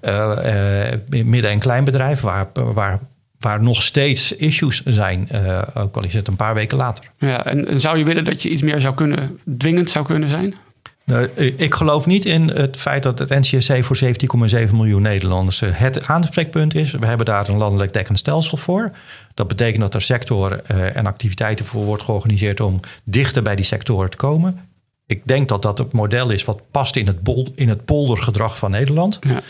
Uh, 0.03 0.39
midden- 1.09 1.51
en 1.51 1.59
kleinbedrijven, 1.59 2.27
waar, 2.27 2.49
waar 2.53 3.01
waar 3.39 3.63
nog 3.63 3.83
steeds 3.83 4.33
issues 4.33 4.83
zijn, 4.85 5.29
uh, 5.33 5.63
ook 5.75 5.97
al 5.97 6.05
is 6.05 6.15
het 6.15 6.29
een 6.29 6.37
paar 6.37 6.55
weken 6.55 6.77
later. 6.77 7.05
Ja, 7.19 7.45
en, 7.45 7.69
en, 7.69 7.81
zou 7.81 7.99
je 7.99 8.05
willen 8.05 8.25
dat 8.25 8.43
je 8.43 8.49
iets 8.49 8.63
meer 8.63 8.81
zou 8.81 8.95
kunnen, 8.95 9.41
dwingend 9.57 9.91
zou 9.91 10.05
kunnen 10.05 10.29
zijn? 10.29 10.55
Nou, 11.05 11.29
ik 11.57 11.75
geloof 11.75 12.07
niet 12.07 12.25
in 12.25 12.49
het 12.49 12.77
feit 12.77 13.03
dat 13.03 13.19
het 13.19 13.29
NCSC 13.29 13.85
voor 13.85 13.99
17,7 14.05 14.71
miljoen 14.73 15.03
Nederlanders 15.03 15.63
eh, 15.63 15.69
het 15.73 16.07
aanspreekpunt 16.07 16.75
is. 16.75 16.91
We 16.91 17.07
hebben 17.07 17.27
daar 17.27 17.49
een 17.49 17.57
landelijk 17.57 17.93
dekkend 17.93 18.19
stelsel 18.19 18.57
voor. 18.57 18.91
Dat 19.35 19.49
betekent 19.49 19.81
dat 19.81 19.95
er 19.95 20.03
sectoren 20.03 20.61
uh, 20.71 20.97
en 20.97 21.07
activiteiten 21.07 21.65
voor 21.65 21.85
wordt 21.85 22.03
georganiseerd 22.03 22.61
om 22.61 22.81
dichter 23.05 23.43
bij 23.43 23.57
die 23.57 23.65
sectoren 23.65 24.11
te 24.11 24.17
komen. 24.17 24.61
Ik 25.07 25.21
denk 25.25 25.49
dat 25.49 25.63
dat 25.63 25.79
het 25.79 25.93
model 25.93 26.31
is 26.31 26.45
wat 26.45 26.61
past 26.71 26.97
in 26.97 27.07
het, 27.07 27.23
bol, 27.23 27.53
in 27.55 27.69
het 27.69 27.85
poldergedrag 27.85 28.59
van 28.59 28.71
Nederland. 28.71 29.19
Ja 29.21 29.43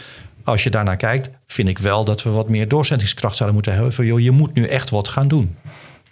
als 0.46 0.62
je 0.62 0.70
daarnaar 0.70 0.96
kijkt, 0.96 1.30
vind 1.46 1.68
ik 1.68 1.78
wel 1.78 2.04
dat 2.04 2.22
we 2.22 2.30
wat 2.30 2.48
meer 2.48 2.68
doorzettingskracht 2.68 3.36
zouden 3.36 3.54
moeten 3.54 3.74
hebben. 3.74 3.92
Van 3.92 4.06
joh, 4.06 4.20
je 4.20 4.30
moet 4.30 4.54
nu 4.54 4.66
echt 4.66 4.90
wat 4.90 5.08
gaan 5.08 5.28
doen. 5.28 5.56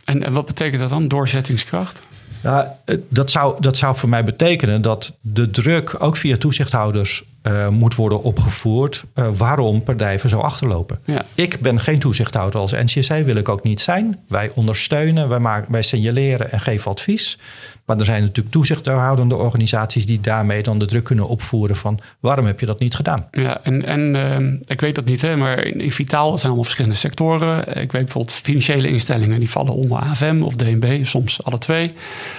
En, 0.05 0.23
en 0.23 0.33
wat 0.33 0.47
betekent 0.47 0.81
dat 0.81 0.91
dan, 0.91 1.09
doorzettingskracht? 1.09 2.00
Nou, 2.43 2.67
dat, 3.09 3.31
zou, 3.31 3.61
dat 3.61 3.76
zou 3.76 3.97
voor 3.97 4.09
mij 4.09 4.25
betekenen 4.25 4.83
dat 4.83 5.17
de 5.21 5.50
druk 5.50 5.97
ook 5.99 6.17
via 6.17 6.37
toezichthouders 6.37 7.25
uh, 7.43 7.69
moet 7.69 7.95
worden 7.95 8.23
opgevoerd. 8.23 9.05
Uh, 9.14 9.29
waarom 9.37 9.83
bedrijven 9.85 10.29
zo 10.29 10.38
achterlopen. 10.38 10.99
Ja. 11.05 11.25
Ik 11.35 11.61
ben 11.61 11.81
geen 11.81 11.99
toezichthouder 11.99 12.61
als 12.61 12.73
NCSC, 12.73 13.09
wil 13.09 13.37
ik 13.37 13.49
ook 13.49 13.62
niet 13.62 13.81
zijn. 13.81 14.19
Wij 14.29 14.50
ondersteunen, 14.55 15.29
wij, 15.29 15.38
maken, 15.38 15.73
wij 15.73 15.83
signaleren 15.83 16.53
en 16.53 16.61
geven 16.61 16.91
advies. 16.91 17.38
Maar 17.85 17.99
er 17.99 18.05
zijn 18.05 18.23
natuurlijk 18.23 18.55
toezichthoudende 18.55 19.37
organisaties 19.37 20.07
die 20.07 20.21
daarmee 20.21 20.62
dan 20.62 20.79
de 20.79 20.87
druk 20.87 21.05
kunnen 21.05 21.29
opvoeren 21.29 21.76
van 21.76 22.00
waarom 22.21 22.47
heb 22.47 22.61
je 22.61 22.67
dat 22.67 22.81
niet 22.81 22.95
gedaan? 22.95 23.29
Ja, 23.31 23.61
en, 23.62 23.85
en 23.85 24.17
uh, 24.17 24.61
ik 24.67 24.81
weet 24.81 24.95
dat 24.95 25.05
niet, 25.05 25.23
hè, 25.23 25.37
maar 25.37 25.64
in, 25.64 25.93
Vitaal 25.93 26.29
zijn 26.29 26.45
allemaal 26.45 26.62
verschillende 26.62 26.97
sectoren. 26.97 27.59
Ik 27.59 27.93
weet 27.93 28.05
bijvoorbeeld 28.05 28.37
financiële 28.37 28.88
instellingen 28.88 29.38
die 29.38 29.50
vallen 29.50 29.75
onder 29.75 29.99
AFM 29.99 30.43
of 30.43 30.57
DNB, 30.57 31.05
soms 31.05 31.45
alle 31.45 31.59
twee. 31.59 31.93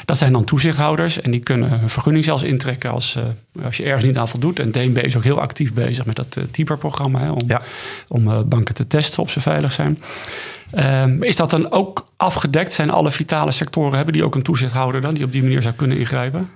Dat 0.05 0.17
zijn 0.17 0.31
dan 0.31 0.43
toezichthouders 0.43 1.21
en 1.21 1.31
die 1.31 1.39
kunnen 1.39 1.71
een 1.71 1.89
vergunning 1.89 2.25
zelfs 2.25 2.43
intrekken 2.43 2.91
als, 2.91 3.15
uh, 3.15 3.23
als 3.63 3.77
je 3.77 3.83
ergens 3.83 4.05
niet 4.05 4.17
aan 4.17 4.27
voldoet. 4.27 4.59
En 4.59 4.71
DNB 4.71 4.97
is 4.97 5.17
ook 5.17 5.23
heel 5.23 5.41
actief 5.41 5.73
bezig 5.73 6.05
met 6.05 6.15
dat 6.15 6.35
uh, 6.37 6.43
TIBER-programma 6.51 7.31
om, 7.31 7.41
ja. 7.47 7.61
om 8.07 8.49
banken 8.49 8.75
te 8.75 8.87
testen 8.87 9.23
of 9.23 9.31
ze 9.31 9.41
veilig 9.41 9.71
zijn. 9.71 9.99
Um, 10.77 11.23
is 11.23 11.35
dat 11.35 11.49
dan 11.49 11.71
ook 11.71 12.07
afgedekt? 12.17 12.73
Zijn 12.73 12.89
alle 12.89 13.11
vitale 13.11 13.51
sectoren, 13.51 13.95
hebben 13.95 14.13
die 14.13 14.25
ook 14.25 14.35
een 14.35 14.41
toezichthouder 14.41 15.01
dan, 15.01 15.13
die 15.13 15.23
op 15.23 15.31
die 15.31 15.41
manier 15.41 15.61
zou 15.61 15.73
kunnen 15.75 15.97
ingrijpen? 15.97 16.49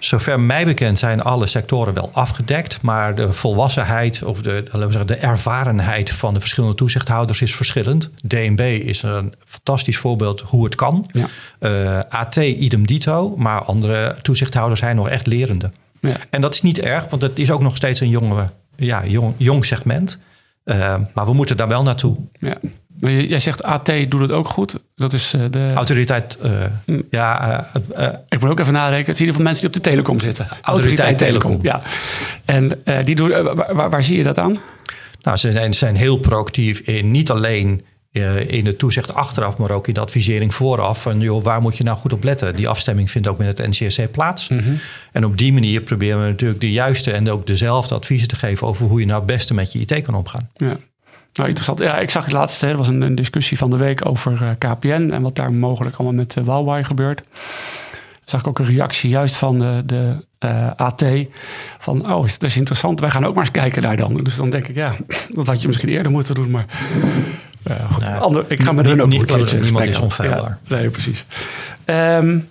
Zover 0.00 0.40
mij 0.40 0.64
bekend 0.64 0.98
zijn 0.98 1.22
alle 1.22 1.46
sectoren 1.46 1.94
wel 1.94 2.10
afgedekt, 2.12 2.82
maar 2.82 3.14
de 3.14 3.32
volwassenheid 3.32 4.22
of 4.22 4.42
de, 4.42 4.62
laten 4.64 4.86
we 4.86 4.92
zeggen, 4.92 5.06
de 5.06 5.16
ervarenheid 5.16 6.10
van 6.10 6.34
de 6.34 6.40
verschillende 6.40 6.76
toezichthouders 6.76 7.42
is 7.42 7.54
verschillend. 7.54 8.10
DNB 8.22 8.60
is 8.84 9.02
een 9.02 9.34
fantastisch 9.44 9.98
voorbeeld 9.98 10.40
hoe 10.40 10.64
het 10.64 10.74
kan. 10.74 11.08
Ja. 11.12 11.26
Uh, 11.60 11.98
eh, 11.98 12.04
AT 12.08 12.36
idem 12.36 12.86
dito, 12.86 13.34
maar 13.36 13.62
andere 13.62 14.16
toezichthouders 14.22 14.80
zijn 14.80 14.96
nog 14.96 15.08
echt 15.08 15.26
lerende. 15.26 15.70
Ja. 16.00 16.16
En 16.30 16.40
dat 16.40 16.54
is 16.54 16.62
niet 16.62 16.78
erg, 16.78 17.06
want 17.08 17.22
het 17.22 17.38
is 17.38 17.50
ook 17.50 17.60
nog 17.60 17.76
steeds 17.76 18.00
een 18.00 18.08
jonge, 18.08 18.50
ja, 18.76 19.06
jong, 19.06 19.34
jong 19.36 19.64
segment. 19.64 20.18
Uh, 20.64 20.96
maar 21.14 21.26
we 21.26 21.32
moeten 21.32 21.56
daar 21.56 21.68
wel 21.68 21.82
naartoe. 21.82 22.16
Ja. 22.32 22.54
Jij 22.98 23.38
zegt 23.38 23.62
AT 23.62 23.86
doet 24.08 24.20
het 24.20 24.32
ook 24.32 24.48
goed. 24.48 24.78
Dat 24.94 25.12
is 25.12 25.34
uh, 25.34 25.44
de... 25.50 25.72
Autoriteit, 25.74 26.38
uh, 26.44 26.64
mm. 26.86 27.02
ja. 27.10 27.66
Uh, 27.98 28.08
ik 28.28 28.40
moet 28.40 28.50
ook 28.50 28.60
even 28.60 28.72
nadenken. 28.72 29.06
Het 29.06 29.16
zijn 29.16 29.28
ieder 29.28 29.44
mensen 29.44 29.66
die 29.66 29.76
op 29.76 29.84
de 29.84 29.90
telecom 29.90 30.20
zitten. 30.20 30.46
Autoriteit, 30.62 30.98
Autoriteit 30.98 31.18
Telecom. 31.18 31.58
Ja. 31.62 31.82
En 32.44 32.82
die 33.04 33.14
doen, 33.14 33.28
waar, 33.54 33.90
waar, 33.90 34.04
zie 34.04 34.16
je 34.16 34.22
dat 34.22 34.38
aan? 34.38 34.56
Nou, 35.22 35.36
ze 35.36 35.52
zijn, 35.52 35.74
zijn 35.74 35.96
heel 35.96 36.16
proactief 36.16 36.78
in 36.78 37.10
niet 37.10 37.30
alleen 37.30 37.84
in 38.46 38.64
de 38.64 38.76
toezicht 38.76 39.14
achteraf, 39.14 39.56
maar 39.56 39.70
ook 39.70 39.88
in 39.88 39.94
de 39.94 40.00
advisering 40.00 40.54
vooraf. 40.54 41.02
Van 41.02 41.20
joh, 41.20 41.42
waar 41.42 41.60
moet 41.60 41.76
je 41.76 41.84
nou 41.84 41.98
goed 41.98 42.12
op 42.12 42.24
letten? 42.24 42.56
Die 42.56 42.68
afstemming 42.68 43.10
vindt 43.10 43.28
ook 43.28 43.38
met 43.38 43.58
het 43.58 43.68
NCSC 43.68 44.10
plaats. 44.10 44.48
Mm 44.48 44.58
-hmm. 44.58 44.78
En 45.12 45.24
op 45.24 45.38
die 45.38 45.52
manier 45.52 45.80
proberen 45.80 46.22
we 46.22 46.28
natuurlijk 46.28 46.60
de 46.60 46.72
juiste 46.72 47.12
en 47.12 47.30
ook 47.30 47.46
dezelfde 47.46 47.94
adviezen 47.94 48.28
te 48.28 48.36
geven 48.36 48.66
over 48.66 48.86
hoe 48.86 49.00
je 49.00 49.06
nou 49.06 49.18
het 49.18 49.26
beste 49.26 49.54
met 49.54 49.72
je 49.72 49.78
IT 49.78 50.02
kan 50.02 50.14
omgaan. 50.14 50.50
Ja. 50.56 50.76
Nou, 51.32 51.48
interessant. 51.48 51.78
Ja, 51.78 51.98
ik 51.98 52.10
zag 52.10 52.24
het 52.24 52.32
laatste, 52.32 52.66
er 52.66 52.76
was 52.76 52.88
een, 52.88 53.00
een, 53.00 53.14
discussie 53.14 53.58
van 53.58 53.70
de 53.70 53.76
week 53.76 54.06
over 54.06 54.42
eh, 54.42 54.50
KPN 54.58 55.10
en 55.12 55.22
wat 55.22 55.36
daar 55.36 55.52
mogelijk 55.52 55.96
allemaal 55.96 56.16
met 56.16 56.36
uh, 56.36 56.44
Huawei 56.44 56.84
gebeurt. 56.84 57.22
Zag 58.24 58.40
ik 58.40 58.46
ook 58.46 58.58
een 58.58 58.66
reactie 58.66 59.10
juist 59.10 59.36
van 59.36 59.58
de, 59.58 59.82
de 59.86 60.24
uh, 60.44 60.70
AT 60.76 61.04
van, 61.78 62.12
oh, 62.12 62.22
dat 62.22 62.42
is 62.42 62.56
interessant, 62.56 63.00
wij 63.00 63.10
gaan 63.10 63.24
ook 63.24 63.34
maar 63.34 63.44
eens 63.44 63.52
kijken 63.52 63.82
daar 63.82 63.96
dan. 63.96 64.14
Dus 64.14 64.36
dan 64.36 64.50
denk 64.50 64.68
ik, 64.68 64.74
ja, 64.74 64.94
dat 65.34 65.46
had 65.46 65.62
je 65.62 65.68
misschien 65.68 65.88
eerder 65.88 66.12
moeten 66.12 66.34
doen, 66.34 66.50
maar... 66.50 66.66
goed, 67.92 68.02
nou, 68.02 68.20
ander, 68.20 68.44
ik 68.48 68.62
ga 68.62 68.72
met 68.72 68.86
hun 68.86 69.02
ook 69.02 69.08
niet, 69.08 69.36
niet 69.36 69.60
Niemand 69.60 69.86
is 69.86 69.98
onfeilbaar. 69.98 70.58
Ja, 70.64 70.76
nee, 70.76 70.90
precies. 70.90 71.26
Um, 71.84 72.48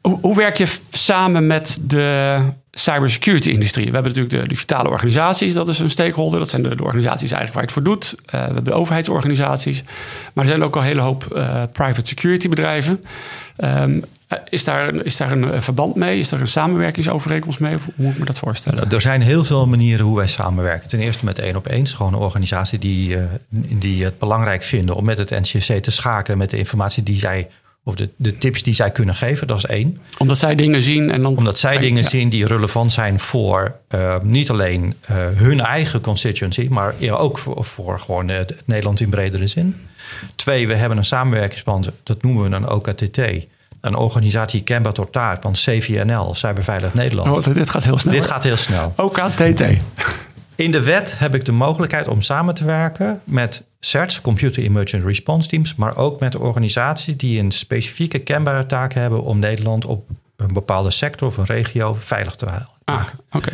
hoe, 0.00 0.18
hoe 0.20 0.36
werk 0.36 0.56
je 0.56 0.66
samen 0.90 1.46
met 1.46 1.78
de 1.80 2.38
cybersecurity-industrie. 2.70 3.86
We 3.86 3.92
hebben 3.92 4.12
natuurlijk 4.12 4.42
de, 4.42 4.48
de, 4.48 4.56
vitale 4.56 4.88
organisaties, 4.88 5.52
dat 5.52 5.68
is 5.68 5.78
een 5.78 5.90
stakeholder. 5.90 6.38
Dat 6.38 6.50
zijn 6.50 6.62
de, 6.62 6.76
de 6.76 6.82
organisaties 6.82 7.30
eigenlijk 7.30 7.52
waar 7.52 7.62
je 7.62 7.68
het 7.68 7.72
voor 7.72 7.82
doet. 7.82 8.14
Uh, 8.14 8.30
we 8.30 8.36
hebben 8.36 8.64
de 8.64 8.72
overheidsorganisaties. 8.72 9.82
Maar 10.32 10.44
er 10.44 10.50
zijn 10.50 10.62
ook 10.62 10.74
al 10.74 10.80
een 10.80 10.86
hele 10.86 11.00
hoop 11.00 11.26
uh, 11.32 11.62
private 11.72 12.08
security 12.08 12.48
bedrijven. 12.48 13.02
Um, 13.56 14.04
is 14.48 14.64
daar, 14.64 14.94
is 14.94 15.16
daar 15.16 15.32
een 15.32 15.62
verband 15.62 15.94
mee? 15.94 16.18
Is 16.18 16.30
er 16.30 16.40
een 16.40 16.48
samenwerkingsovereenkomst 16.48 17.60
mee? 17.60 17.74
hoe 17.74 17.92
moet 17.96 18.12
ik 18.12 18.18
me 18.18 18.24
dat 18.24 18.38
voorstellen? 18.38 18.90
Er 18.90 19.00
zijn 19.00 19.22
heel 19.22 19.44
veel 19.44 19.66
manieren 19.66 20.04
hoe 20.04 20.16
wij 20.16 20.26
samenwerken. 20.26 20.88
Ten 20.88 21.00
eerste 21.00 21.24
met 21.24 21.38
één 21.38 21.56
op 21.56 21.66
één. 21.66 21.86
Gewoon 21.86 22.12
een 22.12 22.20
organisatie 22.20 22.78
die, 22.78 23.16
uh, 23.16 23.22
die 23.78 24.04
het 24.04 24.18
belangrijk 24.18 24.62
vinden 24.62 24.94
om 24.94 25.04
met 25.04 25.18
het 25.18 25.30
NCC 25.30 25.82
te 25.82 25.90
schakelen 25.90 26.38
met 26.38 26.50
de 26.50 26.58
informatie 26.58 27.02
die 27.02 27.16
zij 27.16 27.48
of 27.86 27.94
de, 27.94 28.08
de 28.16 28.38
tips 28.38 28.62
die 28.62 28.74
zij 28.74 28.90
kunnen 28.90 29.14
geven, 29.14 29.46
dat 29.46 29.56
is 29.56 29.66
één. 29.66 30.00
Omdat 30.18 30.38
zij 30.38 30.54
dingen 30.54 30.82
zien 30.82 31.10
en 31.10 31.22
dan. 31.22 31.36
Omdat 31.36 31.58
zij 31.58 31.78
dingen 31.78 32.04
zien 32.04 32.28
die 32.28 32.46
relevant 32.46 32.92
zijn 32.92 33.20
voor 33.20 33.76
uh, 33.94 34.16
niet 34.22 34.50
alleen 34.50 34.94
uh, 35.10 35.16
hun 35.34 35.60
eigen 35.60 36.00
constituency, 36.00 36.66
maar 36.70 36.94
ook 37.10 37.38
voor, 37.38 37.64
voor 37.64 38.00
gewoon 38.00 38.28
uh, 38.28 38.38
Nederland 38.64 39.00
in 39.00 39.10
bredere 39.10 39.46
zin. 39.46 39.76
Twee, 40.34 40.66
we 40.66 40.74
hebben 40.74 40.98
een 40.98 41.04
samenwerkingsband, 41.04 41.90
dat 42.02 42.22
noemen 42.22 42.42
we 42.42 42.48
dan 42.48 42.70
OKTT. 42.70 43.20
Een 43.80 43.96
organisatie 43.96 44.62
kenbaar 44.62 44.92
tot 44.92 45.12
taak 45.12 45.42
van 45.42 45.52
CVNL, 45.52 46.34
Cyberveilig 46.34 46.94
Nederland. 46.94 47.46
Oh, 47.46 47.54
dit 47.54 47.70
gaat 47.70 47.84
heel 47.84 47.98
snel. 47.98 48.14
Dit 48.14 48.24
gaat 48.24 48.42
heel 48.42 48.56
snel. 48.56 48.92
OKTT. 48.96 49.62
In 50.54 50.70
de 50.70 50.82
wet 50.82 51.18
heb 51.18 51.34
ik 51.34 51.44
de 51.44 51.52
mogelijkheid 51.52 52.08
om 52.08 52.22
samen 52.22 52.54
te 52.54 52.64
werken 52.64 53.20
met 53.24 53.62
CERTs, 53.80 54.20
Computer 54.20 54.62
Emergent 54.62 55.04
Response 55.04 55.48
Teams, 55.48 55.74
maar 55.74 55.96
ook 55.96 56.20
met 56.20 56.36
organisaties 56.36 57.16
die 57.16 57.40
een 57.40 57.50
specifieke 57.50 58.18
kenbare 58.18 58.66
taak 58.66 58.92
hebben 58.92 59.22
om 59.22 59.38
Nederland 59.38 59.84
op 59.84 60.08
een 60.36 60.52
bepaalde 60.52 60.90
sector 60.90 61.28
of 61.28 61.36
een 61.36 61.44
regio 61.44 61.96
veilig 62.00 62.34
te 62.34 62.44
maken. 62.44 62.68
Ah, 62.84 63.04
oké. 63.32 63.52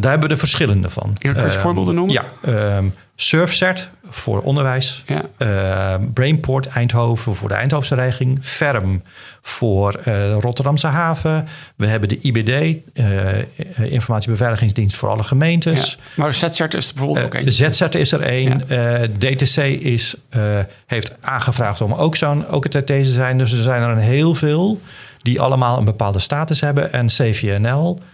Daar 0.00 0.10
hebben 0.10 0.28
we 0.28 0.34
er 0.34 0.40
verschillende 0.40 0.90
van. 0.90 1.16
Kun 1.18 1.34
je 1.34 1.40
Ehm, 1.40 1.50
voorbeelden 1.60 1.94
noemen? 1.94 2.12
Ja, 2.14 2.24
ehm 2.40 2.84
SurfCert 3.16 3.90
voor 4.10 4.40
onderwijs. 4.40 5.02
Ja. 5.06 5.22
Ehm, 5.38 6.12
Brainport 6.12 6.66
Eindhoven 6.66 7.34
voor 7.34 7.48
de 7.48 7.54
Eindhovense 7.54 7.94
reging. 7.94 8.38
FERM 8.42 9.02
voor 9.42 9.94
eh, 9.94 10.04
de 10.04 10.32
Rotterdamse 10.32 10.86
haven. 10.86 11.48
We 11.76 11.86
hebben 11.86 12.08
de 12.08 12.18
IBD, 12.20 12.76
eh, 12.94 13.04
Informatiebeveiligingsdienst 13.92 14.96
voor 14.96 15.08
alle 15.08 15.22
gemeentes. 15.22 15.98
Ja. 16.16 16.22
Maar 16.22 16.34
ZCert 16.34 16.74
is 16.74 16.88
er 16.88 16.94
bijvoorbeeld 16.94 17.26
ook 17.26 17.34
Eh, 17.34 17.40
eentje. 17.46 17.72
ZZ 17.72 17.80
is 17.80 18.12
er 18.12 18.20
één. 18.20 18.68
Eh, 18.68 19.02
DTC 19.18 19.56
is, 19.80 20.14
eh, 20.28 20.40
heeft 20.86 21.14
aangevraagd 21.20 21.80
om 21.80 21.92
ook 21.92 22.16
zo'n 22.16 22.52
OKTT 22.52 22.86
te 22.86 23.04
zijn. 23.04 23.38
Dus 23.38 23.52
er 23.52 23.62
zijn 23.62 23.82
er 23.82 23.88
een 23.90 23.98
heel 23.98 24.34
veel 24.34 24.80
die 25.18 25.40
allemaal 25.40 25.78
een 25.78 25.84
bepaalde 25.84 26.18
status 26.18 26.60
hebben. 26.60 26.92
En 26.92 27.06
CVNL, 27.06 27.98
eh, 27.98 28.04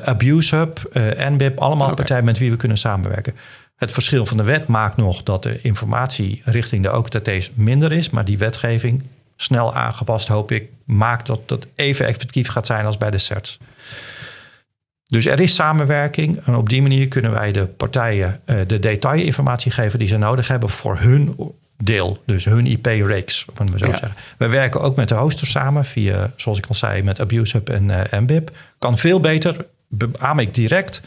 Abuse 0.00 0.56
Hub, 0.56 0.78
eh, 0.92 1.28
NBIP, 1.28 1.58
allemaal 1.58 1.94
partijen 1.94 2.24
met 2.24 2.38
wie 2.38 2.50
we 2.50 2.56
kunnen 2.56 2.78
samenwerken. 2.78 3.34
Het 3.76 3.92
verschil 3.92 4.26
van 4.26 4.36
de 4.36 4.42
wet 4.42 4.66
maakt 4.66 4.96
nog 4.96 5.22
dat 5.22 5.42
de 5.42 5.58
informatie 5.62 6.42
richting 6.44 6.82
de 6.82 6.96
OKTT's 6.96 7.50
minder 7.54 7.92
is. 7.92 8.10
Maar 8.10 8.24
die 8.24 8.38
wetgeving, 8.38 9.02
snel 9.36 9.74
aangepast 9.74 10.28
hoop 10.28 10.50
ik, 10.52 10.68
maakt 10.84 11.26
dat 11.26 11.48
dat 11.48 11.66
even 11.74 12.06
effectief 12.06 12.48
gaat 12.48 12.66
zijn 12.66 12.86
als 12.86 12.96
bij 12.96 13.10
de 13.10 13.18
CERTs. 13.18 13.58
Dus 15.06 15.26
er 15.26 15.40
is 15.40 15.54
samenwerking 15.54 16.40
en 16.44 16.54
op 16.54 16.68
die 16.68 16.82
manier 16.82 17.08
kunnen 17.08 17.30
wij 17.30 17.52
de 17.52 17.66
partijen 17.66 18.40
eh, 18.44 18.56
de 18.66 18.78
detailinformatie 18.78 19.70
geven 19.72 19.98
die 19.98 20.08
ze 20.08 20.16
nodig 20.16 20.48
hebben 20.48 20.70
voor 20.70 20.98
hun 20.98 21.34
deel. 21.76 22.22
Dus 22.26 22.44
hun 22.44 22.66
IP-reeks, 22.66 23.44
om 23.44 23.54
het 23.56 23.70
maar 23.70 23.78
zo 23.78 23.86
Ja. 23.86 23.92
te 23.92 23.98
zeggen. 23.98 24.18
We 24.38 24.48
werken 24.48 24.80
ook 24.80 24.96
met 24.96 25.08
de 25.08 25.14
hoster 25.14 25.46
samen 25.46 25.84
via, 25.84 26.30
zoals 26.36 26.58
ik 26.58 26.66
al 26.66 26.74
zei, 26.74 27.02
met 27.02 27.20
AbuseHub 27.20 27.68
en 27.68 28.10
eh 28.10 28.20
MBIP. 28.20 28.50
Kan 28.78 28.98
veel 28.98 29.20
beter, 29.20 29.66
beaam 29.92 30.38
ik 30.38 30.54
direct, 30.54 31.02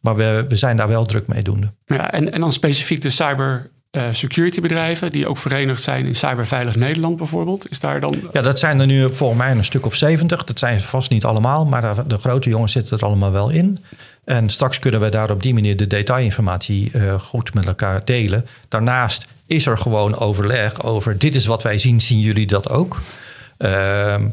maar 0.00 0.16
we, 0.16 0.44
we 0.48 0.56
zijn 0.56 0.76
daar 0.76 0.88
wel 0.88 1.06
druk 1.06 1.26
mee 1.26 1.42
doende. 1.42 1.72
Ja, 1.86 2.10
en, 2.10 2.32
en 2.32 2.40
dan 2.40 2.52
specifiek 2.52 3.00
de 3.00 3.10
cyber 3.10 3.70
eh, 3.90 4.02
security 4.12 4.60
bedrijven 4.60 5.12
die 5.12 5.28
ook 5.28 5.38
verenigd 5.38 5.82
zijn 5.82 6.06
in 6.06 6.14
Cyberveilig 6.14 6.76
Nederland 6.76 7.16
bijvoorbeeld. 7.16 7.70
Is 7.70 7.80
daar 7.80 8.00
dan... 8.00 8.14
Ja, 8.32 8.42
dat 8.42 8.58
zijn 8.58 8.80
er 8.80 8.86
nu 8.86 9.14
volgens 9.14 9.40
mij 9.40 9.50
een 9.50 9.64
stuk 9.64 9.86
of 9.86 9.94
70. 9.94 10.44
Dat 10.44 10.58
zijn 10.58 10.78
ze 10.78 10.86
vast 10.86 11.10
niet 11.10 11.24
allemaal, 11.24 11.66
maar 11.66 11.94
de, 11.94 12.06
de 12.06 12.18
grote 12.18 12.48
jongens 12.48 12.72
zitten 12.72 12.98
er 12.98 13.04
allemaal 13.04 13.32
wel 13.32 13.50
in. 13.50 13.78
En 14.24 14.50
straks 14.50 14.78
kunnen 14.78 15.00
we 15.00 15.08
daar 15.08 15.30
op 15.30 15.42
die 15.42 15.54
manier 15.54 15.76
de 15.76 15.86
detailinformatie 15.86 16.90
eh, 16.92 17.20
goed 17.20 17.54
met 17.54 17.66
elkaar 17.66 18.04
delen. 18.04 18.46
Daarnaast 18.68 19.26
is 19.46 19.66
er 19.66 19.78
gewoon 19.78 20.18
overleg 20.18 20.82
over 20.82 21.18
dit 21.18 21.34
is 21.34 21.46
wat 21.46 21.62
wij 21.62 21.78
zien, 21.78 22.00
zien 22.00 22.20
jullie 22.20 22.46
dat 22.46 22.68
ook? 22.68 23.02
Ehm, 23.58 24.28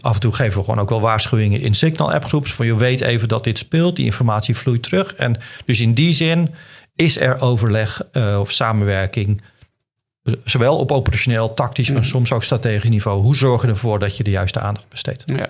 af 0.00 0.14
en 0.14 0.20
toe 0.20 0.32
geven 0.32 0.58
we 0.58 0.64
gewoon 0.64 0.80
ook 0.80 0.88
wel 0.88 1.00
waarschuwingen 1.00 1.60
in 1.60 1.74
Signal 1.74 2.12
appgroeps. 2.12 2.52
Van 2.52 2.66
je 2.66 2.76
weet 2.76 3.00
even 3.00 3.28
dat 3.28 3.44
dit 3.44 3.58
speelt, 3.58 3.96
die 3.96 4.04
informatie 4.04 4.56
vloeit 4.56 4.82
terug. 4.82 5.14
En 5.14 5.36
dus 5.64 5.80
in 5.80 5.94
die 5.94 6.14
zin 6.14 6.54
is 6.94 7.20
er 7.20 7.40
overleg 7.40 8.02
eh, 8.12 8.38
of 8.40 8.50
samenwerking 8.50 9.42
Zowel 10.44 10.78
op 10.78 10.92
operationeel, 10.92 11.54
tactisch, 11.54 11.90
maar 11.90 12.04
soms 12.04 12.32
ook 12.32 12.42
strategisch 12.42 12.90
niveau. 12.90 13.22
Hoe 13.22 13.36
zorg 13.36 13.62
je 13.62 13.68
ervoor 13.68 13.98
dat 13.98 14.16
je 14.16 14.24
de 14.24 14.30
juiste 14.30 14.60
aandacht 14.60 14.88
besteedt? 14.88 15.22
Ja. 15.26 15.48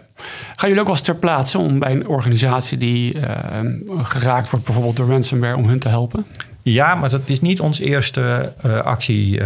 Gaan 0.57 0.68
jullie 0.68 0.79
ook 0.79 0.87
wel 0.87 0.97
eens 0.97 1.05
ter 1.05 1.16
plaatse 1.16 1.59
om 1.59 1.79
bij 1.79 1.90
een 1.90 2.09
organisatie 2.09 2.79
die 2.79 3.20
eh, 3.20 3.61
geraakt 4.03 4.51
wordt, 4.51 4.64
bijvoorbeeld 4.64 4.97
door 4.97 5.09
ransomware, 5.09 5.57
om 5.57 5.68
hun 5.68 5.79
te 5.79 5.88
helpen? 5.88 6.27
Ja, 6.62 6.94
maar 6.94 7.11
dat 7.11 7.20
is 7.25 7.40
niet 7.40 7.61
onze 7.61 7.85
eerste 7.85 8.53
eh, 8.62 8.79
actie. 8.79 9.40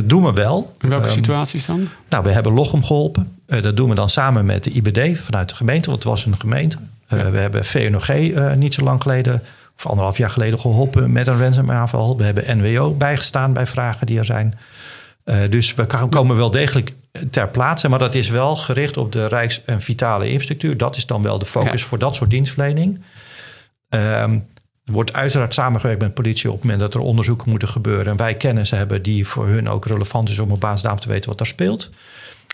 Dat 0.00 0.08
doen 0.08 0.24
we 0.24 0.32
wel. 0.32 0.74
In 0.80 0.88
welke 0.88 1.04
Ehm, 1.06 1.14
situaties 1.14 1.66
dan? 1.66 1.88
Nou, 2.08 2.24
we 2.24 2.30
hebben 2.30 2.52
Lochem 2.52 2.84
geholpen. 2.84 3.38
Eh, 3.46 3.62
dat 3.62 3.76
doen 3.76 3.88
we 3.88 3.94
dan 3.94 4.10
samen 4.10 4.44
met 4.46 4.64
de 4.64 4.70
IBD 4.70 5.18
vanuit 5.18 5.48
de 5.48 5.54
gemeente, 5.54 5.90
want 5.90 6.02
het 6.02 6.12
was 6.12 6.24
een 6.26 6.40
gemeente. 6.40 6.76
Eh, 7.06 7.28
We 7.28 7.38
hebben 7.38 7.64
VNOG 7.64 8.08
eh, 8.08 8.52
niet 8.52 8.74
zo 8.74 8.82
lang 8.84 9.02
geleden, 9.02 9.42
of 9.76 9.86
anderhalf 9.86 10.16
jaar 10.18 10.30
geleden, 10.30 10.58
geholpen 10.58 11.12
met 11.12 11.26
een 11.26 11.38
ransomware 11.40 11.78
aanval. 11.78 12.16
We 12.16 12.24
hebben 12.24 12.58
NWO 12.58 12.92
bijgestaan 12.92 13.52
bij 13.52 13.66
vragen 13.66 14.06
die 14.06 14.18
er 14.18 14.24
zijn. 14.24 14.58
Dus 15.50 15.74
we 15.74 15.86
komen 16.10 16.36
wel 16.36 16.50
degelijk 16.50 16.94
ter 17.30 17.48
plaatse, 17.48 17.88
maar 17.88 17.98
dat 17.98 18.14
is 18.14 18.28
wel 18.28 18.56
gericht 18.56 18.96
op 18.96 19.12
de 19.12 19.26
rijks- 19.26 19.64
en 19.64 19.80
vitale 19.80 20.26
infrastructuur. 20.28 20.76
Dat 20.76 20.96
is 20.96 21.06
dan 21.06 21.22
wel 21.22 21.38
de 21.38 21.46
focus 21.46 21.80
Ja. 21.80 21.86
voor 21.86 21.98
dat 21.98 22.14
soort 22.16 22.30
dienstverlening. 22.30 23.00
Er 23.88 24.40
wordt 24.86 25.12
uiteraard 25.12 25.54
samengewerkt 25.54 26.00
met 26.00 26.14
politie 26.14 26.48
op 26.48 26.54
het 26.54 26.62
moment 26.62 26.80
dat 26.80 26.94
er 26.94 27.00
onderzoeken 27.00 27.50
moeten 27.50 27.68
gebeuren. 27.68 28.06
En 28.06 28.16
wij 28.16 28.34
kennis 28.34 28.70
hebben 28.70 29.02
die 29.02 29.26
voor 29.26 29.46
hun 29.46 29.68
ook 29.68 29.86
relevant 29.86 30.28
is 30.28 30.38
om 30.38 30.50
op 30.50 30.60
basis 30.60 30.82
daarvan 30.82 31.00
te 31.00 31.08
weten 31.08 31.28
wat 31.28 31.38
daar 31.38 31.46
speelt. 31.46 31.90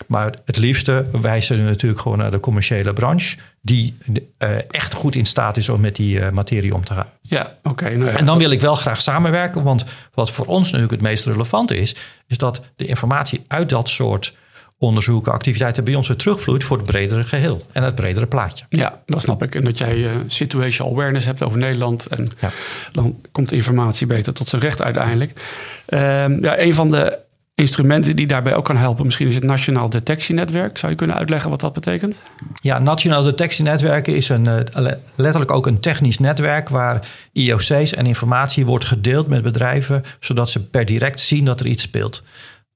Maar 0.06 0.34
het 0.44 0.56
liefste 0.56 1.06
wijzen 1.20 1.56
we 1.56 1.62
natuurlijk 1.62 2.00
gewoon 2.00 2.18
naar 2.18 2.30
de 2.30 2.40
commerciële 2.40 2.92
branche, 2.92 3.38
die 3.60 3.94
eh, 4.38 4.50
echt 4.70 4.94
goed 4.94 5.14
in 5.14 5.26
staat 5.26 5.56
is 5.56 5.68
om 5.68 5.80
met 5.80 5.96
die 5.96 6.20
eh, 6.20 6.30
materie 6.30 6.74
om 6.74 6.84
te 6.84 6.94
gaan. 6.94 7.08
Ja, 7.20 7.56
oké. 7.62 7.90
nou 7.90 8.10
ja. 8.10 8.18
En 8.18 8.24
dan 8.24 8.38
wil 8.38 8.50
ik 8.50 8.60
wel 8.60 8.74
graag 8.74 9.02
samenwerken, 9.02 9.62
want 9.62 9.84
wat 10.14 10.30
voor 10.30 10.46
ons 10.46 10.64
natuurlijk 10.64 10.92
het 10.92 11.00
meest 11.00 11.26
relevante 11.26 11.76
is, 11.76 11.96
is 12.26 12.38
dat 12.38 12.62
de 12.76 12.86
informatie 12.86 13.44
uit 13.48 13.68
dat 13.68 13.88
soort 13.88 14.34
onderzoeken, 14.82 15.32
activiteiten 15.32 15.84
bij 15.84 15.94
ons 15.94 16.08
weer 16.08 16.16
terugvloeit 16.16 16.64
voor 16.64 16.76
het 16.76 16.86
bredere 16.86 17.24
geheel 17.24 17.62
en 17.72 17.82
het 17.82 17.94
bredere 17.94 18.26
plaatje. 18.26 18.64
Ja, 18.68 19.00
dat 19.06 19.22
snap 19.22 19.42
ik. 19.42 19.54
En 19.54 19.64
dat 19.64 19.78
jij 19.78 20.04
eh, 20.04 20.10
situational 20.26 20.92
awareness 20.92 21.26
hebt 21.26 21.42
over 21.42 21.58
Nederland. 21.58 22.06
En 22.06 22.26
Ja. 22.40 22.50
dan 22.92 23.16
komt 23.32 23.48
de 23.48 23.56
informatie 23.56 24.06
beter 24.06 24.32
tot 24.32 24.48
zijn 24.48 24.62
recht 24.62 24.82
uiteindelijk. 24.82 25.40
Ehm, 25.86 26.44
ja, 26.44 26.58
een 26.60 26.74
van 26.74 26.90
de 26.90 27.18
instrumenten 27.54 28.16
die 28.16 28.26
daarbij 28.26 28.54
ook 28.54 28.64
kan 28.64 28.76
helpen, 28.76 29.04
misschien 29.04 29.28
is 29.28 29.34
het 29.34 29.44
Nationaal 29.44 29.90
Detectienetwerk. 29.90 30.78
Zou 30.78 30.92
je 30.92 30.98
kunnen 30.98 31.16
uitleggen 31.16 31.50
wat 31.50 31.60
dat 31.60 31.72
betekent? 31.72 32.16
Ja, 32.54 32.78
Nationaal 32.78 33.22
Detectienetwerken 33.22 34.14
is 34.16 34.28
een, 34.28 34.46
eh, 34.46 34.56
le- 34.72 34.98
letterlijk 35.14 35.50
ook 35.52 35.66
een 35.66 35.80
technisch 35.80 36.18
netwerk 36.18 36.68
waar 36.68 37.06
IOC's 37.32 37.94
en 37.94 38.06
informatie 38.06 38.66
wordt 38.66 38.84
gedeeld 38.84 39.26
met 39.28 39.42
bedrijven, 39.42 40.02
zodat 40.20 40.50
ze 40.50 40.64
per 40.66 40.84
direct 40.84 41.20
zien 41.20 41.44
dat 41.44 41.60
er 41.60 41.66
iets 41.66 41.82
speelt. 41.82 42.22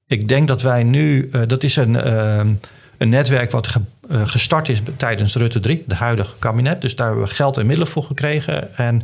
Ik 0.07 0.27
denk 0.27 0.47
dat 0.47 0.61
wij 0.61 0.83
nu, 0.83 1.29
eh, 1.31 1.41
dat 1.47 1.63
is 1.63 1.75
een, 1.75 1.95
ehm, 1.95 2.53
een 2.97 3.09
netwerk 3.09 3.51
wat 3.51 3.75
eh, 4.09 4.27
gestart 4.27 4.69
is 4.69 4.81
tijdens 4.97 5.35
Rutte 5.35 5.59
3, 5.59 5.83
de 5.87 5.95
huidige 5.95 6.35
kabinet. 6.39 6.81
Dus 6.81 6.95
daar 6.95 7.07
hebben 7.07 7.25
we 7.25 7.33
geld 7.33 7.57
en 7.57 7.65
middelen 7.65 7.91
voor 7.91 8.03
gekregen. 8.03 8.77
En 8.77 9.01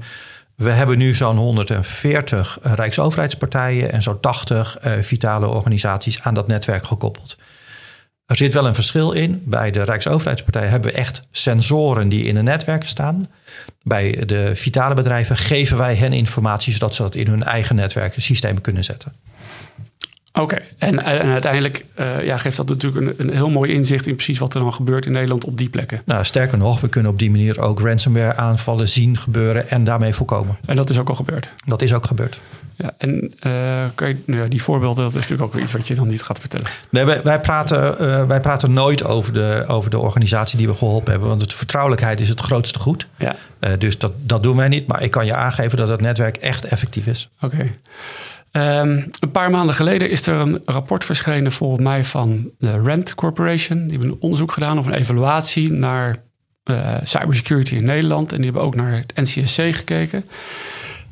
we 0.55 0.69
hebben 0.71 0.97
nu 0.97 1.15
zo'n 1.15 1.37
140 1.37 2.57
Rijksoverheidspartijen 2.61 3.91
en 3.91 4.03
zo'n 4.03 4.19
80 4.19 4.77
eh, 4.77 4.93
vitale 5.01 5.47
organisaties 5.47 6.21
aan 6.21 6.33
dat 6.33 6.47
netwerk 6.47 6.85
gekoppeld. 6.85 7.37
Er 8.25 8.35
zit 8.35 8.53
wel 8.53 8.67
een 8.67 8.75
verschil 8.75 9.11
in. 9.11 9.41
Bij 9.45 9.71
de 9.71 9.83
Rijksoverheidspartij 9.83 10.67
hebben 10.67 10.91
we 10.91 10.97
echt 10.97 11.19
sensoren 11.31 12.09
die 12.09 12.23
in 12.23 12.35
de 12.35 12.41
netwerken 12.41 12.89
staan. 12.89 13.29
Bij 13.81 14.23
de 14.25 14.55
vitale 14.55 14.95
bedrijven 14.95 15.37
geven 15.37 15.77
wij 15.77 15.95
hen 15.95 16.13
informatie 16.13 16.73
zodat 16.73 16.95
ze 16.95 17.01
dat 17.01 17.15
in 17.15 17.27
hun 17.27 17.43
eigen 17.43 17.75
netwerken 17.75 18.21
systemen 18.21 18.61
kunnen 18.61 18.83
zetten. 18.83 19.13
Oké, 20.39 20.61
en, 20.77 21.03
en 21.03 21.31
uiteindelijk 21.31 21.85
eh, 21.93 22.23
ja, 22.25 22.37
geeft 22.37 22.57
dat 22.57 22.69
natuurlijk 22.69 23.19
een, 23.19 23.27
een 23.27 23.35
heel 23.35 23.49
mooi 23.49 23.73
inzicht 23.73 24.07
in 24.07 24.15
precies 24.15 24.39
wat 24.39 24.53
er 24.53 24.61
dan 24.61 24.73
gebeurt 24.73 25.05
in 25.05 25.11
Nederland 25.11 25.45
op 25.45 25.57
die 25.57 25.69
plekken. 25.69 26.01
Nou, 26.05 26.25
sterker 26.25 26.57
nog, 26.57 26.81
we 26.81 26.89
kunnen 26.89 27.11
op 27.11 27.19
die 27.19 27.31
manier 27.31 27.61
ook 27.61 27.79
ransomware 27.79 28.35
aanvallen 28.35 28.89
zien 28.89 29.17
gebeuren 29.17 29.69
en 29.69 29.83
daarmee 29.83 30.13
voorkomen. 30.13 30.57
En 30.65 30.75
dat 30.75 30.89
is 30.89 30.99
ook 30.99 31.09
al 31.09 31.15
gebeurd. 31.15 31.49
Dat 31.65 31.81
is 31.81 31.93
ook 31.93 32.05
gebeurd. 32.05 32.41
Ja, 32.75 32.93
en 32.97 33.33
eh, 33.39 33.51
je, 33.95 34.17
nou 34.25 34.41
ja, 34.41 34.47
die 34.47 34.63
voorbeelden, 34.63 35.03
dat 35.03 35.13
is 35.13 35.19
natuurlijk 35.19 35.43
ook 35.43 35.53
weer 35.53 35.63
iets 35.63 35.71
wat 35.71 35.87
je 35.87 35.95
dan 35.95 36.07
niet 36.07 36.21
gaat 36.21 36.39
vertellen. 36.39 36.67
Nee, 36.89 37.05
wij, 37.05 37.21
wij, 37.21 37.39
praten, 37.39 37.99
eh, 37.99 38.25
wij 38.25 38.39
praten 38.39 38.73
nooit 38.73 39.03
over 39.03 39.33
de, 39.33 39.63
over 39.67 39.89
de 39.89 39.99
organisatie 39.99 40.57
die 40.57 40.67
we 40.67 40.73
geholpen 40.73 41.11
hebben, 41.11 41.29
want 41.29 41.49
de 41.49 41.55
vertrouwelijkheid 41.55 42.19
is 42.19 42.29
het 42.29 42.41
grootste 42.41 42.79
goed. 42.79 43.07
Ja, 43.17 43.35
dus 43.77 43.97
dat, 43.97 44.11
dat 44.17 44.43
doen 44.43 44.57
wij 44.57 44.67
niet, 44.67 44.87
maar 44.87 45.03
ik 45.03 45.11
kan 45.11 45.25
je 45.25 45.35
aangeven 45.35 45.77
dat 45.77 45.87
het 45.87 46.01
netwerk 46.01 46.37
echt 46.37 46.65
effectief 46.65 47.07
is. 47.07 47.29
oké. 47.41 47.71
Ehm, 48.53 49.01
een 49.19 49.31
paar 49.31 49.51
maanden 49.51 49.75
geleden 49.75 50.09
is 50.09 50.27
er 50.27 50.35
een 50.35 50.61
rapport 50.65 51.05
verschenen 51.05 51.51
volgens 51.51 51.83
mij 51.83 52.03
van 52.03 52.49
de 52.59 52.71
Rand 52.71 53.15
Corporation. 53.15 53.87
Die 53.87 53.97
hebben 53.97 54.09
een 54.09 54.21
onderzoek 54.21 54.51
gedaan 54.51 54.77
of 54.77 54.85
een 54.85 54.93
evaluatie 54.93 55.71
naar 55.71 56.15
eh, 56.63 56.95
cybersecurity 57.03 57.75
in 57.75 57.83
Nederland. 57.83 58.31
En 58.31 58.35
die 58.37 58.45
hebben 58.45 58.61
ook 58.63 58.75
naar 58.75 58.91
het 58.91 59.15
NCSC 59.15 59.75
gekeken. 59.75 60.25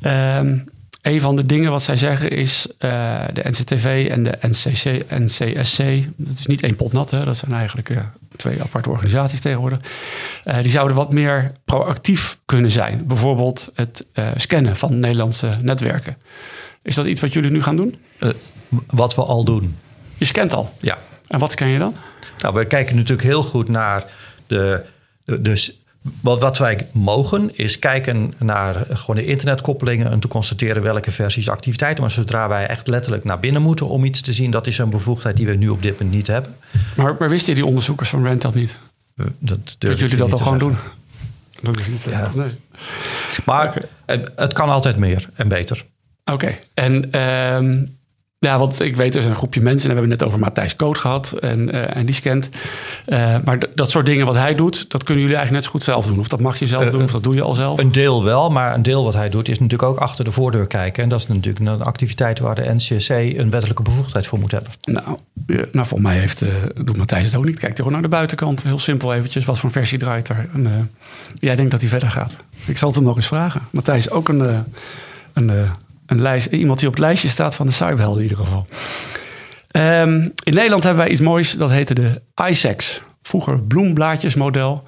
Ehm, 0.00 0.58
een 1.02 1.20
van 1.20 1.36
de 1.36 1.46
dingen 1.46 1.70
wat 1.70 1.82
zij 1.82 1.96
zeggen 1.96 2.30
is 2.30 2.66
eh, 2.78 3.24
de 3.32 3.48
NCTV 3.48 4.08
en 4.10 4.22
de 4.22 4.38
NCC, 4.40 5.04
NCSC. 5.10 5.82
Dat 6.16 6.38
is 6.38 6.46
niet 6.46 6.62
één 6.62 6.76
pot 6.76 6.92
nat, 6.92 7.10
hè? 7.10 7.24
dat 7.24 7.36
zijn 7.36 7.52
eigenlijk 7.52 7.90
eh, 7.90 7.96
twee 8.36 8.62
aparte 8.62 8.90
organisaties 8.90 9.40
tegenwoordig. 9.40 9.78
Eh, 10.44 10.62
die 10.62 10.70
zouden 10.70 10.96
wat 10.96 11.12
meer 11.12 11.52
proactief 11.64 12.38
kunnen 12.44 12.70
zijn. 12.70 13.06
Bijvoorbeeld 13.06 13.70
het 13.74 14.06
eh, 14.12 14.26
scannen 14.36 14.76
van 14.76 14.98
Nederlandse 14.98 15.56
netwerken. 15.62 16.16
Is 16.82 16.94
dat 16.94 17.06
iets 17.06 17.20
wat 17.20 17.32
jullie 17.32 17.50
nu 17.50 17.62
gaan 17.62 17.76
doen? 17.76 17.94
Eh, 18.18 18.28
wat 18.86 19.14
we 19.14 19.22
al 19.22 19.44
doen. 19.44 19.76
Je 20.18 20.24
scant 20.24 20.54
al. 20.54 20.74
Ja. 20.80 20.98
En 21.26 21.38
wat 21.38 21.52
scan 21.52 21.68
je 21.68 21.78
dan? 21.78 21.94
Nou, 22.38 22.54
we 22.54 22.64
kijken 22.64 22.96
natuurlijk 22.96 23.28
heel 23.28 23.42
goed 23.42 23.68
naar 23.68 24.04
de. 24.46 24.84
de 25.24 25.42
dus 25.42 25.76
wat, 26.20 26.40
wat 26.40 26.58
wij 26.58 26.86
mogen 26.92 27.56
is 27.56 27.78
kijken 27.78 28.32
naar 28.38 28.86
gewoon 28.92 29.16
de 29.16 29.24
internetkoppelingen 29.24 30.10
en 30.10 30.20
te 30.20 30.28
constateren 30.28 30.82
welke 30.82 31.10
versies 31.10 31.48
activiteiten. 31.48 32.02
Maar 32.02 32.12
zodra 32.12 32.48
wij 32.48 32.66
echt 32.66 32.86
letterlijk 32.86 33.24
naar 33.24 33.40
binnen 33.40 33.62
moeten 33.62 33.86
om 33.88 34.04
iets 34.04 34.20
te 34.20 34.32
zien, 34.32 34.50
dat 34.50 34.66
is 34.66 34.78
een 34.78 34.90
bevoegdheid 34.90 35.36
die 35.36 35.46
we 35.46 35.54
nu 35.54 35.68
op 35.68 35.82
dit 35.82 35.92
moment 35.92 36.14
niet 36.14 36.26
hebben. 36.26 36.56
Maar, 36.96 37.16
maar 37.18 37.28
wisten 37.28 37.54
die 37.54 37.66
onderzoekers 37.66 38.08
van 38.08 38.26
Rand 38.26 38.42
dat 38.42 38.54
niet? 38.54 38.76
Eh, 39.16 39.26
Dat, 39.38 39.76
jullie 39.78 40.16
dat 40.16 40.32
al 40.32 40.38
gewoon 40.38 40.58
zeggen. 40.58 40.78
doen? 41.62 41.74
Dat 41.74 41.78
is 41.80 41.86
niet 41.86 42.06
Ja. 42.10 42.30
nee. 42.34 42.50
Maar 43.44 43.82
het, 44.06 44.30
het 44.36 44.52
kan 44.52 44.68
altijd 44.68 44.96
meer 44.96 45.28
en 45.34 45.48
beter. 45.48 45.84
Oké, 46.24 46.58
en 46.74 47.12
ehm, 47.12 47.76
ja, 48.42 48.58
want 48.58 48.80
ik 48.80 48.96
weet, 48.96 49.14
er 49.14 49.20
is 49.20 49.26
een 49.26 49.34
groepje 49.34 49.60
mensen... 49.60 49.90
en 49.90 49.94
we 49.94 50.00
hebben 50.00 50.10
het 50.10 50.20
net 50.20 50.28
over 50.28 50.40
Matthijs 50.40 50.76
Koot 50.76 50.98
gehad 50.98 51.32
en, 51.32 51.70
eh, 51.72 51.96
en 51.96 52.06
die 52.06 52.14
scant. 52.14 52.48
Eh, 53.06 53.36
maar 53.44 53.58
dat 53.74 53.90
soort 53.90 54.06
dingen 54.06 54.26
wat 54.26 54.34
hij 54.34 54.54
doet... 54.54 54.90
dat 54.90 55.04
kunnen 55.04 55.22
jullie 55.22 55.38
eigenlijk 55.38 55.50
net 55.52 55.64
zo 55.64 55.70
goed 55.70 55.82
zelf 55.82 56.06
doen. 56.06 56.18
Of 56.18 56.28
dat 56.28 56.40
mag 56.40 56.58
je 56.58 56.66
zelf 56.66 56.84
Eh, 56.84 56.90
doen, 56.90 57.02
of 57.02 57.10
dat 57.10 57.22
doe 57.22 57.34
je 57.34 57.42
al 57.42 57.54
zelf. 57.54 57.78
Een 57.78 57.92
deel 57.92 58.24
wel, 58.24 58.50
maar 58.50 58.74
een 58.74 58.82
deel 58.82 59.04
wat 59.04 59.14
hij 59.14 59.28
doet 59.28 59.48
is 59.48 59.58
natuurlijk 59.58 59.88
ook 59.88 59.98
achter 59.98 60.24
de 60.24 60.32
voordeur 60.32 60.66
kijken. 60.66 61.02
En 61.02 61.08
dat 61.08 61.18
is 61.18 61.26
natuurlijk 61.26 61.66
een 61.66 61.82
activiteit 61.82 62.38
waar 62.38 62.54
de 62.54 62.74
NCSC 62.74 63.10
een 63.10 63.50
wettelijke 63.50 63.82
bevoegdheid 63.82 64.26
voor 64.26 64.38
moet 64.38 64.50
hebben. 64.50 64.70
Nou, 64.84 65.06
ja, 65.46 65.54
nou, 65.72 65.86
volgens 65.86 66.00
mij 66.00 66.18
heeft, 66.18 66.42
doet 66.74 66.96
Matthijs 66.96 67.26
het 67.26 67.34
ook 67.34 67.44
niet. 67.44 67.58
Kijkt 67.58 67.76
gewoon 67.76 67.92
naar 67.92 68.02
de 68.02 68.08
buitenkant. 68.08 68.62
Heel 68.62 68.78
simpel 68.78 69.14
eventjes. 69.14 69.44
Wat 69.44 69.58
voor 69.58 69.70
versie 69.70 69.98
draait 69.98 70.28
er? 70.28 70.48
En, 70.54 70.90
jij 71.40 71.56
denkt 71.56 71.70
dat 71.70 71.80
hij 71.80 71.88
verder 71.88 72.10
gaat. 72.10 72.36
Ik 72.66 72.78
zal 72.78 72.88
het 72.88 72.96
hem 72.96 73.06
nog 73.06 73.16
eens 73.16 73.26
vragen. 73.26 73.62
Matthijs 73.70 74.06
is 74.06 74.10
ook 74.10 74.28
een, 74.28 74.64
een, 75.32 75.50
een 76.12 76.22
lijst, 76.22 76.46
iemand 76.46 76.78
die 76.78 76.88
op 76.88 76.94
het 76.94 77.02
lijstje 77.02 77.28
staat 77.28 77.54
van 77.54 77.66
de 77.66 77.72
cyberhelden 77.72 78.22
in 78.22 78.28
ieder 78.28 78.44
geval. 78.44 78.66
Ehm, 79.70 80.20
in 80.20 80.54
Nederland 80.54 80.82
hebben 80.82 81.02
wij 81.02 81.12
iets 81.12 81.20
moois. 81.20 81.52
Dat 81.52 81.70
heette 81.70 81.94
de 81.94 82.22
ISEX. 82.48 83.02
Vroeger 83.22 83.60
bloemblaadjesmodel. 83.60 84.84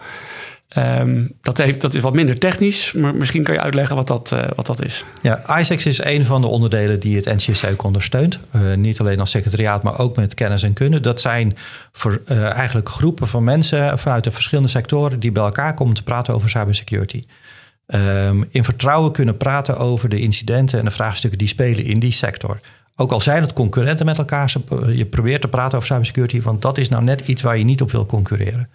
Ehm, 0.68 1.26
dat, 1.42 1.58
heeft, 1.58 1.80
dat 1.80 1.94
is 1.94 2.02
wat 2.02 2.14
minder 2.14 2.38
technisch. 2.38 2.92
Maar 2.92 3.14
misschien 3.14 3.42
kan 3.42 3.54
je 3.54 3.60
uitleggen 3.60 3.96
wat 3.96 4.06
dat, 4.06 4.32
eh, 4.32 4.44
wat 4.56 4.66
dat 4.66 4.84
is. 4.84 5.04
Ja, 5.22 5.58
ISEX 5.58 5.86
is 5.86 6.04
een 6.04 6.24
van 6.24 6.40
de 6.40 6.46
onderdelen 6.46 7.00
die 7.00 7.16
het 7.16 7.24
NCSC 7.24 7.66
ook 7.70 7.82
ondersteunt. 7.82 8.38
Eh, 8.50 8.60
niet 8.74 9.00
alleen 9.00 9.20
als 9.20 9.30
secretariaat, 9.30 9.82
maar 9.82 9.98
ook 9.98 10.16
met 10.16 10.34
kennis 10.34 10.62
en 10.62 10.72
kunde. 10.72 11.00
Dat 11.00 11.20
zijn 11.20 11.56
voor, 11.92 12.22
eh, 12.26 12.50
eigenlijk 12.50 12.88
groepen 12.88 13.28
van 13.28 13.44
mensen 13.44 13.98
vanuit 13.98 14.24
de 14.24 14.30
verschillende 14.30 14.70
sectoren 14.70 15.20
die 15.20 15.32
bij 15.32 15.42
elkaar 15.42 15.74
komen 15.74 15.94
te 15.94 16.02
praten 16.02 16.34
over 16.34 16.50
cybersecurity. 16.50 17.22
Ehm, 17.86 18.42
in 18.50 18.64
vertrouwen 18.64 19.12
kunnen 19.12 19.36
praten 19.36 19.78
over 19.78 20.08
de 20.08 20.20
incidenten 20.20 20.78
en 20.78 20.84
de 20.84 20.90
vraagstukken 20.90 21.38
die 21.38 21.48
spelen 21.48 21.84
in 21.84 21.98
die 21.98 22.12
sector. 22.12 22.60
Ook 22.96 23.12
al 23.12 23.20
zijn 23.20 23.42
het 23.42 23.52
concurrenten 23.52 24.06
met 24.06 24.18
elkaar, 24.18 24.52
je 24.92 25.06
probeert 25.06 25.40
te 25.40 25.48
praten 25.48 25.76
over 25.76 25.88
cybersecurity, 25.88 26.40
want 26.40 26.62
dat 26.62 26.78
is 26.78 26.88
nou 26.88 27.02
net 27.02 27.20
iets 27.20 27.42
waar 27.42 27.58
je 27.58 27.64
niet 27.64 27.80
op 27.82 27.90
wil 27.90 28.06
concurreren. 28.06 28.68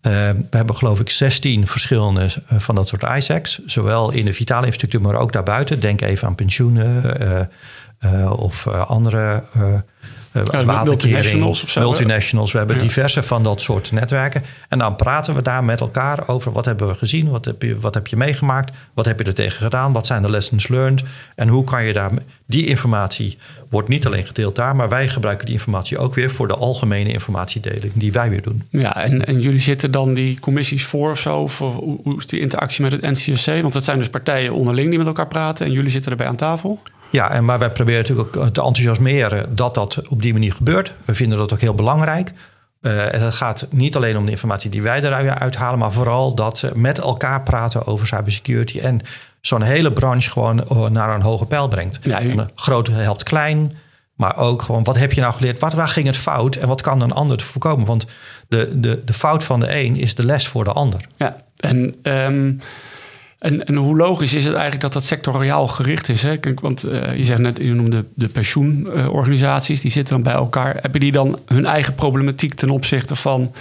Eh, 0.00 0.10
we 0.50 0.56
hebben 0.56 0.76
geloof 0.76 1.00
ik 1.00 1.10
16 1.10 1.66
verschillende 1.66 2.22
eh, 2.48 2.58
van 2.58 2.74
dat 2.74 2.88
soort 2.88 3.02
ISACs. 3.02 3.64
Zowel 3.64 4.10
in 4.10 4.24
de 4.24 4.32
vitale 4.32 4.66
infrastructuur, 4.66 5.00
maar 5.00 5.20
ook 5.20 5.32
daarbuiten. 5.32 5.80
Denk 5.80 6.00
even 6.00 6.28
aan 6.28 6.34
pensioenen 6.34 7.20
eh, 7.20 7.40
eh, 7.98 8.32
of 8.32 8.66
andere 8.66 9.42
uh, 10.34 10.82
multinationals 10.84 11.62
of 11.62 11.70
zo, 11.70 11.80
multinationals. 11.80 12.52
We 12.52 12.58
hebben 12.58 12.76
Ja. 12.76 12.82
diverse 12.82 13.22
van 13.22 13.42
dat 13.42 13.60
soort 13.60 13.92
netwerken. 13.92 14.42
En 14.68 14.78
dan 14.78 14.96
praten 14.96 15.34
we 15.34 15.42
daar 15.42 15.64
met 15.64 15.80
elkaar 15.80 16.28
over 16.28 16.52
wat 16.52 16.64
hebben 16.64 16.88
we 16.88 16.94
gezien, 16.94 17.28
wat 17.30 17.44
heb 17.44 17.62
je, 17.62 17.78
wat 17.78 17.94
heb 17.94 18.06
je 18.06 18.16
meegemaakt, 18.16 18.74
wat 18.94 19.04
heb 19.04 19.18
je 19.18 19.24
er 19.24 19.34
tegen 19.34 19.62
gedaan, 19.62 19.92
wat 19.92 20.06
zijn 20.06 20.22
de 20.22 20.30
lessons 20.30 20.68
learned 20.68 21.02
en 21.34 21.48
hoe 21.48 21.64
kan 21.64 21.84
je 21.84 21.92
daar... 21.92 22.10
Die 22.46 22.66
informatie 22.66 23.38
wordt 23.68 23.88
niet 23.88 24.06
alleen 24.06 24.26
gedeeld 24.26 24.56
daar, 24.56 24.76
maar 24.76 24.88
wij 24.88 25.08
gebruiken 25.08 25.46
die 25.46 25.54
informatie 25.54 25.98
ook 25.98 26.14
weer 26.14 26.30
voor 26.30 26.48
de 26.48 26.56
algemene 26.56 27.12
informatiedeling 27.12 27.92
die 27.94 28.12
wij 28.12 28.30
weer 28.30 28.42
doen. 28.42 28.62
Ja, 28.70 28.96
en, 28.96 29.26
en 29.26 29.40
jullie 29.40 29.60
zitten 29.60 29.90
dan 29.90 30.14
die 30.14 30.38
commissies 30.40 30.84
voor 30.84 31.10
of 31.10 31.18
zo? 31.20 31.38
Of 31.38 31.58
hoe, 31.58 31.98
hoe 32.02 32.16
is 32.18 32.26
die 32.26 32.40
interactie 32.40 32.82
met 32.82 32.92
het 32.92 33.00
NCSC? 33.00 33.46
Want 33.46 33.72
dat 33.72 33.84
zijn 33.84 33.98
dus 33.98 34.08
partijen 34.08 34.52
onderling 34.52 34.88
die 34.88 34.98
met 34.98 35.06
elkaar 35.06 35.28
praten 35.28 35.66
en 35.66 35.72
jullie 35.72 35.90
zitten 35.90 36.10
erbij 36.10 36.26
aan 36.26 36.36
tafel. 36.36 36.82
Ja, 37.14 37.30
en 37.30 37.44
maar 37.44 37.58
wij 37.58 37.70
proberen 37.70 38.00
natuurlijk 38.00 38.28
ook 38.36 38.42
te 38.42 38.62
enthousiasmeren 38.62 39.54
dat 39.54 39.74
dat 39.74 40.02
op 40.08 40.22
die 40.22 40.32
manier 40.32 40.52
gebeurt. 40.52 40.92
We 41.04 41.14
vinden 41.14 41.38
dat 41.38 41.52
ook 41.52 41.60
heel 41.60 41.74
belangrijk. 41.74 42.32
Uh, 42.80 43.14
en 43.14 43.20
het 43.22 43.34
gaat 43.34 43.66
niet 43.70 43.96
alleen 43.96 44.16
om 44.16 44.24
de 44.24 44.30
informatie 44.30 44.70
die 44.70 44.82
wij 44.82 45.02
eruit 45.02 45.56
halen, 45.56 45.78
maar 45.78 45.92
vooral 45.92 46.34
dat 46.34 46.58
ze 46.58 46.70
met 46.74 46.98
elkaar 46.98 47.42
praten 47.42 47.86
over 47.86 48.06
cybersecurity 48.06 48.78
en 48.78 49.00
zo'n 49.40 49.62
hele 49.62 49.92
branche 49.92 50.30
gewoon 50.30 50.68
eh, 50.68 50.86
naar 50.86 51.14
een 51.14 51.22
hoge 51.22 51.46
pijl 51.46 51.68
brengt. 51.68 51.98
Ja, 52.02 52.22
u- 52.22 52.36
groot 52.54 52.86
helpt 52.86 53.22
klein, 53.22 53.76
maar 54.14 54.36
ook 54.38 54.62
gewoon 54.62 54.84
wat 54.84 54.98
heb 54.98 55.12
je 55.12 55.20
nou 55.20 55.34
geleerd? 55.34 55.58
Wat, 55.58 55.72
waar 55.72 55.88
ging 55.88 56.06
het 56.06 56.16
fout 56.16 56.56
en 56.56 56.68
wat 56.68 56.80
kan 56.82 57.00
een 57.00 57.12
ander 57.12 57.36
te 57.36 57.44
voorkomen? 57.44 57.86
Want 57.86 58.06
de, 58.48 58.80
de, 58.80 59.02
de 59.04 59.12
fout 59.12 59.44
van 59.44 59.60
de 59.60 59.74
een 59.80 59.96
is 59.96 60.14
de 60.14 60.24
les 60.24 60.48
voor 60.48 60.64
de 60.64 60.72
ander. 60.72 61.00
Ja, 61.16 61.36
en, 61.56 61.94
ehm, 62.02 62.52
en, 63.44 63.64
en 63.64 63.74
hoe 63.74 63.96
logisch 63.96 64.34
is 64.34 64.44
het 64.44 64.52
eigenlijk 64.52 64.82
dat 64.82 64.92
dat 64.92 65.04
sectoriaal 65.04 65.68
gericht 65.68 66.08
is? 66.08 66.22
Hè? 66.22 66.36
Want 66.60 66.82
eh, 66.82 67.16
je 67.16 67.24
zegt 67.24 67.40
net, 67.40 67.58
je 67.58 67.74
noemde 67.74 68.04
de 68.14 68.28
pensioenorganisaties, 68.28 69.80
die 69.80 69.90
zitten 69.90 70.14
dan 70.14 70.22
bij 70.22 70.32
elkaar. 70.32 70.76
Hebben 70.80 71.00
die 71.00 71.12
dan 71.12 71.38
hun 71.46 71.66
eigen 71.66 71.94
problematiek 71.94 72.54
ten 72.54 72.70
opzichte 72.70 73.16
van 73.16 73.54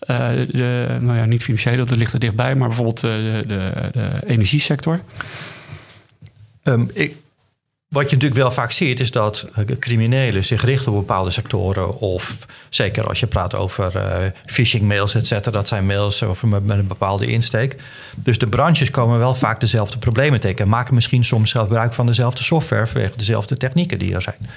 eh, 0.00 0.30
de, 0.30 0.86
nou 1.00 1.16
ja, 1.16 1.24
niet 1.24 1.42
financiële, 1.42 1.84
dat 1.84 1.98
ligt 1.98 2.12
er 2.12 2.18
dichtbij, 2.18 2.54
maar 2.54 2.68
bijvoorbeeld 2.68 3.04
eh, 3.04 3.10
de, 3.10 3.44
de, 3.46 3.72
de 3.92 4.10
energiesector? 4.26 5.00
Ehm, 6.62 6.84
ik, 6.92 7.16
wat 7.88 8.10
je 8.10 8.14
natuurlijk 8.14 8.40
wel 8.40 8.50
vaak 8.50 8.70
ziet, 8.70 9.00
is 9.00 9.10
dat 9.10 9.46
eh, 9.54 9.64
criminelen 9.78 10.44
zich 10.44 10.64
richten 10.64 10.92
op 10.92 10.98
bepaalde 10.98 11.30
sectoren. 11.30 11.96
Of 11.96 12.36
zeker 12.68 13.08
als 13.08 13.20
je 13.20 13.26
praat 13.26 13.54
over 13.54 13.96
eh, 13.96 14.30
phishing 14.46 14.82
mails, 14.82 15.14
et 15.14 15.26
cetera. 15.26 15.50
Dat 15.50 15.68
zijn 15.68 15.86
mails 15.86 16.22
of 16.22 16.42
met, 16.42 16.64
met 16.64 16.78
een 16.78 16.86
bepaalde 16.86 17.26
insteek. 17.26 17.76
Dus 18.16 18.38
de 18.38 18.46
branches 18.46 18.90
komen 18.90 19.18
wel 19.18 19.34
vaak 19.34 19.60
dezelfde 19.60 19.98
problemen 19.98 20.40
tegen. 20.40 20.58
En 20.58 20.68
maken 20.68 20.94
misschien 20.94 21.24
soms 21.24 21.50
zelf 21.50 21.66
gebruik 21.66 21.94
van 21.94 22.06
dezelfde 22.06 22.42
software 22.42 22.86
vanwege 22.86 23.16
dezelfde 23.16 23.56
technieken 23.56 23.98
die 23.98 24.14
er 24.14 24.22
zijn. 24.22 24.48